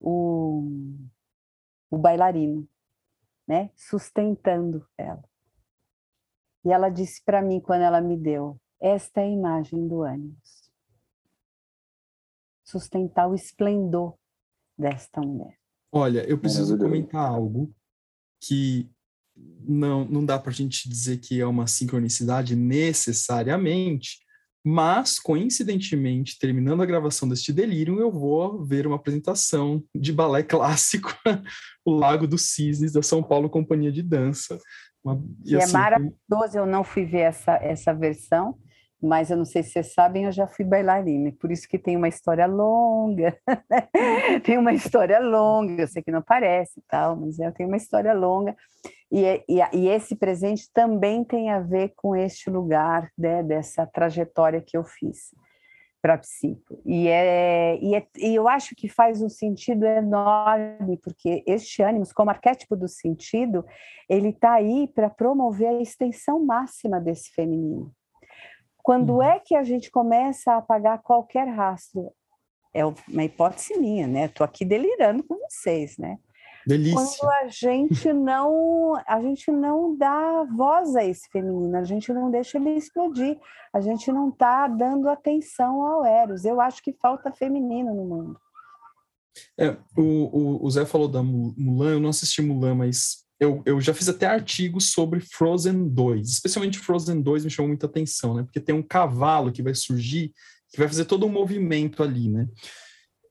o, 0.00 0.62
o 1.90 1.98
bailarino, 1.98 2.66
né? 3.46 3.70
Sustentando 3.74 4.86
ela. 4.96 5.22
E 6.64 6.72
ela 6.72 6.88
disse 6.88 7.22
para 7.24 7.42
mim, 7.42 7.60
quando 7.60 7.82
ela 7.82 8.00
me 8.00 8.16
deu, 8.16 8.60
esta 8.80 9.20
é 9.20 9.24
a 9.24 9.28
imagem 9.28 9.88
do 9.88 10.02
ânimos. 10.02 10.70
Sustentar 12.64 13.28
o 13.28 13.34
esplendor 13.34 14.14
desta 14.76 15.20
mulher. 15.20 15.58
Olha, 15.90 16.28
eu 16.28 16.38
preciso 16.38 16.78
comentar 16.78 17.28
algo 17.28 17.74
que 18.40 18.88
não, 19.68 20.04
não 20.06 20.24
dá 20.24 20.38
para 20.38 20.50
a 20.50 20.54
gente 20.54 20.88
dizer 20.88 21.18
que 21.18 21.40
é 21.40 21.46
uma 21.46 21.66
sincronicidade 21.66 22.56
necessariamente, 22.56 24.18
mas, 24.64 25.18
coincidentemente, 25.18 26.38
terminando 26.38 26.82
a 26.82 26.86
gravação 26.86 27.28
deste 27.28 27.52
delírio, 27.52 28.00
eu 28.00 28.10
vou 28.10 28.64
ver 28.64 28.86
uma 28.86 28.96
apresentação 28.96 29.82
de 29.94 30.12
balé 30.12 30.42
clássico, 30.42 31.14
O 31.84 31.92
Lago 31.92 32.26
dos 32.26 32.50
Cisnes, 32.50 32.92
da 32.92 33.02
São 33.02 33.22
Paulo 33.22 33.48
Companhia 33.48 33.90
de 33.90 34.02
Dança. 34.02 34.58
Uma, 35.02 35.22
e, 35.44 35.54
é 35.54 35.58
assim, 35.58 35.70
é 35.70 35.78
maravilhoso, 35.78 36.58
eu 36.58 36.66
não 36.66 36.84
fui 36.84 37.06
ver 37.06 37.20
essa, 37.20 37.52
essa 37.62 37.94
versão, 37.94 38.58
mas 39.00 39.30
eu 39.30 39.36
não 39.36 39.44
sei 39.44 39.62
se 39.62 39.70
vocês 39.70 39.94
sabem, 39.94 40.24
eu 40.24 40.32
já 40.32 40.46
fui 40.46 40.64
bailarina, 40.64 41.32
por 41.40 41.52
isso 41.52 41.68
que 41.68 41.78
tem 41.78 41.96
uma 41.96 42.08
história 42.08 42.46
longa, 42.46 43.38
tem 44.44 44.58
uma 44.58 44.72
história 44.72 45.20
longa, 45.20 45.82
eu 45.82 45.88
sei 45.88 46.02
que 46.02 46.10
não 46.10 46.20
parece 46.20 46.82
tal, 46.88 47.16
mas 47.16 47.38
eu 47.38 47.52
tenho 47.52 47.68
uma 47.68 47.76
história 47.76 48.12
longa, 48.12 48.56
e, 49.10 49.44
e, 49.48 49.60
e, 49.72 49.88
esse 49.88 50.14
presente 50.14 50.70
também 50.72 51.24
tem 51.24 51.50
a 51.50 51.60
ver 51.60 51.92
com 51.96 52.14
este 52.14 52.50
lugar, 52.50 53.10
né, 53.16 53.42
dessa 53.42 53.86
trajetória 53.86 54.60
que 54.60 54.76
eu 54.76 54.84
fiz 54.84 55.34
para 56.00 56.14
a 56.14 56.18
psico. 56.18 56.80
E, 56.84 57.08
é, 57.08 57.78
e, 57.80 57.94
é, 57.94 58.06
e 58.18 58.34
eu 58.34 58.48
acho 58.48 58.74
que 58.76 58.88
faz 58.88 59.20
um 59.20 59.28
sentido 59.28 59.84
enorme, 59.84 60.96
porque 61.02 61.42
este 61.46 61.82
ânimo, 61.82 62.04
como 62.14 62.30
arquétipo 62.30 62.76
do 62.76 62.86
sentido, 62.86 63.64
ele 64.08 64.28
está 64.28 64.54
aí 64.54 64.86
para 64.94 65.10
promover 65.10 65.68
a 65.68 65.82
extensão 65.82 66.44
máxima 66.44 67.00
desse 67.00 67.30
feminino. 67.32 67.92
Quando 68.82 69.16
uhum. 69.16 69.22
é 69.22 69.40
que 69.40 69.54
a 69.54 69.64
gente 69.64 69.90
começa 69.90 70.52
a 70.52 70.58
apagar 70.58 71.02
qualquer 71.02 71.48
rastro? 71.48 72.12
É 72.72 72.84
uma 72.84 73.24
hipótese 73.24 73.78
minha, 73.78 74.06
né? 74.06 74.26
Estou 74.26 74.44
aqui 74.44 74.64
delirando 74.64 75.24
com 75.24 75.36
vocês, 75.38 75.98
né? 75.98 76.18
Delícia. 76.68 77.18
Quando 77.18 77.32
a 77.32 77.48
gente 77.48 78.12
não, 78.12 78.94
a 79.06 79.22
gente 79.22 79.50
não 79.50 79.96
dá 79.96 80.44
voz 80.54 80.94
a 80.94 81.02
esse 81.02 81.26
feminino, 81.30 81.74
a 81.74 81.82
gente 81.82 82.12
não 82.12 82.30
deixa 82.30 82.58
ele 82.58 82.76
explodir, 82.76 83.38
a 83.72 83.80
gente 83.80 84.12
não 84.12 84.28
está 84.28 84.68
dando 84.68 85.08
atenção 85.08 85.82
ao 85.82 86.04
Eros. 86.04 86.44
Eu 86.44 86.60
acho 86.60 86.82
que 86.82 86.92
falta 86.92 87.32
feminino 87.32 87.94
no 87.94 88.04
mundo. 88.04 88.40
É, 89.58 89.78
o, 89.96 90.02
o, 90.02 90.66
o 90.66 90.70
Zé 90.70 90.84
falou 90.84 91.08
da 91.08 91.22
Mulan, 91.22 91.92
eu 91.92 92.00
não 92.00 92.10
assisti 92.10 92.42
Mulan, 92.42 92.74
mas 92.74 93.24
eu, 93.40 93.62
eu 93.64 93.80
já 93.80 93.94
fiz 93.94 94.06
até 94.06 94.26
artigos 94.26 94.92
sobre 94.92 95.20
Frozen 95.20 95.88
2, 95.88 96.28
especialmente 96.28 96.78
Frozen 96.78 97.22
2 97.22 97.44
me 97.44 97.50
chamou 97.50 97.68
muita 97.68 97.86
atenção, 97.86 98.34
né? 98.34 98.42
Porque 98.42 98.60
tem 98.60 98.74
um 98.74 98.82
cavalo 98.82 99.52
que 99.52 99.62
vai 99.62 99.74
surgir, 99.74 100.34
que 100.70 100.78
vai 100.78 100.86
fazer 100.86 101.06
todo 101.06 101.24
um 101.24 101.30
movimento 101.30 102.02
ali, 102.02 102.28
né? 102.28 102.46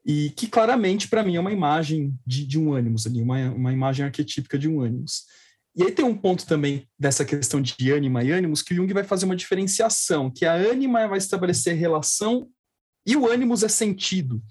E 0.07 0.29
que 0.29 0.47
claramente 0.47 1.09
para 1.09 1.21
mim 1.21 1.35
é 1.35 1.39
uma 1.39 1.51
imagem 1.51 2.17
de, 2.25 2.47
de 2.47 2.57
um 2.57 2.73
ânimos 2.73 3.05
ali, 3.05 3.21
uma, 3.21 3.51
uma 3.51 3.73
imagem 3.73 4.05
arquetípica 4.05 4.57
de 4.57 4.69
um 4.69 4.79
ânimos. 4.79 5.25
E 5.75 5.83
aí 5.83 5.91
tem 5.91 6.05
um 6.05 6.15
ponto 6.15 6.47
também 6.47 6.87
dessa 6.97 7.25
questão 7.25 7.61
de 7.61 7.91
ânima 7.91 8.23
e 8.23 8.31
ânimos 8.31 8.61
que 8.61 8.73
o 8.73 8.77
Jung 8.77 8.91
vai 8.93 9.03
fazer 9.03 9.25
uma 9.25 9.35
diferenciação, 9.35 10.31
que 10.31 10.45
a 10.45 10.53
ânima 10.53 11.05
vai 11.09 11.17
estabelecer 11.17 11.75
relação 11.75 12.47
e 13.05 13.17
o 13.17 13.27
ânimos 13.27 13.63
é 13.63 13.67
sentido. 13.67 14.41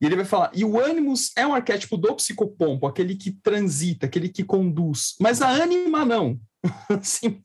E 0.00 0.06
ele 0.06 0.16
vai 0.16 0.24
falar, 0.24 0.50
e 0.54 0.64
o 0.64 0.80
ânimos 0.80 1.30
é 1.36 1.46
um 1.46 1.54
arquétipo 1.54 1.96
do 1.98 2.14
psicopompo, 2.16 2.86
aquele 2.86 3.14
que 3.14 3.30
transita, 3.30 4.06
aquele 4.06 4.28
que 4.28 4.42
conduz, 4.42 5.14
mas 5.20 5.42
a 5.42 5.50
ânima 5.50 6.04
não. 6.04 6.40
assim, 6.88 7.40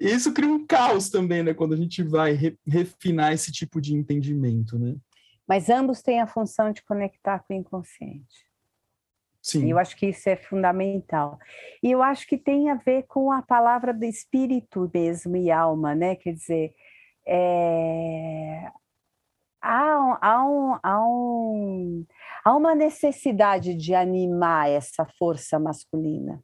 isso 0.00 0.32
cria 0.32 0.48
um 0.48 0.66
caos 0.66 1.10
também, 1.10 1.42
né, 1.42 1.54
quando 1.54 1.74
a 1.74 1.76
gente 1.76 2.02
vai 2.02 2.32
re, 2.32 2.58
refinar 2.66 3.32
esse 3.32 3.52
tipo 3.52 3.80
de 3.80 3.94
entendimento, 3.94 4.78
né? 4.78 4.96
Mas 5.46 5.70
ambos 5.70 6.02
têm 6.02 6.20
a 6.20 6.26
função 6.26 6.72
de 6.72 6.82
conectar 6.82 7.40
com 7.40 7.54
o 7.54 7.56
inconsciente. 7.56 8.46
Sim. 9.42 9.66
E 9.66 9.70
eu 9.70 9.78
acho 9.78 9.96
que 9.96 10.06
isso 10.06 10.28
é 10.28 10.34
fundamental. 10.34 11.38
E 11.80 11.90
eu 11.92 12.02
acho 12.02 12.26
que 12.26 12.36
tem 12.36 12.68
a 12.68 12.74
ver 12.74 13.04
com 13.04 13.30
a 13.30 13.40
palavra 13.42 13.94
do 13.94 14.04
espírito 14.04 14.90
mesmo 14.92 15.36
e 15.36 15.52
alma, 15.52 15.94
né? 15.94 16.16
Quer 16.16 16.32
dizer, 16.32 16.74
é... 17.24 18.68
há, 19.62 20.18
há, 20.20 20.44
um, 20.44 20.78
há, 20.82 21.08
um, 21.08 22.06
há 22.44 22.56
uma 22.56 22.74
necessidade 22.74 23.74
de 23.74 23.94
animar 23.94 24.68
essa 24.68 25.06
força 25.16 25.60
masculina. 25.60 26.42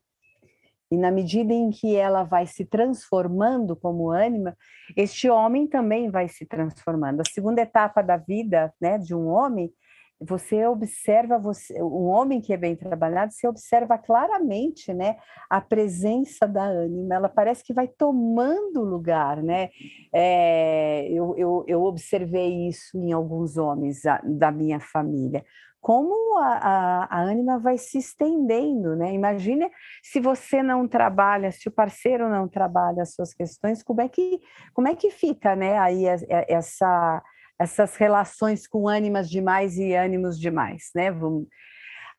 E 0.93 0.97
na 0.99 1.11
medida 1.11 1.55
em 1.55 1.71
que 1.71 1.97
ela 1.97 2.23
vai 2.23 2.47
se 2.47 2.67
transformando 2.67 3.75
como 3.75 4.11
ânima, 4.11 4.55
este 4.95 5.27
homem 5.31 5.67
também 5.67 6.11
vai 6.11 6.29
se 6.29 6.45
transformando. 6.45 7.23
A 7.23 7.25
segunda 7.33 7.63
etapa 7.63 8.03
da 8.03 8.19
vida 8.19 8.71
né, 8.79 8.99
de 8.99 9.15
um 9.15 9.27
homem 9.27 9.73
você 10.21 10.65
observa 10.67 11.39
você, 11.39 11.83
um 11.83 12.07
homem 12.07 12.41
que 12.41 12.53
é 12.53 12.57
bem 12.57 12.77
trabalhado, 12.77 13.33
você 13.33 13.49
observa 13.49 13.99
claramente, 13.99 14.93
né, 14.93 15.17
a 15.51 15.61
presença 15.61 16.47
da 16.47 16.63
ânima. 16.63 17.15
Ela 17.15 17.29
parece 17.29 17.65
que 17.65 17.73
vai 17.73 17.89
tomando 17.89 18.85
lugar, 18.85 19.43
né? 19.43 19.71
É, 20.15 21.09
eu, 21.11 21.35
eu, 21.37 21.65
eu, 21.67 21.83
observei 21.83 22.69
isso 22.69 22.97
em 22.99 23.13
alguns 23.13 23.57
homens 23.57 24.03
da 24.25 24.53
minha 24.53 24.79
família. 24.79 25.45
Como 25.83 26.39
a, 26.39 27.09
a, 27.11 27.19
a 27.19 27.23
ânima 27.23 27.59
vai 27.59 27.77
se 27.77 27.99
estendendo, 27.99 28.97
né? 28.97 29.13
Imagine 29.13 29.69
se 30.03 30.21
você 30.21 30.63
não 30.63 30.89
trabalha, 30.89 31.51
se 31.51 31.69
o 31.69 31.73
parceiro 31.73 32.31
não 32.31 32.49
trabalha 32.49 33.03
as 33.03 33.13
suas 33.15 33.35
questões, 33.35 33.83
como 33.83 34.01
é 34.01 34.09
que, 34.09 34.41
como 34.73 34.89
é 34.89 34.95
que 34.95 35.11
fica, 35.11 35.55
né? 35.55 35.77
Aí 35.79 36.07
essa 36.07 37.23
essas 37.63 37.97
relações 37.97 38.67
com 38.67 38.89
ânimas 38.89 39.31
demais 39.31 39.77
e 39.79 39.95
ânimos 39.95 40.39
demais, 40.39 40.91
né? 40.95 41.11
Vamos... 41.11 41.47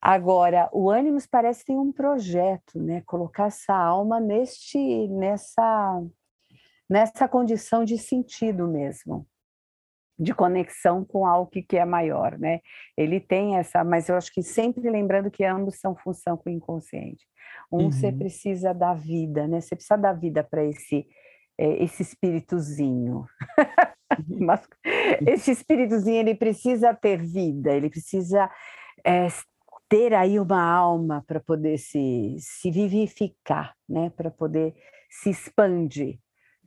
Agora, 0.02 0.70
o 0.74 0.90
ânimos 0.90 1.26
parece 1.26 1.66
ter 1.66 1.78
um 1.78 1.92
projeto, 1.92 2.80
né? 2.80 3.02
Colocar 3.06 3.48
essa 3.48 3.74
alma 3.74 4.20
neste, 4.20 5.08
nessa, 5.08 6.04
nessa 6.90 7.28
condição 7.28 7.86
de 7.86 7.98
sentido 7.98 8.68
mesmo, 8.68 9.26
de 10.18 10.34
conexão 10.34 11.04
com 11.04 11.26
algo 11.26 11.50
que 11.50 11.78
é 11.78 11.86
maior, 11.86 12.38
né? 12.38 12.60
Ele 12.98 13.20
tem 13.20 13.58
essa, 13.58 13.84
mas 13.84 14.10
eu 14.10 14.16
acho 14.16 14.32
que 14.34 14.44
sempre 14.44 14.90
lembrando 14.90 15.32
que 15.32 15.44
ambos 15.44 15.80
são 15.80 15.96
função 15.96 16.38
com 16.38 16.50
o 16.50 16.54
inconsciente. 16.54 17.26
Um 17.72 17.84
uhum. 17.84 17.92
você 17.92 18.12
precisa 18.12 18.74
da 18.74 18.94
vida, 18.94 19.48
né? 19.48 19.60
Você 19.60 19.76
precisa 19.76 19.98
da 19.98 20.14
vida 20.14 20.44
para 20.44 20.64
esse 20.64 21.08
é, 21.58 21.84
esse 21.84 22.02
espíritozinho. 22.02 23.26
Mas 24.28 24.62
esse 25.26 25.52
espíritozinho 25.52 26.20
ele 26.20 26.36
precisa 26.36 26.94
ter 26.94 27.18
vida, 27.18 27.74
ele 27.74 27.90
precisa 27.90 28.50
é, 29.06 29.28
ter 29.90 30.14
aí 30.14 30.40
uma 30.40 30.64
alma 30.64 31.24
para 31.28 31.40
poder 31.40 31.78
se, 31.78 32.36
se 32.40 32.72
vivificar, 32.72 33.76
né? 33.88 34.12
para 34.16 34.32
poder 34.32 34.74
se 35.10 35.30
expandir. 35.30 36.20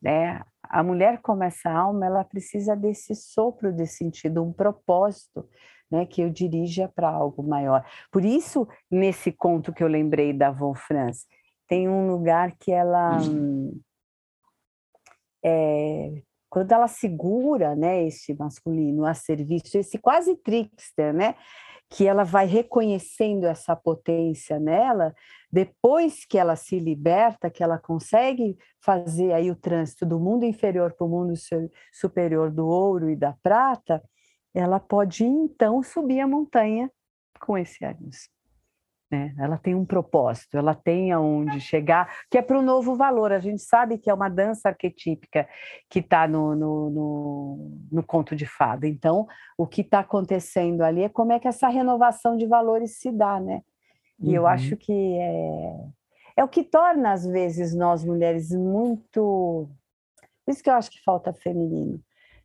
Né? 0.03 0.43
A 0.63 0.83
mulher 0.83 1.21
como 1.21 1.43
essa 1.43 1.71
alma, 1.71 2.07
ela 2.07 2.25
precisa 2.25 2.77
desse 2.77 3.15
sopro 3.15 3.73
de 3.73 3.87
sentido, 3.87 4.43
um 4.43 4.53
propósito, 4.53 5.49
né, 5.91 6.05
que 6.05 6.21
eu 6.21 6.31
dirija 6.31 6.89
para 6.89 7.09
algo 7.09 7.43
maior. 7.43 7.85
Por 8.11 8.25
isso, 8.25 8.67
nesse 8.91 9.31
conto 9.31 9.73
que 9.73 9.85
eu 9.85 9.89
lembrei 9.89 10.33
da 10.33 10.51
Von 10.51 10.75
Franz, 10.75 11.27
tem 11.69 11.89
um 11.89 12.09
lugar 12.09 12.57
que 12.59 12.73
ela 12.73 13.19
hum, 13.21 13.81
é, 15.45 16.23
quando 16.49 16.73
ela 16.73 16.89
segura 16.89 17.77
né, 17.77 18.05
este 18.05 18.35
masculino 18.35 19.05
a 19.05 19.15
serviço, 19.15 19.79
esse 19.79 19.99
quase 19.99 20.35
trickster, 20.37 21.13
né, 21.13 21.35
que 21.91 22.07
ela 22.07 22.25
vai 22.25 22.47
reconhecendo 22.47 23.45
essa 23.45 23.77
potência 23.77 24.59
nela, 24.59 25.15
depois 25.51 26.25
que 26.25 26.39
ela 26.39 26.57
se 26.57 26.79
liberta, 26.79 27.51
que 27.51 27.63
ela 27.63 27.79
consegue 27.79 28.57
fazer 28.81 29.33
aí 29.33 29.51
o 29.51 29.57
trânsito 29.57 30.05
do 30.05 30.19
mundo 30.19 30.45
inferior 30.45 30.93
para 30.93 31.07
o 31.07 31.11
mundo 31.11 31.33
superior 31.93 32.51
do 32.51 32.67
ouro 32.67 33.09
e 33.09 33.17
da 33.17 33.33
prata, 33.43 34.03
ela 34.55 34.81
pode 34.81 35.25
então 35.25 35.83
subir 35.83 36.21
a 36.21 36.27
montanha 36.27 36.91
com 37.41 37.57
esse 37.57 37.85
ânus. 37.85 38.29
Né? 39.11 39.35
Ela 39.39 39.57
tem 39.57 39.75
um 39.75 39.85
propósito, 39.85 40.57
ela 40.57 40.75
tem 40.75 41.13
aonde 41.13 41.61
chegar, 41.61 42.13
que 42.29 42.39
é 42.39 42.43
para 42.43 42.59
o 42.59 42.63
novo 42.63 42.97
valor. 42.97 43.33
A 43.33 43.39
gente 43.39 43.63
sabe 43.63 43.99
que 43.99 44.11
é 44.11 44.15
uma 44.15 44.29
dança 44.29 44.69
arquetípica 44.71 45.49
que 45.89 46.01
está 46.01 46.27
no, 46.27 46.57
no, 46.57 46.91
no, 46.91 47.79
no, 47.93 48.03
conto 48.03 48.35
de 48.35 48.47
fada. 48.47 48.87
Então, 48.87 49.27
o 49.57 49.67
que 49.67 49.83
está 49.83 50.01
acontecendo 50.01 50.83
ali 50.83 51.03
é 51.03 51.09
como 51.09 51.33
é 51.33 51.39
que 51.39 51.47
essa 51.47 51.69
renovação 51.69 52.37
de 52.37 52.47
valores 52.47 52.99
se 52.99 53.13
dá, 53.13 53.39
né? 53.39 53.63
E 54.21 54.29
uhum. 54.29 54.35
eu 54.35 54.47
acho 54.47 54.77
que 54.77 54.93
é, 54.93 55.89
é 56.39 56.45
o 56.45 56.49
que 56.49 56.63
torna, 56.63 57.13
às 57.13 57.25
vezes, 57.25 57.75
nós 57.75 58.05
mulheres 58.05 58.51
muito. 58.51 59.69
Por 60.45 60.53
isso 60.53 60.63
que 60.63 60.71
eu 60.71 60.75
acho 60.75 60.91
que 60.91 61.03
falta 61.03 61.33
feminino. 61.33 62.01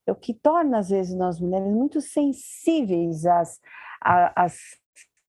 É 0.05 0.11
o 0.11 0.15
que 0.15 0.34
torna, 0.34 0.80
às 0.80 0.89
vezes, 0.89 1.15
nós 1.15 1.39
mulheres 1.39 1.67
muito 1.67 2.01
sensíveis 2.01 3.26
às, 3.26 3.59
às 4.01 4.57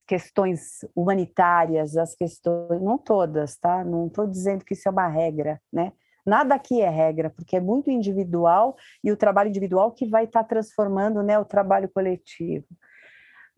questões 0.06 0.84
humanitárias, 0.94 1.96
as 1.96 2.14
questões, 2.14 2.80
não 2.80 2.98
todas, 2.98 3.56
tá? 3.56 3.84
Não 3.84 4.06
estou 4.06 4.26
dizendo 4.26 4.64
que 4.64 4.74
isso 4.74 4.88
é 4.88 4.92
uma 4.92 5.08
regra, 5.08 5.60
né? 5.72 5.92
Nada 6.24 6.54
aqui 6.54 6.80
é 6.80 6.88
regra, 6.88 7.30
porque 7.30 7.56
é 7.56 7.60
muito 7.60 7.90
individual 7.90 8.76
e 9.02 9.10
o 9.10 9.16
trabalho 9.16 9.48
individual 9.48 9.90
que 9.90 10.06
vai 10.06 10.24
estar 10.24 10.42
tá 10.42 10.48
transformando 10.48 11.22
né, 11.22 11.38
o 11.38 11.44
trabalho 11.44 11.90
coletivo. 11.92 12.66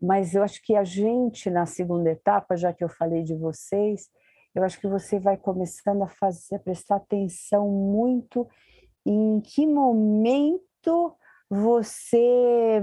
Mas 0.05 0.35
eu 0.35 0.43
acho 0.43 0.61
que 0.61 0.75
a 0.75 0.83
gente, 0.83 1.49
na 1.49 1.65
segunda 1.65 2.11
etapa, 2.11 2.55
já 2.55 2.71
que 2.71 2.83
eu 2.83 2.89
falei 2.89 3.23
de 3.23 3.35
vocês, 3.35 4.09
eu 4.53 4.63
acho 4.63 4.79
que 4.79 4.87
você 4.87 5.19
vai 5.19 5.35
começando 5.35 6.03
a 6.03 6.07
fazer, 6.07 6.55
a 6.55 6.59
prestar 6.59 6.97
atenção 6.97 7.67
muito 7.69 8.47
em 9.05 9.41
que 9.41 9.65
momento 9.65 11.15
você 11.49 12.81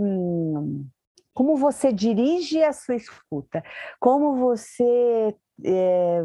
como 1.35 1.57
você 1.57 1.93
dirige 1.93 2.63
a 2.63 2.73
sua 2.73 2.95
escuta, 2.95 3.65
como 3.99 4.37
você 4.37 5.35
é, 5.65 6.23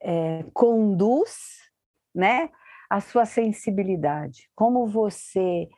é, 0.00 0.44
conduz 0.54 1.70
né, 2.14 2.50
a 2.88 3.00
sua 3.00 3.24
sensibilidade, 3.24 4.48
como 4.54 4.86
você 4.86 5.68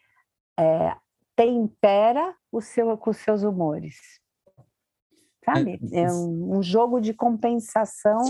é, 0.58 0.94
tempera 1.36 2.34
o 2.50 2.60
seu, 2.60 2.96
com 2.96 3.10
os 3.10 3.16
seus 3.16 3.42
humores. 3.42 4.20
Sabe? 5.44 5.80
É, 5.92 6.02
é 6.02 6.12
um, 6.12 6.58
um 6.58 6.62
jogo 6.62 7.00
de 7.00 7.12
compensação 7.12 8.20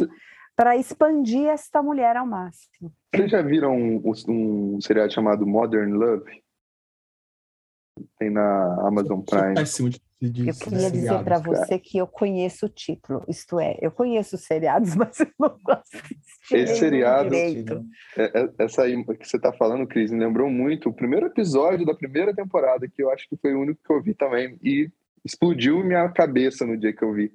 para 0.57 0.77
expandir 0.77 1.49
esta 1.49 1.83
mulher 1.83 2.17
ao 2.17 2.27
máximo. 2.27 2.93
Vocês 3.15 3.31
já 3.31 3.43
viram 3.43 3.77
um, 3.77 4.03
um 4.29 4.81
seriado 4.81 5.13
chamado 5.13 5.47
Modern 5.47 5.93
Love? 5.93 6.43
Tem 8.19 8.31
na 8.31 8.87
Amazon 8.87 9.21
Prime. 9.21 9.55
Péssimo 9.55 9.91
de, 9.91 10.01
de 10.31 10.49
eu 10.49 10.55
queria 10.55 10.91
dizer 10.91 11.25
para 11.25 11.39
você 11.39 11.79
que 11.79 11.99
eu 11.99 12.07
conheço 12.07 12.67
o 12.67 12.69
título, 12.69 13.25
isto 13.29 13.59
é, 13.59 13.77
eu 13.81 13.91
conheço 13.91 14.37
os 14.37 14.45
seriados, 14.45 14.95
mas 14.97 15.21
eu 15.21 15.29
não 15.39 15.57
gosto 15.63 15.99
Esse 16.53 16.77
seriado, 16.77 17.35
é, 17.35 17.81
é, 18.17 18.51
essa 18.59 18.83
aí 18.83 19.03
que 19.17 19.27
você 19.27 19.37
está 19.37 19.53
falando, 19.53 19.87
Cris, 19.87 20.11
me 20.11 20.21
lembrou 20.21 20.49
muito 20.51 20.89
o 20.89 20.95
primeiro 20.95 21.27
episódio 21.27 21.87
da 21.87 21.95
primeira 21.95 22.35
temporada, 22.35 22.89
que 22.89 23.03
eu 23.03 23.11
acho 23.11 23.29
que 23.29 23.37
foi 23.37 23.55
o 23.55 23.61
único 23.61 23.81
que 23.85 23.93
eu 23.93 24.03
vi 24.03 24.15
também, 24.15 24.59
e 24.63 24.91
explodiu 25.25 25.83
minha 25.85 26.09
cabeça 26.11 26.67
no 26.67 26.77
dia 26.77 26.93
que 26.93 27.05
eu 27.05 27.13
vi, 27.13 27.33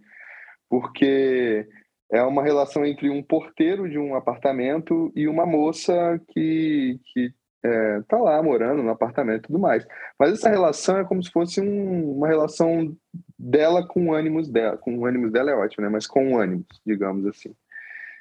porque 0.69 1.67
é 2.11 2.21
uma 2.23 2.43
relação 2.43 2.85
entre 2.85 3.09
um 3.09 3.21
porteiro 3.21 3.89
de 3.89 3.99
um 3.99 4.15
apartamento 4.15 5.11
e 5.15 5.27
uma 5.27 5.45
moça 5.45 6.19
que, 6.29 6.99
que 7.11 7.33
é, 7.63 8.01
tá 8.07 8.17
lá 8.17 8.41
morando 8.41 8.83
no 8.83 8.89
apartamento 8.89 9.39
e 9.39 9.47
tudo 9.47 9.59
mais. 9.59 9.85
Mas 10.17 10.33
essa 10.33 10.49
relação 10.49 10.97
é 10.97 11.03
como 11.03 11.23
se 11.23 11.31
fosse 11.31 11.59
um, 11.61 12.17
uma 12.17 12.27
relação 12.27 12.95
dela 13.37 13.85
com 13.85 14.07
o 14.07 14.13
ânimos 14.13 14.49
dela. 14.49 14.77
Com 14.77 14.97
o 14.97 15.05
ânimos 15.05 15.31
dela 15.31 15.51
é 15.51 15.55
ótimo, 15.55 15.83
né? 15.83 15.89
Mas 15.89 16.07
com 16.07 16.33
o 16.33 16.39
ânimos, 16.39 16.67
digamos 16.85 17.25
assim. 17.25 17.53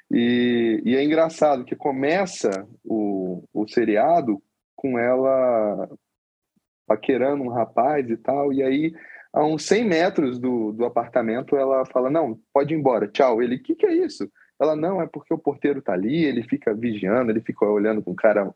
E, 0.09 0.81
e 0.85 0.95
é 0.95 1.03
engraçado 1.03 1.65
que 1.65 1.75
começa 1.75 2.67
o, 2.83 3.43
o 3.53 3.67
seriado 3.67 4.41
com 4.75 4.97
ela 4.97 5.89
paquerando 6.85 7.43
um 7.43 7.49
rapaz 7.49 8.09
e 8.09 8.15
tal, 8.15 8.53
e 8.53 8.63
aí 8.63 8.93
a 9.33 9.43
uns 9.45 9.65
100 9.65 9.83
metros 9.85 10.39
do, 10.39 10.71
do 10.71 10.85
apartamento 10.85 11.57
ela 11.57 11.85
fala, 11.85 12.09
não, 12.09 12.39
pode 12.53 12.73
ir 12.73 12.77
embora, 12.77 13.07
tchau. 13.07 13.43
Ele, 13.43 13.57
o 13.57 13.61
que, 13.61 13.75
que 13.75 13.85
é 13.85 13.93
isso? 13.93 14.31
Ela, 14.59 14.75
não, 14.75 15.01
é 15.01 15.05
porque 15.05 15.33
o 15.33 15.37
porteiro 15.37 15.81
tá 15.81 15.93
ali, 15.93 16.23
ele 16.23 16.41
fica 16.43 16.73
vigiando, 16.73 17.29
ele 17.29 17.41
fica 17.41 17.65
olhando 17.65 18.01
com 18.01 18.15
cara 18.15 18.49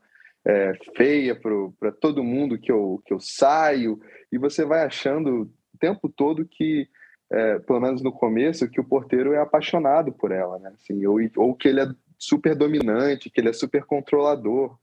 é, 0.46 0.74
feia 0.96 1.40
para 1.80 1.92
todo 1.92 2.24
mundo 2.24 2.58
que 2.58 2.72
eu, 2.72 3.02
que 3.06 3.14
eu 3.14 3.20
saio, 3.20 4.00
e 4.32 4.38
você 4.38 4.66
vai 4.66 4.84
achando 4.84 5.44
o 5.44 5.78
tempo 5.80 6.10
todo 6.10 6.46
que, 6.46 6.88
é, 7.32 7.60
pelo 7.60 7.80
menos 7.80 8.02
no 8.02 8.12
começo, 8.12 8.70
que 8.70 8.82
o 8.82 8.88
porteiro 8.88 9.34
é 9.34 9.40
apaixonado 9.40 10.12
por 10.12 10.32
ela, 10.32 10.58
né? 10.60 10.74
Assim, 10.76 11.06
ou, 11.06 11.20
ou 11.38 11.56
que 11.56 11.68
ele 11.68 11.82
é 11.82 11.88
super 12.18 12.56
dominante, 12.56 13.30
que 13.30 13.40
ele 13.40 13.50
é 13.50 13.54
super 13.54 13.84
controlador. 13.84 14.78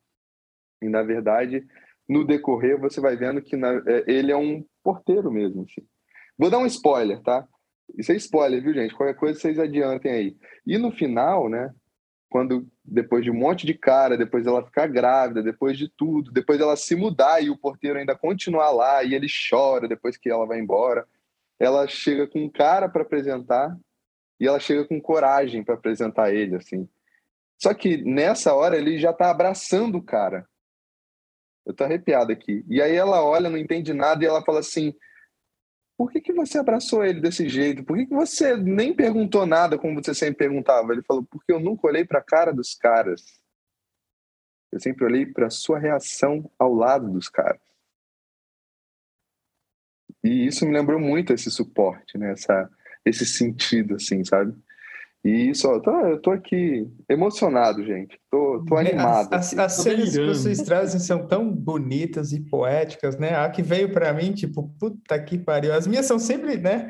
E, 0.81 0.89
na 0.89 1.03
verdade, 1.03 1.67
no 2.09 2.25
decorrer, 2.25 2.79
você 2.79 3.01
vai 3.01 3.17
vendo 3.17 3.43
que 3.43 3.57
na, 3.57 3.75
é, 3.87 4.05
ele 4.07 4.33
é 4.33 4.37
um 4.37 4.65
porteiro 4.83 5.31
mesmo. 5.31 5.63
Assim. 5.63 5.87
Vou 6.37 6.51
dar 6.51 6.59
um 6.59 6.67
spoiler, 6.67 7.21
tá? 7.23 7.47
Isso 7.97 8.13
é 8.13 8.17
spoiler, 8.17 8.63
viu, 8.63 8.75
gente? 8.75 8.95
Qualquer 8.95 9.15
coisa 9.15 9.39
vocês 9.39 9.59
adiantem 9.59 10.13
aí. 10.13 10.37
E 10.67 10.79
no 10.79 10.91
final, 10.93 11.49
né? 11.49 11.73
Quando 12.29 12.66
depois 12.85 13.24
de 13.24 13.31
um 13.31 13.35
monte 13.35 13.66
de 13.66 13.74
cara, 13.74 14.16
depois 14.16 14.47
ela 14.47 14.64
ficar 14.64 14.87
grávida, 14.87 15.43
depois 15.43 15.79
de 15.79 15.89
tudo, 15.89 16.31
depois 16.31 16.61
ela 16.61 16.76
se 16.76 16.95
mudar 16.95 17.43
e 17.43 17.51
o 17.51 17.57
porteiro 17.57 17.99
ainda 17.99 18.16
continuar 18.16 18.70
lá 18.70 19.03
e 19.03 19.14
ele 19.14 19.26
chora 19.51 19.89
depois 19.89 20.16
que 20.16 20.31
ela 20.31 20.47
vai 20.47 20.59
embora, 20.59 21.07
ela 21.59 21.87
chega 21.89 22.26
com 22.26 22.45
um 22.45 22.51
cara 22.51 22.89
para 22.89 23.03
apresentar 23.03 23.76
e 24.39 24.47
ela 24.47 24.61
chega 24.61 24.85
com 24.85 25.01
coragem 25.01 25.64
para 25.64 25.74
apresentar 25.74 26.33
ele 26.33 26.57
assim. 26.57 26.89
Só 27.61 27.74
que 27.74 27.97
nessa 27.97 28.55
hora 28.55 28.76
ele 28.76 28.99
já 28.99 29.11
está 29.11 29.31
abraçando 29.31 29.99
o 29.99 30.03
cara. 30.03 30.47
Eu 31.66 31.74
tô 31.74 31.85
arrepiado 31.85 32.31
aqui. 32.31 32.64
E 32.68 32.81
aí 32.81 32.95
ela 32.95 33.22
olha, 33.22 33.51
não 33.51 33.59
entende 33.59 33.93
nada 33.93 34.22
e 34.22 34.26
ela 34.26 34.45
fala 34.45 34.61
assim: 34.61 34.95
por 35.99 36.12
que, 36.12 36.20
que 36.20 36.32
você 36.32 36.59
abraçou 36.59 37.05
ele 37.05 37.20
desse 37.20 37.49
jeito? 37.49 37.82
Por 37.82 37.96
que, 37.96 38.07
que 38.07 38.14
você 38.14 38.57
nem 38.57 38.94
perguntou 38.94 39.44
nada 39.44 39.76
como 39.76 40.01
você 40.01 40.14
sempre 40.14 40.46
perguntava? 40.46 40.92
Ele 40.92 41.03
falou, 41.03 41.24
porque 41.24 41.53
eu 41.53 41.59
nunca 41.59 41.88
olhei 41.88 42.05
para 42.05 42.20
a 42.20 42.24
cara 42.24 42.53
dos 42.53 42.76
caras. 42.76 43.42
Eu 44.70 44.78
sempre 44.78 45.05
olhei 45.05 45.26
para 45.26 45.49
a 45.49 45.51
sua 45.51 45.76
reação 45.76 46.49
ao 46.57 46.72
lado 46.72 47.11
dos 47.11 47.28
caras. 47.28 47.61
E 50.22 50.46
isso 50.46 50.64
me 50.64 50.72
lembrou 50.72 51.01
muito 51.01 51.32
esse 51.32 51.51
suporte, 51.51 52.16
né? 52.16 52.30
Essa, 52.30 52.70
esse 53.05 53.26
sentido, 53.26 53.96
assim, 53.96 54.24
sabe? 54.24 54.57
E 55.25 55.51
isso, 55.51 55.69
ó, 55.69 55.81
tô, 55.81 55.91
eu 56.07 56.21
tô 56.21 56.31
aqui 56.31 56.87
emocionado, 57.09 57.85
gente. 57.85 58.19
Tô, 58.31 58.64
tô 58.66 58.77
animado. 58.77 59.35
As, 59.35 59.53
as, 59.53 59.59
as 59.59 59.73
cenas 59.73 60.16
que 60.16 60.25
vocês 60.25 60.62
trazem 60.62 61.01
são 61.01 61.27
tão 61.27 61.53
bonitas 61.53 62.33
e 62.33 62.41
poéticas, 62.41 63.19
né? 63.19 63.35
A 63.35 63.51
que 63.51 63.61
veio 63.61 63.93
para 63.93 64.12
mim, 64.12 64.33
tipo, 64.33 64.73
puta 64.79 65.19
que 65.21 65.37
pariu. 65.37 65.75
As 65.75 65.87
minhas 65.87 66.07
são 66.07 66.19
sempre, 66.19 66.57
né? 66.57 66.89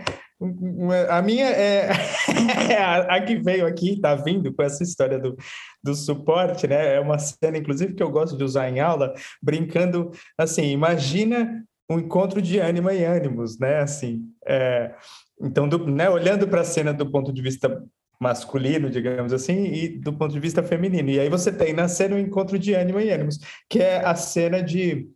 A 1.09 1.23
minha 1.23 1.47
é, 1.47 1.89
é 2.71 2.77
a, 2.77 3.17
a, 3.17 3.21
que 3.23 3.37
veio 3.37 3.67
aqui, 3.67 3.99
tá 4.01 4.15
vindo 4.15 4.53
com 4.53 4.63
essa 4.63 4.83
história 4.83 5.19
do, 5.19 5.35
do 5.83 5.95
suporte, 5.95 6.67
né? 6.67 6.97
É 6.97 7.01
uma 7.01 7.19
cena, 7.19 7.57
inclusive, 7.57 7.95
que 7.95 8.03
eu 8.03 8.11
gosto 8.11 8.37
de 8.37 8.45
usar 8.45 8.69
em 8.69 8.79
aula, 8.79 9.15
brincando 9.43 10.11
assim: 10.39 10.71
imagina 10.71 11.65
um 11.91 11.99
encontro 11.99 12.43
de 12.43 12.59
ânima 12.59 12.93
e 12.93 13.05
ânimos, 13.05 13.59
né? 13.59 13.79
Assim, 13.79 14.21
é, 14.47 14.95
então, 15.41 15.69
do, 15.69 15.87
né, 15.87 16.11
olhando 16.11 16.47
para 16.47 16.61
a 16.61 16.65
cena 16.65 16.93
do 16.93 17.11
ponto 17.11 17.33
de 17.33 17.41
vista 17.41 17.83
masculino, 18.21 18.91
digamos 18.91 19.33
assim, 19.33 19.65
e 19.73 19.89
do 19.89 20.13
ponto 20.13 20.33
de 20.33 20.41
vista 20.41 20.63
feminino. 20.63 21.11
E 21.11 21.21
aí 21.21 21.29
você 21.29 21.53
tem 21.53 21.73
na 21.73 21.89
cena 21.89 22.17
o 22.17 22.19
um 22.19 22.21
encontro 22.21 22.59
de 22.59 22.75
ânima 22.75 23.03
e 23.03 23.11
ânimos, 23.11 23.39
que 23.69 23.81
é 23.81 24.05
a 24.05 24.15
cena 24.15 24.63
de 24.63 25.09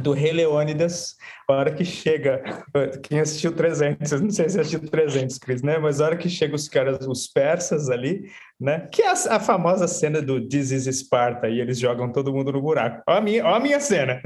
do 0.00 0.12
Rei 0.12 0.32
Leônidas, 0.32 1.16
a 1.48 1.52
hora 1.54 1.72
que 1.72 1.84
chega, 1.84 2.42
quem 3.02 3.20
assistiu 3.20 3.52
300, 3.52 4.20
não 4.20 4.30
sei 4.30 4.48
se 4.48 4.60
assistiu 4.60 4.80
300, 4.80 5.38
Cris, 5.38 5.62
né? 5.62 5.78
Mas 5.78 6.00
a 6.00 6.06
hora 6.06 6.16
que 6.16 6.28
chega 6.28 6.54
os 6.54 6.68
caras, 6.68 7.06
os 7.06 7.26
persas 7.26 7.88
ali, 7.88 8.30
né? 8.60 8.88
Que 8.92 9.02
é 9.02 9.08
a, 9.08 9.12
a 9.12 9.40
famosa 9.40 9.86
cena 9.88 10.20
do 10.20 10.46
This 10.46 10.70
is 10.70 10.98
Sparta, 10.98 11.48
e 11.48 11.60
eles 11.60 11.78
jogam 11.78 12.10
todo 12.10 12.32
mundo 12.32 12.52
no 12.52 12.60
buraco. 12.60 13.02
Olha 13.08 13.18
a 13.18 13.20
minha, 13.20 13.44
olha 13.44 13.56
a 13.56 13.60
minha 13.60 13.80
cena. 13.80 14.20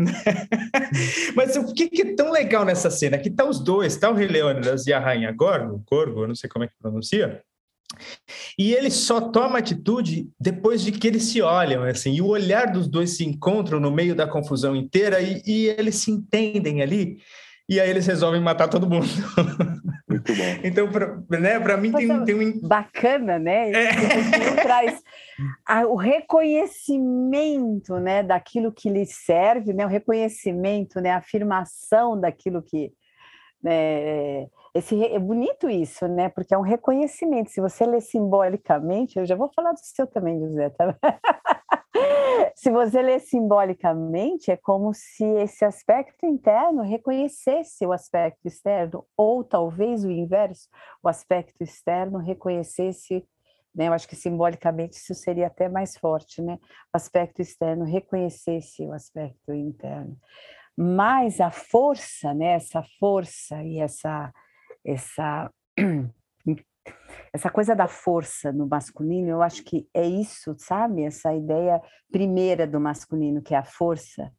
Mas 1.37 1.57
o 1.57 1.73
que, 1.73 1.89
que 1.89 2.03
é 2.03 2.15
tão 2.15 2.33
legal 2.33 2.65
nessa 2.65 2.91
cena? 2.91 3.19
Que 3.19 3.31
tá 3.31 3.45
os 3.45 3.63
dois, 3.63 3.97
tá 3.97 4.11
o 4.11 4.15
Rei 4.15 4.29
Leônidas 4.29 4.87
e 4.87 4.93
a 4.93 4.99
Rainha 4.99 5.33
Gorgo, 5.33 5.83
Corvo, 5.87 6.23
eu 6.23 6.29
não 6.29 6.35
sei 6.35 6.49
como 6.49 6.65
é 6.65 6.69
que 6.69 6.75
pronuncia, 6.81 7.43
e 8.59 8.75
ele 8.75 8.91
só 8.91 9.21
toma 9.21 9.59
atitude 9.59 10.29
depois 10.39 10.83
de 10.83 10.93
que 10.93 11.07
eles 11.07 11.25
se 11.25 11.41
olham, 11.41 11.83
assim, 11.85 12.15
e 12.15 12.23
o 12.23 12.29
olhar 12.29 12.73
dos 12.73 12.89
dois 12.89 13.17
se 13.17 13.25
encontram 13.25 13.81
no 13.81 13.91
meio 13.91 14.15
da 14.15 14.27
confusão 14.27 14.77
inteira 14.77 15.21
e, 15.21 15.43
e 15.47 15.69
eles 15.69 15.97
se 15.97 16.11
entendem 16.11 16.83
ali, 16.83 17.19
e 17.69 17.79
aí 17.79 17.89
eles 17.89 18.07
resolvem 18.07 18.41
matar 18.41 18.67
todo 18.67 18.91
mundo. 18.91 19.07
Muito 20.09 20.35
bom. 20.35 20.43
Então, 20.65 20.91
para 20.91 21.39
né, 21.39 21.61
mim 21.77 21.93
tem, 21.93 22.25
tem 22.25 22.35
um... 22.35 22.61
Bacana, 22.67 23.39
né? 23.39 23.71
É. 23.71 23.93
traz 24.61 25.01
a, 25.65 25.87
o 25.87 25.95
reconhecimento 25.95 27.95
né, 28.01 28.25
daquilo 28.25 28.73
que 28.73 28.91
lhe 28.91 29.07
serve, 29.07 29.73
né, 29.73 29.87
o 29.87 29.89
reconhecimento, 29.89 31.01
né, 31.01 31.13
a 31.13 31.19
afirmação 31.19 32.21
daquilo 32.21 32.61
que... 32.61 32.93
Né, 33.63 34.49
esse, 34.75 35.05
é 35.05 35.19
bonito 35.19 35.69
isso, 35.69 36.07
né? 36.07 36.29
Porque 36.29 36.55
é 36.55 36.59
um 36.59 36.63
reconhecimento. 36.63 37.51
Se 37.51 37.61
você 37.61 37.85
lê 37.85 38.01
simbolicamente, 38.01 39.19
eu 39.19 39.27
já 39.27 39.35
vou 39.35 39.51
falar 39.53 39.73
do 39.73 39.81
seu 39.81 40.07
também, 40.07 40.39
José. 40.41 40.71
Tá? 40.71 40.97
se 42.55 42.71
você 42.71 43.03
lê 43.03 43.19
simbolicamente, 43.19 44.51
é 44.51 44.57
como 44.57 44.95
se 44.95 45.25
esse 45.25 45.65
aspecto 45.65 46.25
interno 46.25 46.83
reconhecesse 46.83 47.85
o 47.85 47.93
aspecto 47.93 48.47
externo, 48.47 49.05
ou 49.17 49.43
talvez 49.43 50.05
o 50.05 50.11
inverso, 50.11 50.69
o 51.03 51.09
aspecto 51.09 51.63
externo 51.63 52.19
reconhecesse 52.19 53.27
né? 53.75 53.89
Eu 53.89 53.93
acho 53.93 54.09
que 54.09 54.17
simbolicamente 54.17 54.97
isso 54.97 55.15
seria 55.15 55.47
até 55.47 55.69
mais 55.69 55.97
forte, 55.97 56.43
né? 56.43 56.59
O 56.93 56.97
aspecto 56.97 57.41
externo 57.41 57.85
reconhecesse 57.85 58.85
o 58.85 58.93
aspecto 58.93 59.53
interno. 59.53 60.19
Mas 60.77 61.41
a 61.41 61.51
força, 61.51 62.35
né? 62.35 62.55
Essa 62.55 62.83
força 62.99 63.63
e 63.63 63.79
essa 63.79 64.33
essa 64.85 65.51
essa 67.33 67.51
coisa 67.51 67.75
da 67.75 67.87
força 67.87 68.53
no 68.53 68.67
masculino, 68.67 69.29
eu 69.29 69.43
acho 69.43 69.63
que 69.65 69.89
é 69.95 70.07
isso, 70.07 70.55
sabe? 70.59 71.05
Essa 71.05 71.35
ideia 71.35 71.81
primeira 72.11 72.67
do 72.67 72.81
masculino, 72.81 73.43
que 73.43 73.55
é 73.55 73.59
a 73.59 73.65
força, 73.65 74.33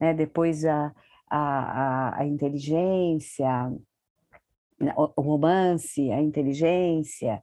né? 0.00 0.14
depois 0.14 0.64
a, 0.64 0.92
a, 1.28 2.20
a, 2.20 2.26
inteligência, 2.26 3.48
o 4.96 5.22
romance, 5.22 6.10
a 6.12 6.20
inteligência, 6.20 7.42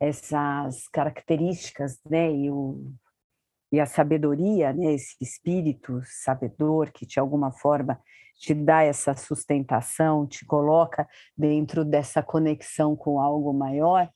essas 0.00 0.88
características, 0.88 2.00
né? 2.08 2.32
E, 2.32 2.50
o, 2.50 2.92
e 3.72 3.78
a 3.78 3.86
sabedoria, 3.86 4.72
né? 4.72 4.94
Esse 4.94 5.16
espírito 5.20 6.00
sabedor 6.04 6.90
que 6.90 7.06
de 7.06 7.20
alguma 7.20 7.52
forma 7.52 8.00
te 8.38 8.54
dá 8.54 8.82
essa 8.82 9.14
sustentação, 9.14 10.26
te 10.26 10.46
coloca 10.46 11.06
dentro 11.36 11.84
dessa 11.84 12.22
conexão 12.22 12.96
com 12.96 13.20
algo 13.20 13.52
maior. 13.52 14.10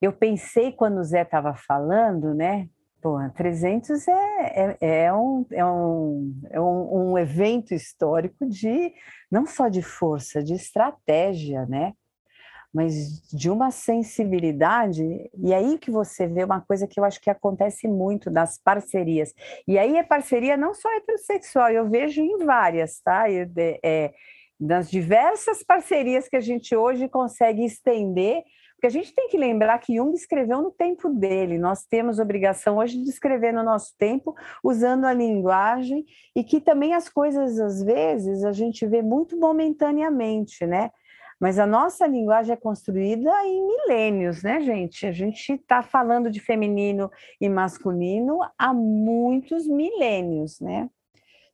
Eu 0.00 0.12
pensei 0.12 0.72
quando 0.72 0.98
o 0.98 1.04
Zé 1.04 1.22
estava 1.22 1.54
falando, 1.54 2.34
né? 2.34 2.68
Pô, 3.02 3.18
300 3.34 4.08
é, 4.08 4.14
é, 4.80 5.04
é, 5.04 5.12
um, 5.12 5.46
é, 5.50 5.64
um, 5.64 6.40
é 6.50 6.60
um, 6.60 7.12
um 7.12 7.18
evento 7.18 7.74
histórico 7.74 8.46
de 8.48 8.92
não 9.30 9.46
só 9.46 9.68
de 9.68 9.82
força, 9.82 10.42
de 10.42 10.54
estratégia, 10.54 11.66
né? 11.66 11.94
Mas 12.76 13.22
de 13.32 13.48
uma 13.48 13.70
sensibilidade, 13.70 15.30
e 15.42 15.54
aí 15.54 15.78
que 15.78 15.90
você 15.90 16.26
vê 16.26 16.44
uma 16.44 16.60
coisa 16.60 16.86
que 16.86 17.00
eu 17.00 17.04
acho 17.04 17.18
que 17.18 17.30
acontece 17.30 17.88
muito 17.88 18.30
nas 18.30 18.58
parcerias. 18.58 19.34
E 19.66 19.78
aí 19.78 19.96
é 19.96 20.02
parceria 20.02 20.58
não 20.58 20.74
só 20.74 20.94
heterossexual, 20.94 21.70
eu 21.70 21.88
vejo 21.88 22.20
em 22.20 22.36
várias, 22.44 23.00
tá? 23.00 23.30
Eu, 23.30 23.48
é, 23.82 24.12
nas 24.60 24.90
diversas 24.90 25.62
parcerias 25.62 26.28
que 26.28 26.36
a 26.36 26.40
gente 26.40 26.76
hoje 26.76 27.08
consegue 27.08 27.64
estender, 27.64 28.42
porque 28.74 28.88
a 28.88 28.90
gente 28.90 29.14
tem 29.14 29.26
que 29.28 29.38
lembrar 29.38 29.78
que 29.78 29.96
Jung 29.96 30.14
escreveu 30.14 30.60
no 30.60 30.70
tempo 30.70 31.08
dele, 31.08 31.56
nós 31.56 31.86
temos 31.86 32.18
obrigação 32.18 32.76
hoje 32.76 33.02
de 33.02 33.08
escrever 33.08 33.54
no 33.54 33.62
nosso 33.62 33.94
tempo, 33.96 34.34
usando 34.62 35.06
a 35.06 35.14
linguagem, 35.14 36.04
e 36.34 36.44
que 36.44 36.60
também 36.60 36.92
as 36.92 37.08
coisas, 37.08 37.58
às 37.58 37.82
vezes, 37.82 38.44
a 38.44 38.52
gente 38.52 38.84
vê 38.86 39.00
muito 39.00 39.34
momentaneamente, 39.40 40.66
né? 40.66 40.90
Mas 41.38 41.58
a 41.58 41.66
nossa 41.66 42.06
linguagem 42.06 42.52
é 42.52 42.56
construída 42.56 43.30
em 43.44 43.66
milênios, 43.66 44.42
né, 44.42 44.60
gente? 44.60 45.06
A 45.06 45.12
gente 45.12 45.52
está 45.52 45.82
falando 45.82 46.30
de 46.30 46.40
feminino 46.40 47.10
e 47.40 47.48
masculino 47.48 48.38
há 48.58 48.72
muitos 48.72 49.66
milênios, 49.66 50.60
né? 50.60 50.88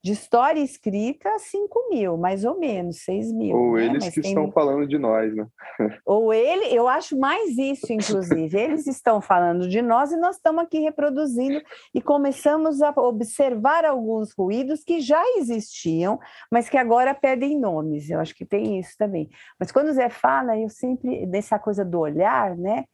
De 0.03 0.11
história 0.11 0.61
escrita, 0.61 1.39
5 1.39 1.89
mil, 1.89 2.17
mais 2.17 2.45
ou 2.45 2.59
menos, 2.59 3.05
6 3.05 3.33
mil. 3.33 3.57
Ou 3.57 3.73
né? 3.75 3.85
eles 3.85 4.05
Mas 4.07 4.15
que 4.15 4.21
estão 4.21 4.51
falando 4.51 4.85
de 4.85 4.99
nós, 4.99 5.33
né? 5.33 5.47
Ou 6.05 6.35
ele, 6.35 6.77
eu 6.77 6.89
acho 6.89 7.17
mais 7.17 7.57
isso, 7.57 7.93
inclusive. 7.93 8.59
eles 8.59 8.89
estão 8.89 9.21
falando 9.21 9.69
de 9.69 9.81
nós 9.81 10.11
e 10.11 10.17
nós 10.17 10.37
estamos 10.37 10.65
aqui 10.65 10.81
reproduzindo 10.81 11.63
e 11.95 12.03
começamos 12.03 12.83
a 12.83 12.91
observar 12.97 13.85
alguns 13.85 14.33
ruídos 14.33 14.83
que 14.83 15.01
já 15.01 15.23
existiam, 15.37 16.19
mas 16.51 16.69
que 16.69 16.77
agora 16.77 17.15
pedem 17.15 17.57
nomes. 17.57 18.11
Eu 18.11 18.19
acho 18.19 18.35
que 18.35 18.45
tem 18.45 18.81
isso 18.81 18.97
também. 18.99 19.31
Mas 19.57 19.71
quando 19.71 19.89
o 19.89 19.93
Zé 19.93 20.09
fala, 20.09 20.59
eu 20.59 20.69
sempre, 20.69 21.27
dessa 21.27 21.61
coisa 21.61 21.85
do 21.85 22.01
olhar, 22.01 22.57
né? 22.57 22.85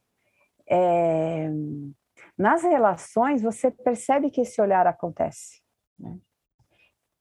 É... 0.69 1.49
Nas 2.37 2.61
relações, 2.61 3.41
você 3.41 3.71
percebe 3.71 4.29
que 4.29 4.41
esse 4.41 4.61
olhar 4.61 4.85
acontece. 4.85 5.59
Né? 5.97 6.15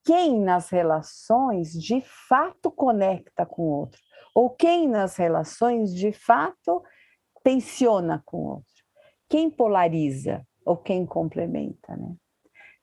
Quem 0.08 0.40
nas 0.40 0.70
relações 0.70 1.70
de 1.72 2.00
fato 2.00 2.70
conecta 2.70 3.44
com 3.44 3.60
o 3.60 3.80
outro, 3.80 4.00
ou 4.34 4.48
quem 4.48 4.88
nas 4.88 5.16
relações 5.16 5.94
de 5.94 6.12
fato 6.12 6.82
tensiona 7.44 8.22
com 8.24 8.38
o 8.38 8.48
outro, 8.48 8.84
quem 9.28 9.50
polariza 9.50 10.42
ou 10.64 10.78
quem 10.78 11.04
complementa, 11.04 11.94
né? 11.94 12.14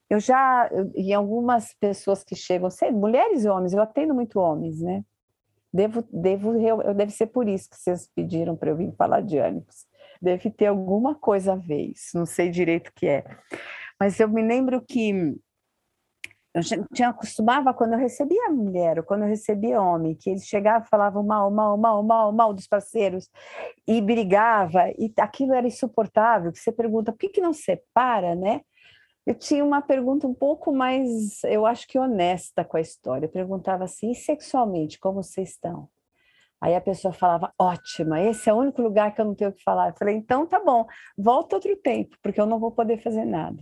Eu 0.08 0.20
já, 0.20 0.70
em 0.94 1.16
algumas 1.16 1.74
pessoas 1.74 2.24
que 2.24 2.36
chegam, 2.36 2.70
sei, 2.70 2.92
mulheres 2.92 3.44
e 3.44 3.50
homens, 3.50 3.74
eu 3.74 3.82
atendo 3.82 4.14
muito 4.14 4.40
homens, 4.40 4.80
né? 4.80 5.04
Devo, 5.74 6.08
devo, 6.14 6.56
eu, 6.56 6.94
deve 6.94 7.12
ser 7.12 7.26
por 7.26 7.50
isso 7.50 7.68
que 7.72 7.76
vocês 7.76 8.08
pediram 8.14 8.56
para 8.56 8.70
eu 8.70 8.78
vir 8.78 8.94
falar 8.96 9.22
de 9.22 9.40
ânimos. 9.40 9.88
Deve 10.22 10.52
ter 10.52 10.68
alguma 10.68 11.16
coisa 11.16 11.54
a 11.54 11.56
ver 11.56 11.88
isso, 11.88 12.16
não 12.16 12.28
sei 12.28 12.52
direito 12.52 12.90
o 12.90 12.94
que 12.94 13.08
é. 13.08 13.24
Mas 14.00 14.20
eu 14.20 14.30
me 14.30 14.44
lembro 14.44 14.80
que 14.80 15.36
eu 16.56 16.88
tinha 16.94 17.10
acostumava 17.10 17.74
quando 17.74 17.94
eu 17.94 18.00
recebia 18.00 18.50
mulher, 18.50 19.00
ou 19.00 19.04
quando 19.04 19.24
eu 19.24 19.28
recebia 19.28 19.82
homem, 19.82 20.16
que 20.16 20.30
eles 20.30 20.46
chegavam 20.46 20.86
e 20.86 20.90
falavam 20.90 21.22
mal, 21.22 21.52
mal, 21.52 21.78
mal, 21.78 22.02
mal, 22.02 22.32
mal 22.32 22.54
dos 22.54 22.66
parceiros, 22.66 23.30
e 23.86 24.02
brigava, 24.02 24.90
e 24.98 25.12
aquilo 25.20 25.54
era 25.54 25.68
insuportável, 25.68 26.52
que 26.54 26.60
você 26.60 26.72
pergunta, 26.72 27.12
por 27.12 27.20
que, 27.20 27.28
que 27.28 27.42
não 27.42 27.52
separa, 27.52 28.36
né? 28.36 28.62
Eu 29.26 29.36
tinha 29.36 29.66
uma 29.66 29.82
pergunta 29.82 30.28
um 30.28 30.34
pouco 30.34 30.72
mais, 30.72 31.44
eu 31.44 31.66
acho 31.66 31.88
que 31.88 32.00
honesta 32.00 32.64
com 32.64 32.78
a 32.78 32.82
história. 32.82 33.26
Eu 33.26 33.32
perguntava 33.32 33.84
assim, 33.84 34.12
e 34.12 34.16
sexualmente, 34.16 35.00
como 35.00 35.24
vocês 35.24 35.50
estão? 35.50 35.90
Aí 36.62 36.76
a 36.76 36.82
pessoa 36.82 37.12
falava, 37.12 37.52
ótima, 37.60 38.22
esse 38.22 38.50
é 38.50 38.54
o 38.54 38.58
único 38.58 38.82
lugar 38.82 39.14
que 39.14 39.20
eu 39.20 39.26
não 39.26 39.36
tenho 39.36 39.50
o 39.50 39.54
que 39.54 39.64
falar. 39.64 39.90
Eu 39.90 39.96
falei, 39.98 40.16
então 40.16 40.46
tá 40.46 40.64
bom, 40.64 40.86
volta 41.18 41.56
outro 41.56 41.76
tempo, 41.78 42.16
porque 42.22 42.40
eu 42.40 42.46
não 42.46 42.60
vou 42.60 42.72
poder 42.72 43.02
fazer 43.02 43.26
nada. 43.26 43.62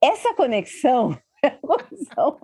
Essa 0.00 0.34
conexão 0.34 1.18
é 1.42 1.48
a 1.48 1.58
conexão 1.58 2.38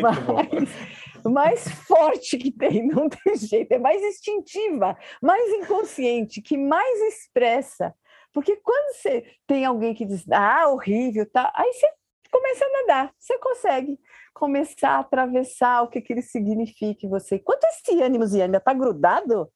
mais, 0.00 1.24
mais 1.24 1.68
forte 1.86 2.38
que 2.38 2.50
tem, 2.50 2.86
não 2.88 3.08
tem 3.08 3.36
jeito, 3.36 3.72
é 3.72 3.78
mais 3.78 4.02
instintiva, 4.02 4.96
mais 5.22 5.48
inconsciente, 5.52 6.40
que 6.40 6.56
mais 6.56 7.00
expressa. 7.14 7.94
Porque 8.32 8.56
quando 8.56 8.94
você 8.94 9.24
tem 9.46 9.64
alguém 9.64 9.94
que 9.94 10.04
diz, 10.04 10.24
ah, 10.30 10.68
horrível, 10.68 11.28
tá, 11.30 11.52
aí 11.54 11.72
você 11.72 11.86
começa 12.30 12.64
a 12.64 12.72
nadar, 12.80 13.14
você 13.18 13.38
consegue 13.38 13.98
começar 14.32 14.90
a 14.90 14.98
atravessar 15.00 15.82
o 15.82 15.88
que, 15.88 16.00
que 16.00 16.12
ele 16.12 16.22
significa 16.22 17.04
em 17.04 17.10
você. 17.10 17.38
Quanto 17.38 17.64
esse 17.64 18.00
ânimo 18.00 18.24
ainda 18.24 18.58
está 18.58 18.72
grudado, 18.72 19.50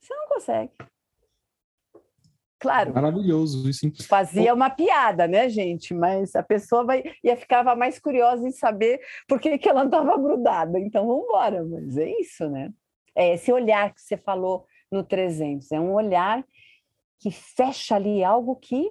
você 0.00 0.14
não 0.14 0.28
consegue. 0.28 0.72
Claro. 2.58 2.94
Maravilhoso, 2.94 3.68
isso. 3.68 3.90
Fazia 4.08 4.54
uma 4.54 4.70
piada, 4.70 5.28
né, 5.28 5.48
gente? 5.48 5.92
Mas 5.92 6.34
a 6.34 6.42
pessoa 6.42 6.84
vai 6.84 7.04
ia 7.22 7.36
ficava 7.36 7.76
mais 7.76 7.98
curiosa 7.98 8.48
em 8.48 8.52
saber 8.52 9.00
por 9.28 9.38
que, 9.38 9.58
que 9.58 9.68
ela 9.68 9.84
estava 9.84 10.16
grudada. 10.16 10.78
Então, 10.78 11.06
vamos 11.06 11.24
embora. 11.24 11.64
Mas 11.64 11.96
é 11.96 12.10
isso, 12.18 12.48
né? 12.48 12.70
É 13.14 13.34
esse 13.34 13.52
olhar 13.52 13.92
que 13.92 14.00
você 14.00 14.16
falou 14.16 14.64
no 14.90 15.04
300. 15.04 15.70
É 15.72 15.80
um 15.80 15.92
olhar 15.92 16.44
que 17.18 17.30
fecha 17.30 17.94
ali 17.96 18.24
algo 18.24 18.56
que 18.56 18.90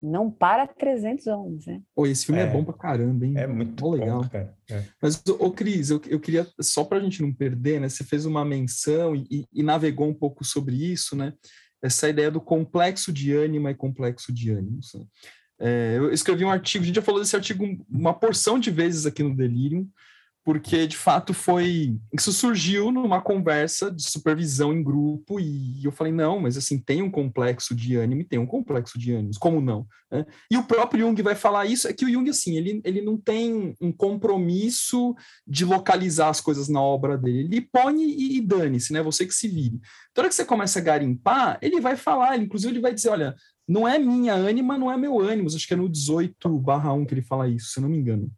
não 0.00 0.30
para 0.30 0.66
300 0.66 1.26
homens, 1.26 1.66
né? 1.66 1.82
Pô, 1.94 2.06
esse 2.06 2.26
filme 2.26 2.40
é, 2.40 2.44
é 2.44 2.46
bom 2.46 2.64
pra 2.64 2.74
caramba, 2.74 3.26
hein? 3.26 3.34
É 3.36 3.46
muito 3.46 3.82
bom, 3.82 3.90
legal. 3.92 4.28
Cara. 4.30 4.56
É. 4.70 4.84
Mas, 5.02 5.20
ô 5.26 5.50
Cris, 5.50 5.90
eu, 5.90 6.00
eu 6.06 6.20
queria, 6.20 6.46
só 6.60 6.84
pra 6.84 7.00
gente 7.00 7.20
não 7.20 7.32
perder, 7.32 7.80
né? 7.80 7.88
Você 7.88 8.04
fez 8.04 8.24
uma 8.24 8.44
menção 8.44 9.16
e, 9.16 9.44
e, 9.52 9.62
navegou 9.62 10.08
um 10.08 10.14
pouco 10.14 10.44
sobre 10.44 10.76
isso, 10.76 11.16
né? 11.16 11.32
Essa 11.82 12.08
ideia 12.08 12.30
do 12.30 12.40
complexo 12.40 13.12
de 13.12 13.32
ânima 13.32 13.70
e 13.70 13.74
complexo 13.74 14.32
de 14.32 14.50
ânimos. 14.50 14.94
Né? 14.94 15.04
É, 15.60 15.94
eu 15.96 16.12
escrevi 16.12 16.44
um 16.44 16.50
artigo, 16.50 16.84
a 16.84 16.86
gente 16.86 16.96
já 16.96 17.02
falou 17.02 17.20
desse 17.20 17.36
artigo 17.36 17.64
uma 17.88 18.14
porção 18.14 18.58
de 18.58 18.70
vezes 18.70 19.06
aqui 19.06 19.22
no 19.22 19.36
Delirium, 19.36 19.88
porque 20.48 20.86
de 20.86 20.96
fato 20.96 21.34
foi 21.34 21.94
isso 22.10 22.32
surgiu 22.32 22.90
numa 22.90 23.20
conversa 23.20 23.90
de 23.90 24.02
supervisão 24.02 24.72
em 24.72 24.82
grupo 24.82 25.38
e 25.38 25.84
eu 25.84 25.92
falei 25.92 26.10
não, 26.10 26.40
mas 26.40 26.56
assim 26.56 26.78
tem 26.78 27.02
um 27.02 27.10
complexo 27.10 27.74
de 27.74 27.96
ânimo 27.96 28.22
e 28.22 28.24
tem 28.24 28.38
um 28.38 28.46
complexo 28.46 28.98
de 28.98 29.12
ânimos, 29.12 29.36
como 29.36 29.60
não? 29.60 29.86
Né? 30.10 30.24
E 30.50 30.56
o 30.56 30.64
próprio 30.64 31.06
Jung 31.06 31.22
vai 31.22 31.34
falar 31.34 31.66
isso, 31.66 31.86
é 31.86 31.92
que 31.92 32.06
o 32.06 32.10
Jung 32.10 32.30
assim 32.30 32.56
ele, 32.56 32.80
ele 32.82 33.02
não 33.02 33.18
tem 33.18 33.76
um 33.78 33.92
compromisso 33.92 35.14
de 35.46 35.66
localizar 35.66 36.30
as 36.30 36.40
coisas 36.40 36.66
na 36.66 36.80
obra 36.80 37.18
dele, 37.18 37.40
ele 37.40 37.68
põe 37.70 38.00
e, 38.00 38.38
e 38.38 38.40
dane-se, 38.40 38.90
né? 38.90 39.02
Você 39.02 39.26
que 39.26 39.34
se 39.34 39.48
vire. 39.48 39.78
Toda 40.14 40.24
hora 40.24 40.28
que 40.30 40.34
você 40.34 40.46
começa 40.46 40.78
a 40.78 40.82
garimpar, 40.82 41.58
ele 41.60 41.78
vai 41.78 41.94
falar, 41.94 42.34
ele, 42.34 42.44
inclusive 42.44 42.72
ele 42.72 42.80
vai 42.80 42.94
dizer, 42.94 43.10
olha, 43.10 43.36
não 43.68 43.86
é 43.86 43.98
minha 43.98 44.32
ânima, 44.32 44.78
não 44.78 44.90
é 44.90 44.96
meu 44.96 45.20
ânimo, 45.20 45.48
acho 45.54 45.68
que 45.68 45.74
é 45.74 45.76
no 45.76 45.90
18/1 45.90 47.04
que 47.06 47.12
ele 47.12 47.20
fala 47.20 47.46
isso, 47.46 47.66
se 47.66 47.78
eu 47.78 47.82
não 47.82 47.90
me 47.90 47.98
engano. 47.98 48.32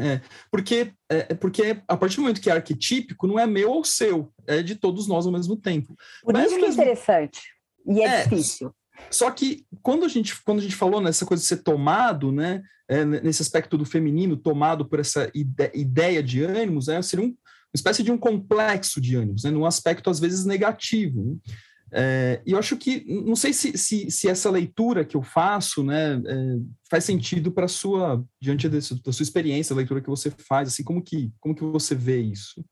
É, 0.00 0.20
porque, 0.50 0.92
é, 1.08 1.34
porque 1.34 1.82
a 1.88 1.96
partir 1.96 2.16
do 2.16 2.22
momento 2.22 2.40
que 2.40 2.48
é 2.48 2.52
arquetípico, 2.52 3.26
não 3.26 3.38
é 3.38 3.46
meu 3.46 3.70
ou 3.70 3.84
seu, 3.84 4.32
é 4.46 4.62
de 4.62 4.76
todos 4.76 5.08
nós 5.08 5.26
ao 5.26 5.32
mesmo 5.32 5.56
tempo. 5.56 5.96
Por 6.22 6.32
Mas, 6.32 6.52
isso 6.52 6.58
que 6.60 6.64
é 6.66 6.68
interessante 6.68 7.40
e 7.86 8.00
é, 8.00 8.20
é, 8.20 8.22
difícil. 8.22 8.72
Só 9.10 9.30
que 9.30 9.64
quando 9.82 10.04
a 10.04 10.08
gente, 10.08 10.40
quando 10.42 10.58
a 10.58 10.62
gente 10.62 10.76
falou 10.76 11.00
nessa 11.00 11.24
coisa 11.24 11.42
de 11.42 11.48
ser 11.48 11.58
tomado, 11.58 12.30
né, 12.30 12.62
é, 12.88 13.04
nesse 13.04 13.42
aspecto 13.42 13.76
do 13.76 13.84
feminino, 13.84 14.36
tomado 14.36 14.84
por 14.84 15.00
essa 15.00 15.30
ide 15.34 15.70
ideia 15.74 16.22
de 16.22 16.42
ânimos, 16.42 16.86
né, 16.86 17.00
seria 17.02 17.24
um, 17.24 17.28
uma 17.28 17.74
espécie 17.74 18.02
de 18.02 18.12
um 18.12 18.18
complexo 18.18 19.00
de 19.00 19.16
ânimos, 19.16 19.44
né, 19.44 19.50
num 19.50 19.66
aspecto 19.66 20.10
às 20.10 20.20
vezes 20.20 20.44
negativo. 20.44 21.24
Né? 21.24 21.36
É, 21.92 22.42
e 22.46 22.52
eu 22.52 22.58
acho 22.58 22.76
que, 22.76 23.04
não 23.22 23.34
sei 23.34 23.52
se, 23.52 23.76
se, 23.78 24.10
se, 24.10 24.28
essa 24.28 24.50
leitura 24.50 25.04
que 25.04 25.16
eu 25.16 25.22
faço 25.22 25.82
né, 25.82 26.14
é, 26.14 26.56
faz 26.90 27.04
sentido 27.04 27.50
para 27.50 27.68
sua, 27.68 28.24
diante 28.40 28.68
desse, 28.68 29.02
da 29.02 29.12
sua 29.12 29.22
experiência, 29.22 29.72
a 29.72 29.76
leitura 29.76 30.00
que 30.00 30.10
você 30.10 30.30
faz, 30.30 30.68
assim, 30.68 30.84
como 30.84 31.02
que, 31.02 31.32
como 31.40 31.54
que 31.54 31.64
você 31.64 31.94
vê 31.94 32.20
isso? 32.20 32.64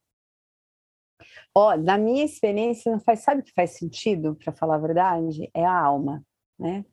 Ó, 1.54 1.72
oh, 1.72 1.76
na 1.76 1.96
minha 1.96 2.24
experiência, 2.24 2.92
não 2.92 3.00
faz, 3.00 3.20
sabe 3.20 3.40
o 3.40 3.44
que 3.44 3.52
faz 3.54 3.70
sentido, 3.78 4.36
para 4.36 4.52
falar 4.52 4.76
a 4.76 4.80
verdade? 4.80 5.50
É 5.54 5.64
a 5.64 5.78
alma, 5.78 6.22
né? 6.58 6.84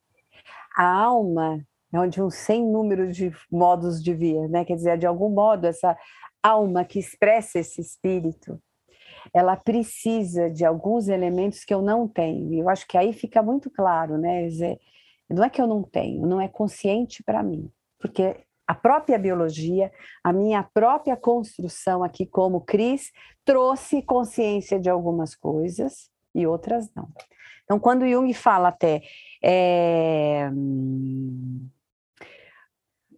A 0.77 0.89
alma 0.89 1.61
é 1.93 1.99
onde 1.99 2.21
um 2.21 2.29
sem 2.29 2.65
número 2.65 3.11
de 3.11 3.31
modos 3.51 4.01
de 4.01 4.13
vir, 4.13 4.47
né? 4.49 4.63
Quer 4.63 4.75
dizer, 4.75 4.97
de 4.97 5.05
algum 5.05 5.29
modo, 5.29 5.67
essa 5.67 5.97
alma 6.41 6.85
que 6.85 6.97
expressa 6.97 7.59
esse 7.59 7.81
espírito, 7.81 8.57
ela 9.33 9.55
precisa 9.55 10.49
de 10.49 10.65
alguns 10.65 11.07
elementos 11.07 11.63
que 11.63 11.73
eu 11.73 11.81
não 11.81 12.07
tenho. 12.07 12.53
E 12.53 12.59
eu 12.59 12.69
acho 12.69 12.87
que 12.87 12.97
aí 12.97 13.13
fica 13.13 13.41
muito 13.43 13.69
claro, 13.69 14.17
né? 14.17 14.47
Não 15.29 15.43
é 15.43 15.49
que 15.49 15.61
eu 15.61 15.67
não 15.67 15.83
tenho, 15.83 16.25
não 16.25 16.41
é 16.41 16.47
consciente 16.47 17.23
para 17.23 17.43
mim, 17.43 17.69
porque 17.99 18.35
a 18.67 18.73
própria 18.73 19.17
biologia, 19.17 19.91
a 20.23 20.31
minha 20.31 20.63
própria 20.63 21.17
construção 21.17 22.03
aqui 22.03 22.25
como 22.25 22.61
Cris, 22.61 23.11
trouxe 23.43 24.01
consciência 24.01 24.79
de 24.79 24.89
algumas 24.89 25.35
coisas 25.35 26.09
e 26.33 26.47
outras 26.47 26.89
não. 26.95 27.09
Então, 27.63 27.79
quando 27.79 28.07
Jung 28.07 28.33
fala 28.33 28.69
até. 28.69 29.01
É, 29.41 30.49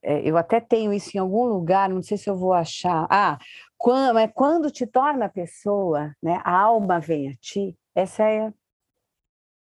é, 0.01 0.21
eu 0.23 0.37
até 0.37 0.59
tenho 0.59 0.93
isso 0.93 1.17
em 1.17 1.19
algum 1.19 1.45
lugar, 1.45 1.89
não 1.89 2.03
sei 2.03 2.15
se 2.17 2.29
eu 2.29 2.35
vou 2.35 2.53
achar. 2.53 3.07
Ah, 3.09 3.39
quando, 3.77 4.33
quando 4.33 4.71
te 4.71 4.85
torna 4.87 5.29
pessoa, 5.29 6.13
né, 6.21 6.41
a 6.43 6.59
alma 6.59 6.99
vem 6.99 7.29
a 7.29 7.33
ti, 7.39 7.77
essa 7.95 8.23
é, 8.23 8.51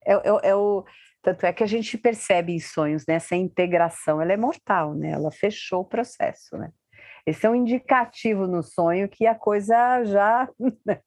é, 0.05 0.13
é, 0.13 0.49
é 0.49 0.55
o. 0.55 0.85
Tanto 1.21 1.45
é 1.45 1.51
que 1.51 1.63
a 1.63 1.67
gente 1.67 1.97
percebe 1.97 2.53
em 2.53 2.59
sonhos, 2.59 3.03
né, 3.05 3.15
essa 3.15 3.35
integração, 3.35 4.21
ela 4.21 4.31
é 4.31 4.37
mortal, 4.37 4.95
né? 4.95 5.11
Ela 5.11 5.31
fechou 5.31 5.81
o 5.81 5.85
processo, 5.85 6.57
né? 6.57 6.71
Esse 7.25 7.45
é 7.45 7.49
um 7.49 7.55
indicativo 7.55 8.47
no 8.47 8.63
sonho 8.63 9.09
que 9.09 9.27
a 9.27 9.35
coisa 9.35 10.03
já 10.05 10.49
né, 10.85 11.01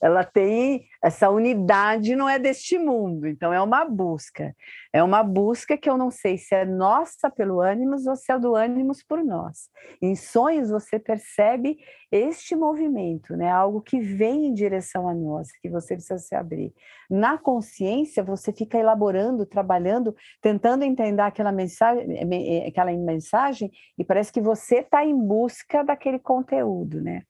ela 0.00 0.22
tem 0.22 0.86
essa 1.02 1.30
unidade 1.30 2.16
não 2.16 2.28
é 2.28 2.38
deste 2.38 2.76
mundo, 2.76 3.26
então 3.26 3.52
é 3.52 3.60
uma 3.60 3.84
busca. 3.84 4.54
É 4.92 5.02
uma 5.02 5.22
busca 5.22 5.76
que 5.76 5.88
eu 5.88 5.96
não 5.96 6.10
sei 6.10 6.36
se 6.36 6.54
é 6.54 6.64
nossa 6.64 7.30
pelo 7.30 7.60
ânimos 7.60 8.06
ou 8.06 8.16
se 8.16 8.32
é 8.32 8.38
do 8.38 8.56
ânimos 8.56 9.02
por 9.02 9.24
nós. 9.24 9.68
Em 10.02 10.16
sonhos 10.16 10.70
você 10.70 10.98
percebe 10.98 11.78
este 12.10 12.56
movimento, 12.56 13.36
né? 13.36 13.50
Algo 13.50 13.80
que 13.80 14.00
vem 14.00 14.46
em 14.46 14.54
direção 14.54 15.08
a 15.08 15.14
nós, 15.14 15.52
que 15.60 15.68
você 15.68 15.94
precisa 15.94 16.18
se 16.18 16.34
abrir. 16.34 16.72
Na 17.08 17.38
consciência 17.38 18.22
você 18.22 18.52
fica 18.52 18.76
elaborando, 18.76 19.46
trabalhando, 19.46 20.16
tentando 20.42 20.82
entender 20.82 21.22
aquela 21.22 21.52
mensagem, 21.52 22.18
aquela 22.66 22.92
mensagem 22.92 23.70
e 23.96 24.02
parece 24.02 24.32
que 24.32 24.40
você 24.40 24.80
está 24.80 25.04
em 25.04 25.16
busca 25.16 25.84
daquele 25.84 26.18
conteúdo, 26.18 27.00
né? 27.00 27.22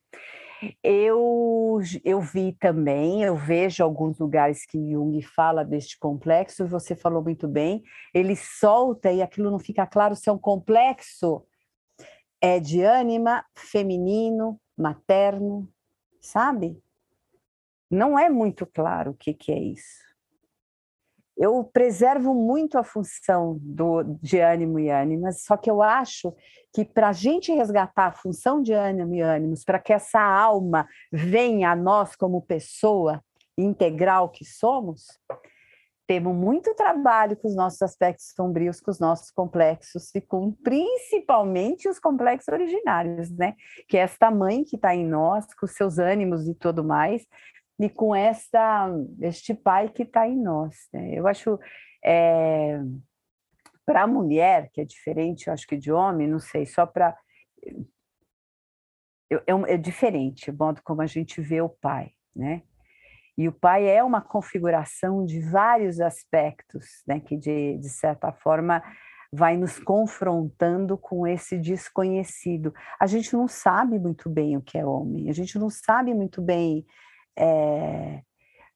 Eu, 0.83 1.81
eu 2.05 2.21
vi 2.21 2.53
também, 2.53 3.23
eu 3.23 3.37
vejo 3.37 3.83
alguns 3.83 4.19
lugares 4.19 4.67
que 4.67 4.93
Jung 4.93 5.21
fala 5.23 5.65
deste 5.65 5.99
complexo, 5.99 6.65
e 6.65 6.69
você 6.69 6.97
falou 6.97 7.23
muito 7.23 7.47
bem, 7.47 7.83
ele 8.13 8.35
solta 8.35 9.13
e 9.13 9.23
aquilo 9.23 9.51
não 9.51 9.59
fica 9.59 9.87
claro 9.87 10.17
se 10.17 10.29
é 10.29 10.33
um 10.33 10.39
complexo 10.39 11.45
é 12.41 12.61
de 12.61 12.83
ânima, 12.83 13.45
feminino, 13.55 14.61
materno, 14.77 15.69
sabe? 16.21 16.81
Não 17.91 18.19
é 18.19 18.29
muito 18.29 18.65
claro 18.65 19.11
o 19.11 19.15
que, 19.15 19.35
que 19.35 19.51
é 19.51 19.59
isso 19.59 20.08
eu 21.39 21.62
preservo 21.62 22.34
muito 22.34 22.76
a 22.76 22.82
função 22.82 23.59
do, 23.61 24.03
de 24.20 24.41
ânimo 24.41 24.80
e 24.80 24.91
ânimas, 24.91 25.45
só 25.45 25.57
que 25.57 25.70
eu 25.70 25.80
acho 25.80 26.34
que 26.74 26.84
para 26.84 27.11
a 27.11 27.12
gente 27.12 27.53
resgatar 27.53 28.07
a 28.07 28.12
função 28.12 28.61
de 28.61 28.72
ânimo 28.72 29.14
e 29.14 29.20
ânimos, 29.20 29.64
para 29.64 29.78
que 29.78 29.93
essa 29.93 30.20
alma 30.20 30.86
venha 31.12 31.70
a 31.70 31.76
nós 31.76 32.16
como 32.16 32.43
pessoa 32.43 33.22
integral 33.57 34.28
que 34.30 34.45
somos, 34.45 35.07
temos 36.09 36.34
muito 36.34 36.74
trabalho 36.74 37.36
com 37.36 37.47
os 37.47 37.55
nossos 37.55 37.82
aspectos 37.82 38.32
sombrios, 38.34 38.80
com 38.80 38.91
os 38.91 38.99
nossos 38.99 39.30
complexos 39.30 40.12
e 40.14 40.20
com 40.20 40.53
principalmente 40.53 41.89
os 41.89 42.01
complexos 42.01 42.49
originários, 42.49 43.30
né? 43.30 43.55
Que 43.86 43.99
é 43.99 44.01
esta 44.01 44.30
mãe 44.30 44.64
que 44.64 44.76
está 44.76 44.95
em 44.95 45.07
nós, 45.07 45.45
com 45.55 45.66
seus 45.66 45.99
ânimos 45.99 46.49
e 46.49 46.55
tudo 46.55 46.82
mais, 46.82 47.26
e 47.79 47.89
com 47.89 48.14
esta, 48.14 48.91
este 49.20 49.55
pai 49.55 49.89
que 49.89 50.03
está 50.03 50.26
em 50.26 50.37
nós. 50.37 50.89
Né? 50.93 51.14
Eu 51.14 51.26
acho, 51.29 51.59
é, 52.05 52.81
para 53.87 54.03
a 54.03 54.07
mulher, 54.07 54.68
que 54.72 54.81
é 54.81 54.85
diferente, 54.85 55.47
eu 55.47 55.53
acho 55.53 55.66
que 55.66 55.76
de 55.76 55.93
homem, 55.93 56.26
não 56.26 56.41
sei, 56.41 56.66
só 56.66 56.85
para. 56.85 57.16
É, 59.31 59.74
é 59.74 59.76
diferente 59.76 60.51
o 60.51 60.57
modo 60.57 60.81
como 60.83 61.03
a 61.03 61.07
gente 61.07 61.41
vê 61.41 61.61
o 61.61 61.68
pai, 61.68 62.12
né? 62.35 62.62
E 63.37 63.47
o 63.47 63.53
pai 63.53 63.87
é 63.87 64.03
uma 64.03 64.20
configuração 64.20 65.24
de 65.24 65.39
vários 65.39 66.01
aspectos, 66.01 67.05
né? 67.07 67.20
Que, 67.20 67.37
de, 67.37 67.79
de 67.79 67.89
certa 67.89 68.33
forma, 68.33 68.83
vai 69.33 69.57
nos 69.57 69.79
confrontando 69.79 70.99
com 70.99 71.26
esse 71.26 71.57
desconhecido. 71.57 72.74
A 72.99 73.07
gente 73.07 73.33
não 73.35 73.47
sabe 73.47 73.99
muito 73.99 74.29
bem 74.29 74.57
o 74.57 74.62
que 74.62 74.76
é 74.76 74.85
homem, 74.85 75.29
a 75.29 75.33
gente 75.33 75.59
não 75.59 75.70
sabe 75.70 76.12
muito 76.14 76.43
bem 76.43 76.85
é, 77.39 78.22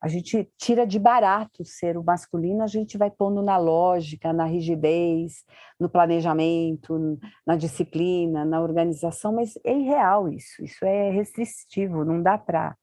a 0.03 0.09
gente 0.09 0.51
tira 0.57 0.85
de 0.85 0.99
barato 0.99 1.63
ser 1.63 1.97
o 1.97 2.03
masculino, 2.03 2.61
a 2.61 2.67
gente 2.67 2.97
vai 2.97 3.09
pondo 3.09 3.41
na 3.41 3.57
lógica, 3.57 4.33
na 4.33 4.43
rigidez, 4.43 5.45
no 5.79 5.89
planejamento, 5.89 7.17
na 7.47 7.55
disciplina, 7.55 8.43
na 8.43 8.61
organização, 8.61 9.33
mas 9.33 9.57
é 9.63 9.73
irreal 9.73 10.27
isso, 10.27 10.61
isso 10.61 10.83
é 10.83 11.09
restritivo, 11.09 12.03
não 12.03 12.21
dá 12.21 12.37
para, 12.37 12.75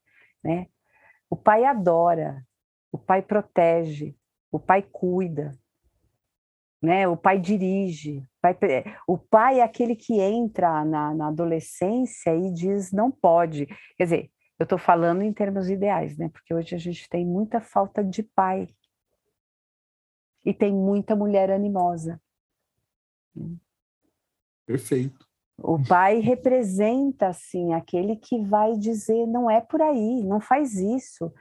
né? 0.42 0.66
O 1.28 1.36
pai 1.36 1.64
adora, 1.64 2.42
o 2.90 2.96
pai 2.96 3.20
protege, 3.20 4.16
o 4.50 4.58
pai 4.58 4.82
cuida, 4.82 5.52
né? 6.82 7.06
O 7.06 7.18
pai 7.18 7.38
dirige, 7.38 8.20
o 8.20 8.40
pai, 8.40 8.58
o 9.06 9.18
pai 9.18 9.60
é 9.60 9.62
aquele 9.62 9.94
que 9.94 10.18
entra 10.18 10.86
na, 10.86 11.14
na 11.14 11.28
adolescência 11.28 12.34
e 12.34 12.50
diz 12.50 12.92
não 12.92 13.10
pode, 13.10 13.66
quer 13.98 14.04
dizer, 14.04 14.30
eu 14.60 14.64
estou 14.64 14.78
falando 14.78 15.22
em 15.22 15.32
termos 15.32 15.70
ideais, 15.70 16.18
né? 16.18 16.28
Porque 16.28 16.52
hoje 16.52 16.74
a 16.74 16.78
gente 16.78 17.08
tem 17.08 17.24
muita 17.24 17.62
falta 17.62 18.04
de 18.04 18.22
pai. 18.22 18.68
E 20.44 20.52
tem 20.52 20.70
muita 20.70 21.16
mulher 21.16 21.50
animosa. 21.50 22.20
Perfeito. 24.66 25.26
O 25.56 25.82
pai 25.82 26.18
representa, 26.18 27.28
assim, 27.28 27.72
aquele 27.72 28.16
que 28.16 28.44
vai 28.44 28.76
dizer: 28.76 29.26
não 29.26 29.50
é 29.50 29.62
por 29.62 29.80
aí, 29.80 30.22
não 30.24 30.40
faz 30.42 30.74
isso, 30.74 31.32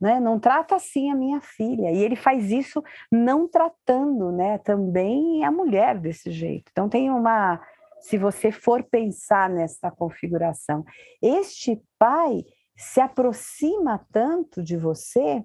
né? 0.00 0.20
não 0.20 0.38
trata 0.38 0.76
assim 0.76 1.10
a 1.10 1.16
minha 1.16 1.40
filha. 1.40 1.90
E 1.90 1.98
ele 1.98 2.14
faz 2.14 2.52
isso 2.52 2.80
não 3.10 3.48
tratando 3.48 4.30
né? 4.30 4.58
também 4.58 5.44
a 5.44 5.50
mulher 5.50 5.98
desse 5.98 6.30
jeito. 6.30 6.70
Então, 6.70 6.88
tem 6.88 7.10
uma. 7.10 7.60
Se 8.00 8.16
você 8.16 8.52
for 8.52 8.84
pensar 8.84 9.50
nessa 9.50 9.90
configuração, 9.90 10.84
este 11.20 11.82
pai 11.98 12.44
se 12.78 13.00
aproxima 13.00 14.06
tanto 14.12 14.62
de 14.62 14.76
você 14.76 15.44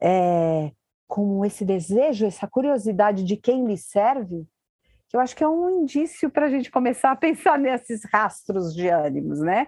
é, 0.00 0.72
com 1.06 1.44
esse 1.44 1.66
desejo, 1.66 2.24
essa 2.24 2.48
curiosidade 2.48 3.24
de 3.24 3.36
quem 3.36 3.66
lhe 3.66 3.76
serve, 3.76 4.46
que 5.06 5.16
eu 5.16 5.20
acho 5.20 5.36
que 5.36 5.44
é 5.44 5.48
um 5.48 5.82
indício 5.82 6.30
para 6.30 6.46
a 6.46 6.48
gente 6.48 6.70
começar 6.70 7.12
a 7.12 7.16
pensar 7.16 7.58
nesses 7.60 8.02
rastros 8.10 8.74
de 8.74 8.88
ânimos, 8.88 9.40
né? 9.40 9.66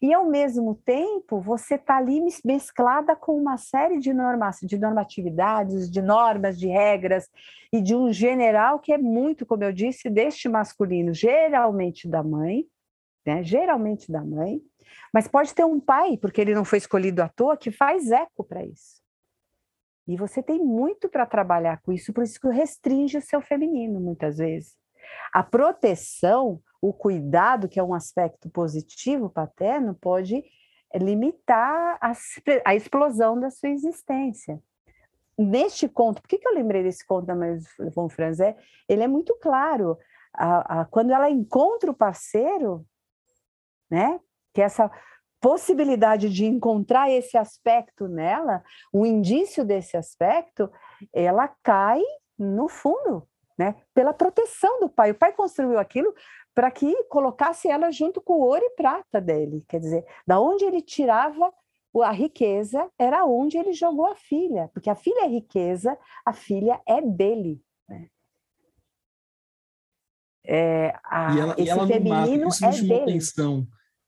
E 0.00 0.12
ao 0.12 0.26
mesmo 0.26 0.74
tempo, 0.74 1.40
você 1.40 1.74
está 1.74 1.96
ali 1.96 2.20
mesclada 2.44 3.14
com 3.14 3.36
uma 3.36 3.58
série 3.58 3.98
de 3.98 4.12
normas, 4.12 4.58
de 4.62 4.78
normatividades, 4.78 5.90
de 5.90 6.02
normas, 6.02 6.58
de 6.58 6.66
regras 6.66 7.28
e 7.72 7.80
de 7.80 7.94
um 7.94 8.10
general 8.10 8.78
que 8.78 8.92
é 8.92 8.98
muito, 8.98 9.44
como 9.44 9.64
eu 9.64 9.72
disse, 9.72 10.08
deste 10.08 10.48
masculino, 10.48 11.12
geralmente 11.12 12.08
da 12.08 12.22
mãe, 12.22 12.66
né? 13.24 13.42
Geralmente 13.42 14.10
da 14.10 14.24
mãe, 14.24 14.62
mas 15.12 15.28
pode 15.28 15.54
ter 15.54 15.64
um 15.64 15.80
pai, 15.80 16.16
porque 16.16 16.40
ele 16.40 16.54
não 16.54 16.64
foi 16.64 16.78
escolhido 16.78 17.22
à 17.22 17.28
toa, 17.28 17.56
que 17.56 17.70
faz 17.70 18.10
eco 18.10 18.44
para 18.44 18.64
isso. 18.64 19.02
E 20.06 20.16
você 20.16 20.42
tem 20.42 20.58
muito 20.58 21.08
para 21.08 21.26
trabalhar 21.26 21.80
com 21.82 21.92
isso, 21.92 22.12
por 22.12 22.22
isso 22.22 22.40
que 22.40 22.48
restringe 22.48 23.18
o 23.18 23.22
seu 23.22 23.40
feminino, 23.40 24.00
muitas 24.00 24.38
vezes. 24.38 24.76
A 25.32 25.42
proteção, 25.42 26.60
o 26.80 26.92
cuidado, 26.92 27.68
que 27.68 27.80
é 27.80 27.82
um 27.82 27.94
aspecto 27.94 28.48
positivo 28.48 29.28
paterno, 29.28 29.94
pode 29.94 30.44
limitar 30.94 31.98
a, 32.00 32.12
a 32.64 32.74
explosão 32.74 33.38
da 33.38 33.50
sua 33.50 33.68
existência. 33.68 34.60
Neste 35.38 35.88
conto, 35.88 36.22
por 36.22 36.28
que, 36.28 36.38
que 36.38 36.48
eu 36.48 36.54
lembrei 36.54 36.82
desse 36.82 37.04
conto 37.04 37.26
da 37.26 37.34
Maria 37.34 37.58
von 37.94 38.08
Franzé? 38.08 38.56
Ele 38.88 39.02
é 39.02 39.08
muito 39.08 39.36
claro. 39.36 39.98
A, 40.32 40.80
a, 40.80 40.84
quando 40.86 41.10
ela 41.10 41.28
encontra 41.28 41.90
o 41.90 41.94
parceiro, 41.94 42.86
né, 43.90 44.18
que 44.56 44.62
essa 44.62 44.90
possibilidade 45.38 46.30
de 46.30 46.46
encontrar 46.46 47.10
esse 47.10 47.36
aspecto 47.36 48.08
nela, 48.08 48.64
um 48.92 49.04
indício 49.04 49.66
desse 49.66 49.98
aspecto, 49.98 50.72
ela 51.12 51.46
cai 51.62 52.00
no 52.38 52.66
fundo, 52.66 53.28
né? 53.58 53.74
Pela 53.92 54.14
proteção 54.14 54.80
do 54.80 54.88
pai. 54.88 55.10
O 55.10 55.14
pai 55.14 55.34
construiu 55.34 55.78
aquilo 55.78 56.14
para 56.54 56.70
que 56.70 56.90
colocasse 57.04 57.68
ela 57.68 57.90
junto 57.90 58.18
com 58.18 58.32
o 58.32 58.46
ouro 58.46 58.64
e 58.64 58.70
prata 58.70 59.20
dele. 59.20 59.62
Quer 59.68 59.78
dizer, 59.78 60.06
da 60.26 60.40
onde 60.40 60.64
ele 60.64 60.80
tirava 60.80 61.52
a 62.02 62.12
riqueza, 62.12 62.90
era 62.98 63.26
onde 63.26 63.58
ele 63.58 63.74
jogou 63.74 64.06
a 64.06 64.14
filha, 64.14 64.70
porque 64.72 64.88
a 64.88 64.94
filha 64.94 65.26
é 65.26 65.28
riqueza, 65.28 65.98
a 66.24 66.32
filha 66.32 66.80
é 66.86 67.02
dele. 67.02 67.60
Né? 67.86 68.08
É, 70.46 70.98
a, 71.04 71.34
e 71.34 71.40
ela, 71.40 71.52
esse 71.58 71.62
e 71.62 71.68
ela 71.68 71.86
feminino 71.86 72.44
mata, 72.46 72.48
isso 72.48 72.64
é 72.64 72.70
dele. 72.70 73.02
Atenção 73.02 73.66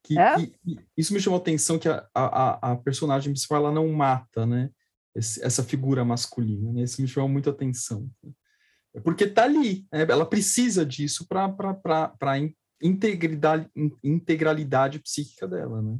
que, 0.08 0.18
é? 0.18 0.36
que, 0.36 0.52
isso 0.96 1.12
me 1.12 1.20
chamou 1.20 1.38
a 1.38 1.42
atenção 1.42 1.78
que 1.78 1.88
a, 1.88 2.08
a, 2.14 2.72
a 2.72 2.76
personagem 2.76 3.32
principal 3.32 3.58
ela 3.58 3.72
não 3.72 3.88
mata, 3.88 4.46
né? 4.46 4.70
Esse, 5.14 5.44
essa 5.44 5.62
figura 5.62 6.04
masculina, 6.04 6.72
né? 6.72 6.82
Isso 6.82 7.02
me 7.02 7.08
chamou 7.08 7.28
muita 7.28 7.50
atenção. 7.50 8.08
É 8.94 9.00
porque 9.00 9.26
tá 9.26 9.44
ali, 9.44 9.86
né? 9.92 10.06
ela 10.08 10.24
precisa 10.24 10.84
disso 10.84 11.26
para 11.28 11.54
a 12.22 12.38
integridade, 12.82 13.68
integralidade 14.02 14.98
psíquica 15.00 15.46
dela, 15.46 15.82
né? 15.82 15.98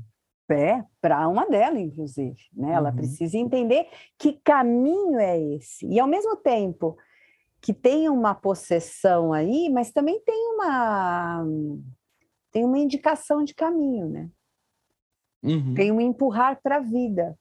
É, 0.51 0.83
para 0.99 1.29
uma 1.29 1.47
dela, 1.47 1.79
inclusive. 1.79 2.39
Né? 2.55 2.73
Ela 2.73 2.89
uhum. 2.89 2.97
precisa 2.97 3.37
entender 3.37 3.87
que 4.19 4.41
caminho 4.43 5.19
é 5.19 5.39
esse. 5.57 5.87
E, 5.87 6.01
ao 6.01 6.09
mesmo 6.09 6.37
tempo 6.37 6.97
que 7.61 7.75
tem 7.75 8.09
uma 8.09 8.35
possessão 8.35 9.33
aí, 9.33 9.69
mas 9.69 9.91
também 9.91 10.21
tem 10.25 10.55
uma 10.55 11.45
tem 12.51 12.65
uma 12.65 12.79
indicação 12.79 13.45
de 13.45 13.55
caminho, 13.55 14.09
né? 14.09 14.31
Uhum. 15.43 15.75
Tem 15.75 15.93
um 15.93 16.01
empurrar 16.01 16.61
para 16.63 16.77
a 16.77 16.81
vida. 16.81 17.39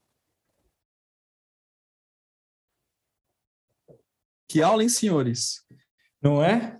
Que 4.49 4.61
aula, 4.61 4.83
hein, 4.83 4.89
senhores? 4.89 5.65
Não 6.21 6.43
é? 6.43 6.79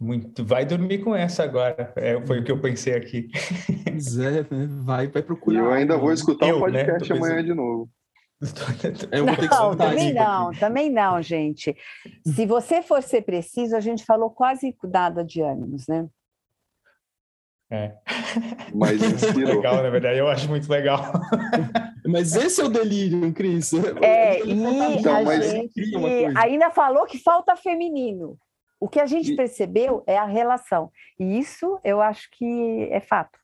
Muito. 0.00 0.44
Vai 0.44 0.64
dormir 0.64 1.02
com 1.02 1.14
essa 1.14 1.44
agora. 1.44 1.92
É, 1.96 2.20
foi 2.26 2.40
o 2.40 2.44
que 2.44 2.50
eu 2.50 2.60
pensei 2.60 2.94
aqui. 2.94 3.28
Pois 3.84 4.18
é, 4.18 4.42
né? 4.42 4.66
vai, 4.82 5.06
vai 5.06 5.22
procurar. 5.22 5.60
Eu 5.60 5.72
ainda 5.72 5.96
vou 5.96 6.12
escutar 6.12 6.48
eu, 6.48 6.56
o 6.56 6.66
né? 6.68 6.84
podcast 6.84 7.12
né? 7.12 7.18
amanhã 7.18 7.44
de 7.44 7.54
novo. 7.54 7.88
Eu 9.10 9.24
vou 9.24 9.36
ter 9.36 9.48
que 9.48 9.54
não, 9.54 9.76
também 9.76 10.12
não, 10.12 10.48
aqui. 10.48 10.60
também 10.60 10.90
não, 10.90 11.22
gente. 11.22 11.74
Se 12.26 12.44
você 12.44 12.82
for 12.82 13.02
ser 13.02 13.22
preciso, 13.22 13.74
a 13.74 13.80
gente 13.80 14.04
falou 14.04 14.28
quase 14.28 14.76
nada 14.82 15.24
de 15.24 15.40
ânimos, 15.40 15.86
né? 15.86 16.06
É. 17.74 17.92
Mas 18.72 19.02
inspirou. 19.02 19.56
legal, 19.56 19.82
na 19.82 19.90
verdade, 19.90 20.18
eu 20.18 20.28
acho 20.28 20.48
muito 20.48 20.70
legal. 20.70 21.00
Mas 22.06 22.36
esse 22.36 22.60
é 22.60 22.64
o 22.64 22.68
delírio, 22.68 23.32
Cris. 23.32 23.72
É, 24.00 24.38
e 24.46 24.52
então, 24.52 25.28
a 25.28 25.40
gente 25.40 25.96
ainda 26.36 26.70
falou 26.70 27.04
que 27.04 27.18
falta 27.18 27.56
feminino. 27.56 28.38
O 28.78 28.88
que 28.88 29.00
a 29.00 29.06
gente 29.06 29.32
e... 29.32 29.36
percebeu 29.36 30.04
é 30.06 30.16
a 30.16 30.24
relação. 30.24 30.90
E 31.18 31.38
isso 31.38 31.80
eu 31.82 32.00
acho 32.00 32.28
que 32.30 32.88
é 32.92 33.00
fato. 33.00 33.38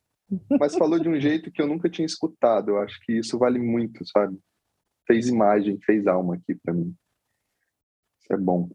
Mas 0.60 0.76
falou 0.76 1.00
de 1.00 1.08
um 1.08 1.18
jeito 1.18 1.50
que 1.50 1.60
eu 1.60 1.66
nunca 1.66 1.90
tinha 1.90 2.06
escutado. 2.06 2.70
Eu 2.70 2.78
acho 2.78 3.00
que 3.00 3.18
isso 3.18 3.36
vale 3.36 3.58
muito, 3.58 4.06
sabe? 4.06 4.38
Fez 5.08 5.26
imagem, 5.26 5.80
fez 5.84 6.06
alma 6.06 6.36
aqui 6.36 6.54
para 6.54 6.72
mim. 6.72 6.94
Isso 8.20 8.32
é 8.32 8.36
bom. 8.36 8.68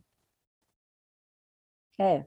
É, 1.97 2.25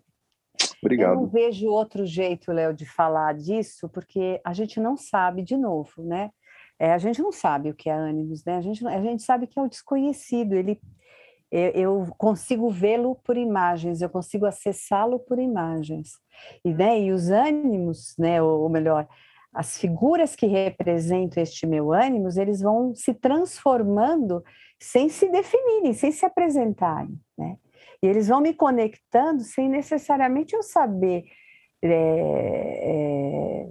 Obrigado. 0.82 1.14
Eu 1.14 1.20
não 1.22 1.26
vejo 1.26 1.68
outro 1.68 2.06
jeito, 2.06 2.52
Léo, 2.52 2.72
de 2.72 2.86
falar 2.86 3.34
disso, 3.34 3.88
porque 3.88 4.40
a 4.44 4.52
gente 4.52 4.78
não 4.80 4.96
sabe, 4.96 5.42
de 5.42 5.56
novo, 5.56 6.02
né? 6.02 6.30
É, 6.78 6.92
a 6.92 6.98
gente 6.98 7.20
não 7.20 7.32
sabe 7.32 7.70
o 7.70 7.74
que 7.74 7.90
é 7.90 7.92
ânimos, 7.92 8.44
né? 8.44 8.56
A 8.56 8.60
gente, 8.60 8.86
a 8.86 9.00
gente 9.00 9.22
sabe 9.22 9.46
que 9.46 9.58
é 9.58 9.62
o 9.62 9.68
desconhecido, 9.68 10.54
ele, 10.54 10.80
eu 11.50 12.06
consigo 12.16 12.70
vê-lo 12.70 13.16
por 13.16 13.36
imagens, 13.36 14.00
eu 14.00 14.08
consigo 14.08 14.46
acessá-lo 14.46 15.18
por 15.18 15.38
imagens. 15.38 16.10
E, 16.64 16.72
né, 16.72 17.00
e 17.00 17.10
os 17.10 17.30
ânimos, 17.30 18.14
né, 18.16 18.40
ou, 18.40 18.68
melhor, 18.68 19.08
as 19.52 19.78
figuras 19.78 20.36
que 20.36 20.46
representam 20.46 21.42
este 21.42 21.66
meu 21.66 21.92
ânimos, 21.92 22.36
eles 22.36 22.60
vão 22.60 22.94
se 22.94 23.12
transformando 23.12 24.44
sem 24.78 25.08
se 25.08 25.28
definirem, 25.28 25.92
sem 25.92 26.12
se 26.12 26.24
apresentarem, 26.24 27.18
né? 27.36 27.56
E 28.02 28.06
eles 28.06 28.28
vão 28.28 28.40
me 28.40 28.54
conectando 28.54 29.42
sem 29.42 29.68
necessariamente 29.68 30.54
eu 30.54 30.62
saber 30.62 31.24
é, 31.82 31.88
é, 31.90 33.68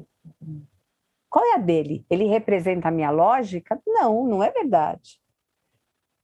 qual 1.30 1.46
é 1.46 1.56
a 1.56 1.58
dele. 1.58 2.06
Ele 2.10 2.26
representa 2.26 2.88
a 2.88 2.92
minha 2.92 3.12
lógica? 3.12 3.80
Não, 3.86 4.26
não 4.26 4.44
é 4.44 4.52
verdade. 4.52 5.20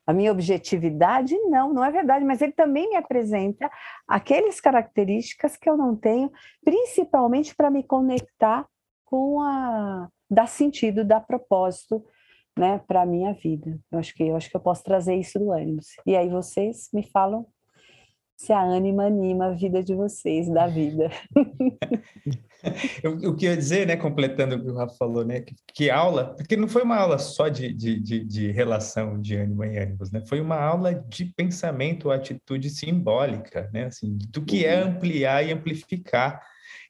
A 0.06 0.12
minha 0.12 0.32
objetividade? 0.32 1.38
Não, 1.44 1.74
não 1.74 1.84
é 1.84 1.92
verdade, 1.92 2.26
mas 2.26 2.42
ele 2.42 2.52
também 2.52 2.90
me 2.90 2.96
apresenta 2.98 3.72
aquelas 4.08 4.60
características 4.60 5.56
que 5.56 5.70
eu 5.70 5.78
não 5.78 5.96
tenho, 5.96 6.30
principalmente 6.64 7.56
para 7.56 7.70
me 7.70 7.84
conectar 7.84 8.68
com 9.06 9.42
a 9.42 10.10
dar 10.30 10.48
sentido, 10.48 11.06
dar 11.06 11.22
propósito, 11.22 12.04
né, 12.58 12.82
para 12.88 13.04
a 13.04 13.06
minha 13.06 13.34
vida. 13.34 13.80
Eu 13.92 14.00
acho 14.00 14.14
que 14.14 14.24
eu 14.24 14.36
acho 14.36 14.50
que 14.50 14.56
eu 14.56 14.62
posso 14.62 14.84
trazer 14.84 15.16
isso 15.16 15.40
do 15.40 15.52
ânimo. 15.52 15.80
E 16.06 16.16
aí 16.16 16.30
vocês 16.30 16.90
me 16.94 17.04
falam 17.04 17.46
se 18.36 18.52
a 18.52 18.62
ânima 18.62 19.06
anima 19.06 19.48
a 19.48 19.52
vida 19.52 19.84
de 19.84 19.94
vocês, 19.96 20.50
da 20.50 20.68
vida. 20.68 21.10
eu, 23.04 23.20
eu 23.22 23.36
queria 23.36 23.56
dizer, 23.56 23.88
né, 23.88 23.96
completando 23.96 24.56
o 24.56 24.62
que 24.62 24.70
o 24.70 24.76
Rafa 24.76 24.96
falou, 24.96 25.26
né, 25.26 25.42
que, 25.42 25.56
que 25.74 25.90
aula, 25.90 26.36
porque 26.36 26.56
não 26.56 26.68
foi 26.68 26.84
uma 26.84 26.98
aula 26.98 27.18
só 27.18 27.48
de, 27.48 27.74
de, 27.74 28.00
de, 28.00 28.24
de, 28.24 28.52
relação 28.52 29.20
de 29.20 29.36
ânimo 29.36 29.64
e 29.64 29.78
ânimos, 29.78 30.12
né, 30.12 30.22
foi 30.28 30.42
uma 30.42 30.60
aula 30.60 30.94
de 30.94 31.26
pensamento, 31.26 32.12
atitude 32.12 32.70
simbólica, 32.70 33.70
né, 33.74 33.86
assim, 33.86 34.18
do 34.30 34.42
que 34.44 34.66
é 34.66 34.82
uhum. 34.82 34.92
ampliar 34.92 35.46
e 35.46 35.52
amplificar, 35.52 36.42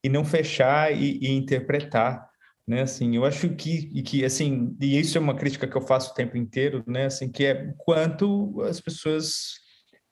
e 0.04 0.10
não 0.10 0.24
fechar 0.24 0.92
e, 0.96 1.20
e 1.22 1.32
interpretar, 1.32 2.28
né, 2.68 2.82
assim, 2.82 3.16
eu 3.16 3.26
acho 3.26 3.50
que, 3.50 4.02
que, 4.04 4.24
assim, 4.24 4.76
e 4.80 5.00
isso 5.00 5.18
é 5.18 5.22
uma 5.22 5.36
crítica 5.36 5.68
que 5.68 5.76
eu 5.76 5.82
faço 5.82 6.12
o 6.12 6.14
tempo 6.14 6.38
inteiro, 6.38 6.84
né, 6.88 7.06
assim, 7.06 7.30
que 7.30 7.46
é 7.46 7.74
quanto 7.78 8.62
as 8.62 8.80
pessoas 8.80 9.63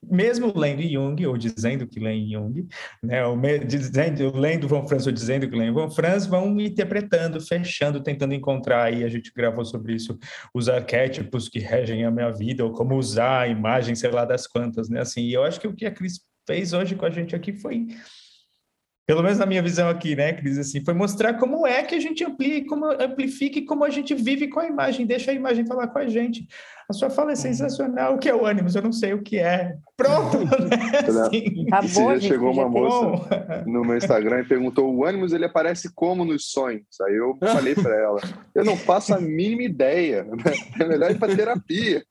mesmo 0.03 0.51
lendo 0.57 0.81
Jung, 0.81 1.25
ou 1.25 1.37
dizendo 1.37 1.87
que 1.87 1.99
leem 1.99 2.31
Jung, 2.31 2.67
né, 3.03 3.25
ou 3.25 3.37
dizendo, 3.65 4.35
lendo 4.35 4.67
Von 4.67 4.87
Franz 4.87 5.05
ou 5.05 5.11
dizendo 5.11 5.49
que 5.49 5.55
leem 5.55 5.71
Von 5.71 5.89
Franz, 5.91 6.25
vão 6.25 6.59
interpretando, 6.59 7.39
fechando, 7.39 8.01
tentando 8.01 8.33
encontrar, 8.33 8.93
e 8.93 9.03
a 9.03 9.09
gente 9.09 9.31
gravou 9.35 9.63
sobre 9.63 9.93
isso, 9.93 10.17
os 10.53 10.67
arquétipos 10.67 11.47
que 11.47 11.59
regem 11.59 12.03
a 12.05 12.11
minha 12.11 12.31
vida, 12.31 12.65
ou 12.65 12.71
como 12.71 12.95
usar 12.95 13.41
a 13.41 13.47
imagem, 13.47 13.95
sei 13.95 14.11
lá 14.11 14.25
das 14.25 14.47
quantas, 14.47 14.89
né, 14.89 15.01
assim, 15.01 15.21
e 15.21 15.33
eu 15.33 15.43
acho 15.43 15.59
que 15.59 15.67
o 15.67 15.75
que 15.75 15.85
a 15.85 15.91
Cris 15.91 16.21
fez 16.47 16.73
hoje 16.73 16.95
com 16.95 17.05
a 17.05 17.09
gente 17.09 17.35
aqui 17.35 17.53
foi 17.53 17.87
pelo 19.11 19.23
menos 19.23 19.39
na 19.39 19.45
minha 19.45 19.61
visão 19.61 19.89
aqui, 19.89 20.15
né, 20.15 20.31
Cris, 20.31 20.57
assim, 20.57 20.81
foi 20.85 20.93
mostrar 20.93 21.33
como 21.33 21.67
é 21.67 21.83
que 21.83 21.93
a 21.93 21.99
gente 21.99 22.23
amplia, 22.23 22.65
como 22.65 22.85
amplifica 22.85 23.59
e 23.59 23.65
como 23.65 23.83
a 23.83 23.89
gente 23.89 24.15
vive 24.15 24.47
com 24.47 24.61
a 24.61 24.65
imagem, 24.65 25.05
deixa 25.05 25.31
a 25.31 25.33
imagem 25.33 25.65
falar 25.65 25.89
com 25.89 25.99
a 25.99 26.07
gente. 26.07 26.47
A 26.89 26.93
sua 26.93 27.09
fala 27.09 27.33
é 27.33 27.35
sensacional, 27.35 28.15
o 28.15 28.17
que 28.17 28.29
é 28.29 28.33
o 28.33 28.45
ânimo? 28.45 28.69
Eu 28.73 28.81
não 28.81 28.93
sei 28.93 29.13
o 29.13 29.21
que 29.21 29.37
é. 29.37 29.75
Pronto! 29.97 30.37
Né? 30.39 31.25
Assim, 31.25 31.65
Acabou, 31.69 32.17
já 32.17 32.21
chegou 32.21 32.53
uma 32.53 32.69
moça 32.69 33.63
no 33.67 33.81
meu 33.83 33.97
Instagram 33.97 34.43
e 34.43 34.47
perguntou, 34.47 34.89
o 34.89 35.03
ânimo 35.03 35.25
ele 35.25 35.43
aparece 35.43 35.93
como 35.93 36.23
nos 36.23 36.49
sonhos? 36.49 36.85
Aí 37.01 37.13
eu 37.13 37.37
falei 37.41 37.75
para 37.75 37.93
ela, 37.93 38.21
eu 38.55 38.63
não 38.63 38.77
faço 38.77 39.13
a 39.13 39.19
mínima 39.19 39.63
ideia, 39.63 40.23
né? 40.23 40.53
é 40.79 40.87
melhor 40.87 41.11
ir 41.11 41.19
para 41.19 41.35
terapia. 41.35 42.01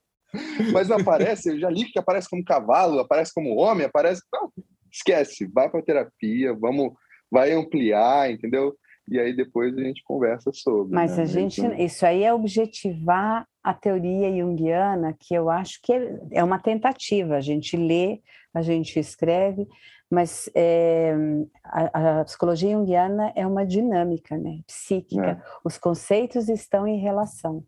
Mas 0.71 0.87
não 0.87 0.99
aparece, 0.99 1.49
eu 1.49 1.59
já 1.59 1.71
li 1.71 1.87
que 1.87 1.99
aparece 1.99 2.29
como 2.29 2.45
cavalo, 2.45 3.01
aparece 3.01 3.33
como 3.33 3.57
homem, 3.57 3.87
aparece... 3.87 4.21
Não, 4.31 4.53
esquece, 4.91 5.47
vai 5.47 5.69
para 5.69 5.83
terapia, 5.83 6.55
vamos, 6.55 6.93
vai 7.31 7.53
ampliar, 7.53 8.31
entendeu? 8.31 8.77
E 9.09 9.19
aí 9.19 9.35
depois 9.35 9.77
a 9.77 9.83
gente 9.83 10.03
conversa 10.05 10.53
sobre. 10.53 10.95
Mas 10.95 11.17
né? 11.17 11.25
a 11.25 11.27
gente, 11.27 11.61
então... 11.61 11.77
isso 11.79 12.07
aí 12.07 12.23
é 12.23 12.33
objetivar 12.33 13.47
a 13.63 13.75
teoria 13.75 14.31
junguiana, 14.33 15.17
que 15.19 15.35
eu 15.35 15.51
acho 15.51 15.81
que 15.83 15.93
é, 15.93 16.19
é 16.33 16.45
uma 16.45 16.61
tentativa. 16.61 17.37
A 17.37 17.41
gente 17.41 17.77
lê, 17.77 18.21
a 18.55 18.63
gente 18.63 18.99
escreve, 18.99 19.67
mas 20.09 20.49
é, 20.55 21.13
a, 21.65 22.21
a, 22.21 22.25
psicologia 22.25 22.71
junguiana 22.71 23.33
é 23.35 23.47
uma 23.47 23.67
dinâmica, 23.67 24.37
né? 24.37 24.61
Psíquica. 24.67 25.43
É. 25.45 25.61
Os 25.65 25.77
conceitos 25.77 26.49
estão 26.49 26.87
em 26.87 27.01
relação. 27.01 27.65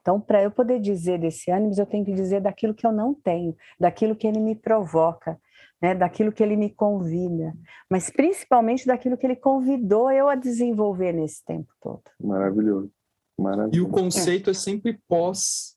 Então, 0.00 0.20
para 0.20 0.42
eu 0.42 0.50
poder 0.50 0.80
dizer 0.80 1.18
desse 1.18 1.50
ânimo, 1.50 1.74
eu 1.76 1.86
tenho 1.86 2.04
que 2.04 2.12
dizer 2.12 2.40
daquilo 2.40 2.72
que 2.72 2.86
eu 2.86 2.92
não 2.92 3.12
tenho, 3.12 3.56
daquilo 3.78 4.14
que 4.14 4.26
ele 4.26 4.38
me 4.38 4.54
provoca, 4.54 5.38
né, 5.80 5.94
daquilo 5.94 6.32
que 6.32 6.42
ele 6.42 6.56
me 6.56 6.70
convida, 6.70 7.54
mas 7.90 8.10
principalmente 8.10 8.86
daquilo 8.86 9.16
que 9.16 9.26
ele 9.26 9.36
convidou 9.36 10.10
eu 10.10 10.28
a 10.28 10.34
desenvolver 10.34 11.12
nesse 11.12 11.44
tempo 11.44 11.72
todo. 11.80 12.02
Maravilhoso. 12.20 12.90
Maravilhoso. 13.38 13.76
E 13.76 13.80
o 13.80 13.88
conceito 13.88 14.48
é, 14.48 14.52
é 14.52 14.54
sempre 14.54 14.98
pós 15.08 15.76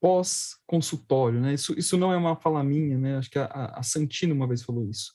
pós 0.00 0.56
consultório, 0.66 1.40
né? 1.40 1.54
Isso, 1.54 1.78
isso 1.78 1.96
não 1.96 2.12
é 2.12 2.16
uma 2.16 2.34
fala 2.34 2.64
minha, 2.64 2.98
né? 2.98 3.18
Acho 3.18 3.30
que 3.30 3.38
a, 3.38 3.46
a 3.46 3.84
Santina 3.84 4.34
uma 4.34 4.48
vez 4.48 4.60
falou 4.60 4.90
isso. 4.90 5.14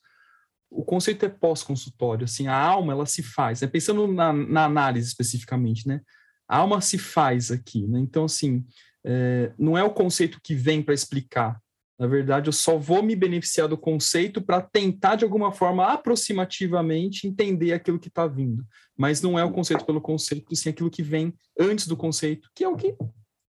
O 0.71 0.83
conceito 0.83 1.25
é 1.25 1.29
pós 1.29 1.61
consultório, 1.61 2.23
assim, 2.23 2.47
a 2.47 2.57
alma 2.57 2.93
ela 2.93 3.05
se 3.05 3.21
faz, 3.21 3.61
né? 3.61 3.67
pensando 3.67 4.07
na, 4.07 4.31
na 4.31 4.63
análise 4.63 5.09
especificamente, 5.09 5.85
né? 5.85 6.01
A 6.47 6.59
alma 6.59 6.79
se 6.79 6.97
faz 6.97 7.51
aqui, 7.51 7.85
né? 7.85 7.99
Então 7.99 8.23
assim, 8.23 8.65
é, 9.05 9.51
não 9.59 9.77
é 9.77 9.83
o 9.83 9.93
conceito 9.93 10.39
que 10.41 10.55
vem 10.55 10.81
para 10.81 10.93
explicar, 10.93 11.61
na 11.97 12.05
verdade, 12.05 12.47
eu 12.47 12.53
só 12.53 12.77
vou 12.77 13.01
me 13.01 13.15
beneficiar 13.15 13.67
do 13.67 13.77
conceito 13.77 14.39
para 14.39 14.61
tentar, 14.61 15.15
de 15.15 15.23
alguma 15.23 15.51
forma, 15.51 15.85
aproximativamente 15.85 17.27
entender 17.27 17.73
aquilo 17.73 17.99
que 17.99 18.07
está 18.07 18.27
vindo. 18.27 18.63
Mas 18.95 19.21
não 19.21 19.37
é 19.37 19.43
o 19.43 19.51
conceito 19.51 19.83
pelo 19.83 19.99
conceito, 19.99 20.55
sim 20.55 20.69
aquilo 20.69 20.91
que 20.91 21.01
vem 21.01 21.33
antes 21.59 21.87
do 21.87 21.97
conceito, 21.97 22.49
que 22.53 22.63
é 22.63 22.69
o 22.69 22.75
que, 22.75 22.95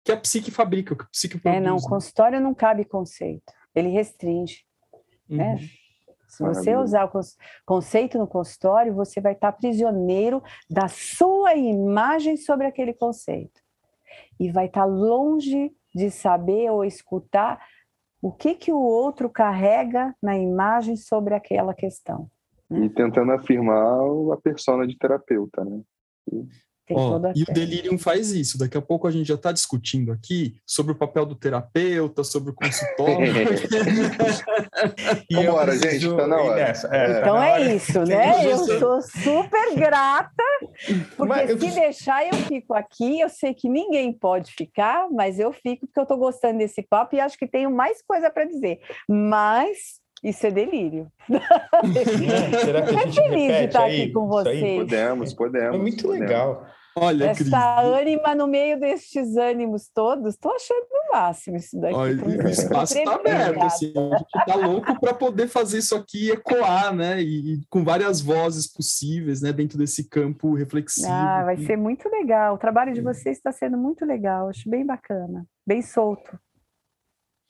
que 0.04 0.12
a 0.12 0.18
psique 0.18 0.52
fabrica, 0.52 0.94
o 0.94 0.98
que 0.98 1.04
a 1.04 1.08
psique 1.08 1.40
produz. 1.40 1.58
É, 1.58 1.66
não, 1.66 1.78
o 1.78 1.82
consultório 1.82 2.40
não 2.40 2.54
cabe 2.54 2.86
conceito, 2.86 3.52
ele 3.74 3.90
restringe. 3.90 4.64
Né? 5.28 5.54
Uhum. 5.54 5.56
Né? 5.56 5.70
Se 6.28 6.44
você 6.44 6.76
usar 6.76 7.06
o 7.06 7.22
conceito 7.66 8.18
no 8.18 8.28
consultório, 8.28 8.94
você 8.94 9.22
vai 9.22 9.34
estar 9.34 9.54
prisioneiro 9.54 10.44
da 10.70 10.88
sua 10.88 11.56
imagem 11.56 12.36
sobre 12.36 12.68
aquele 12.68 12.94
conceito. 12.94 13.62
E 14.38 14.52
vai 14.52 14.66
estar 14.66 14.84
longe 14.84 15.72
de 15.94 16.12
saber 16.12 16.70
ou 16.70 16.84
escutar 16.84 17.58
o 18.22 18.32
que, 18.32 18.56
que 18.56 18.72
o 18.72 18.80
outro 18.80 19.30
carrega 19.30 20.16
na 20.22 20.38
imagem 20.38 20.96
sobre 20.96 21.34
aquela 21.34 21.74
questão. 21.74 22.30
Né? 22.70 22.86
E 22.86 22.90
tentando 22.90 23.32
afirmar 23.32 24.00
a 24.34 24.38
persona 24.38 24.88
de 24.88 24.98
terapeuta, 24.98 25.64
né? 25.64 25.82
Oh, 26.90 27.20
e 27.36 27.44
o 27.44 27.54
delírio 27.54 27.98
faz 27.98 28.32
isso. 28.32 28.58
Daqui 28.58 28.78
a 28.78 28.82
pouco 28.82 29.08
a 29.08 29.12
gente 29.12 29.28
já 29.28 29.36
está 29.36 29.52
discutindo 29.52 30.12
aqui 30.12 30.56
sobre 30.66 30.92
o 30.92 30.96
papel 30.96 31.26
do 31.26 31.36
terapeuta, 31.36 32.24
sobre 32.24 32.52
o 32.52 32.54
consultório. 32.54 33.34
e 35.30 35.36
Vambora, 35.36 35.78
gente, 35.78 36.16
tá 36.16 36.28
na 36.28 36.38
hora. 36.38 36.56
Nessa, 36.56 36.88
é, 36.96 37.06
é. 37.06 37.20
Então 37.20 37.42
é 37.42 37.76
isso, 37.76 38.04
né? 38.04 38.46
Eu 38.46 38.58
sou 38.58 39.02
super 39.02 39.76
grata, 39.76 40.44
porque 41.18 41.26
mas, 41.26 41.60
se 41.60 41.68
eu... 41.68 41.74
deixar 41.74 42.26
eu 42.26 42.34
fico 42.34 42.74
aqui. 42.74 43.20
Eu 43.20 43.30
sei 43.30 43.54
que 43.54 43.70
ninguém 43.70 44.14
pode 44.14 44.52
ficar, 44.52 45.08
mas 45.12 45.40
eu 45.40 45.52
fico 45.52 45.88
porque 45.88 46.00
eu 46.00 46.04
estou 46.04 46.18
gostando 46.18 46.60
desse 46.60 46.82
papo 46.82 47.16
e 47.16 47.20
acho 47.20 47.38
que 47.38 47.48
tenho 47.48 47.72
mais 47.72 48.02
coisa 48.02 48.30
para 48.30 48.46
dizer. 48.46 48.80
Mas 49.08 50.00
isso 50.24 50.48
é 50.48 50.52
delírio. 50.52 51.08
Será 52.64 52.82
que 52.82 52.96
a 52.96 53.06
gente 53.06 53.16
feliz 53.16 53.58
de 53.58 53.66
estar 53.66 53.84
aí, 53.84 54.04
aqui 54.04 54.12
com 54.12 54.28
vocês. 54.28 54.78
Podemos, 54.78 55.34
podemos. 55.34 55.76
É 55.76 55.78
muito 55.78 56.04
podemos. 56.04 56.28
legal. 56.28 56.68
Olha, 56.98 57.26
Essa 57.26 57.44
Cris. 57.44 57.54
ânima 57.54 58.34
no 58.34 58.48
meio 58.48 58.80
destes 58.80 59.36
ânimos 59.36 59.90
todos, 59.94 60.34
estou 60.34 60.56
achando 60.56 60.86
o 60.90 61.14
máximo 61.14 61.58
isso 61.58 61.78
daqui. 61.78 61.94
Olha, 61.94 62.24
o 62.24 62.48
espaço 62.48 62.98
está 62.98 63.16
aberto, 63.16 63.64
assim, 63.64 63.94
a 63.98 64.18
gente 64.18 64.38
está 64.38 64.56
louco 64.56 64.98
para 65.02 65.14
poder 65.14 65.50
fazer 65.50 65.80
isso 65.80 65.94
aqui 65.94 66.32
ecoar, 66.32 66.96
né? 66.96 67.22
E, 67.22 67.56
e, 67.56 67.66
com 67.70 67.84
várias 67.84 68.22
vozes 68.22 68.72
possíveis, 68.72 69.42
né? 69.42 69.52
Dentro 69.52 69.78
desse 69.78 70.08
campo 70.08 70.54
reflexivo. 70.54 71.12
Ah, 71.12 71.44
vai 71.44 71.58
ser 71.58 71.76
muito 71.76 72.08
legal. 72.08 72.56
O 72.56 72.58
trabalho 72.58 72.94
de 72.94 73.02
vocês 73.02 73.36
está 73.36 73.52
sendo 73.52 73.78
muito 73.78 74.06
legal, 74.06 74.48
acho 74.48 74.70
bem 74.70 74.86
bacana, 74.86 75.46
bem 75.68 75.82
solto. 75.82 76.40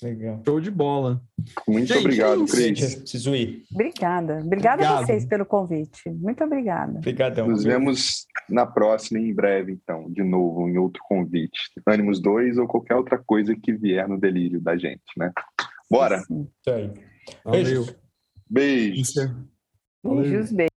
Legal. 0.03 0.41
Show 0.45 0.59
de 0.59 0.69
bola. 0.69 1.21
Muito 1.67 1.87
gente, 1.87 1.99
obrigado, 1.99 2.43
é 2.43 2.47
Cris. 2.47 2.95
Preciso 2.95 3.33
ir. 3.33 3.63
Obrigada. 3.71 4.39
Obrigada 4.43 4.75
Obrigado. 4.75 5.03
a 5.03 5.05
vocês 5.05 5.25
pelo 5.25 5.45
convite. 5.45 6.09
Muito 6.09 6.43
obrigada. 6.43 6.97
Obrigadão. 6.97 7.47
Nos 7.47 7.63
vemos 7.63 8.25
na 8.49 8.65
próxima, 8.65 9.19
em 9.19 9.33
breve, 9.33 9.71
então, 9.71 10.11
de 10.11 10.23
novo, 10.23 10.67
em 10.67 10.77
outro 10.77 11.01
convite. 11.07 11.59
Ânimos 11.87 12.21
2 12.21 12.57
ou 12.57 12.67
qualquer 12.67 12.95
outra 12.95 13.17
coisa 13.25 13.55
que 13.55 13.73
vier 13.73 14.07
no 14.07 14.19
delírio 14.19 14.59
da 14.59 14.75
gente, 14.75 15.01
né? 15.17 15.31
Bora? 15.89 16.19
Sim. 16.21 16.47
Isso 16.59 16.75
aí. 16.75 16.91
Valeu. 17.43 17.85
Beijos. 18.49 19.23
Beijos, 20.03 20.51
beijos. 20.51 20.74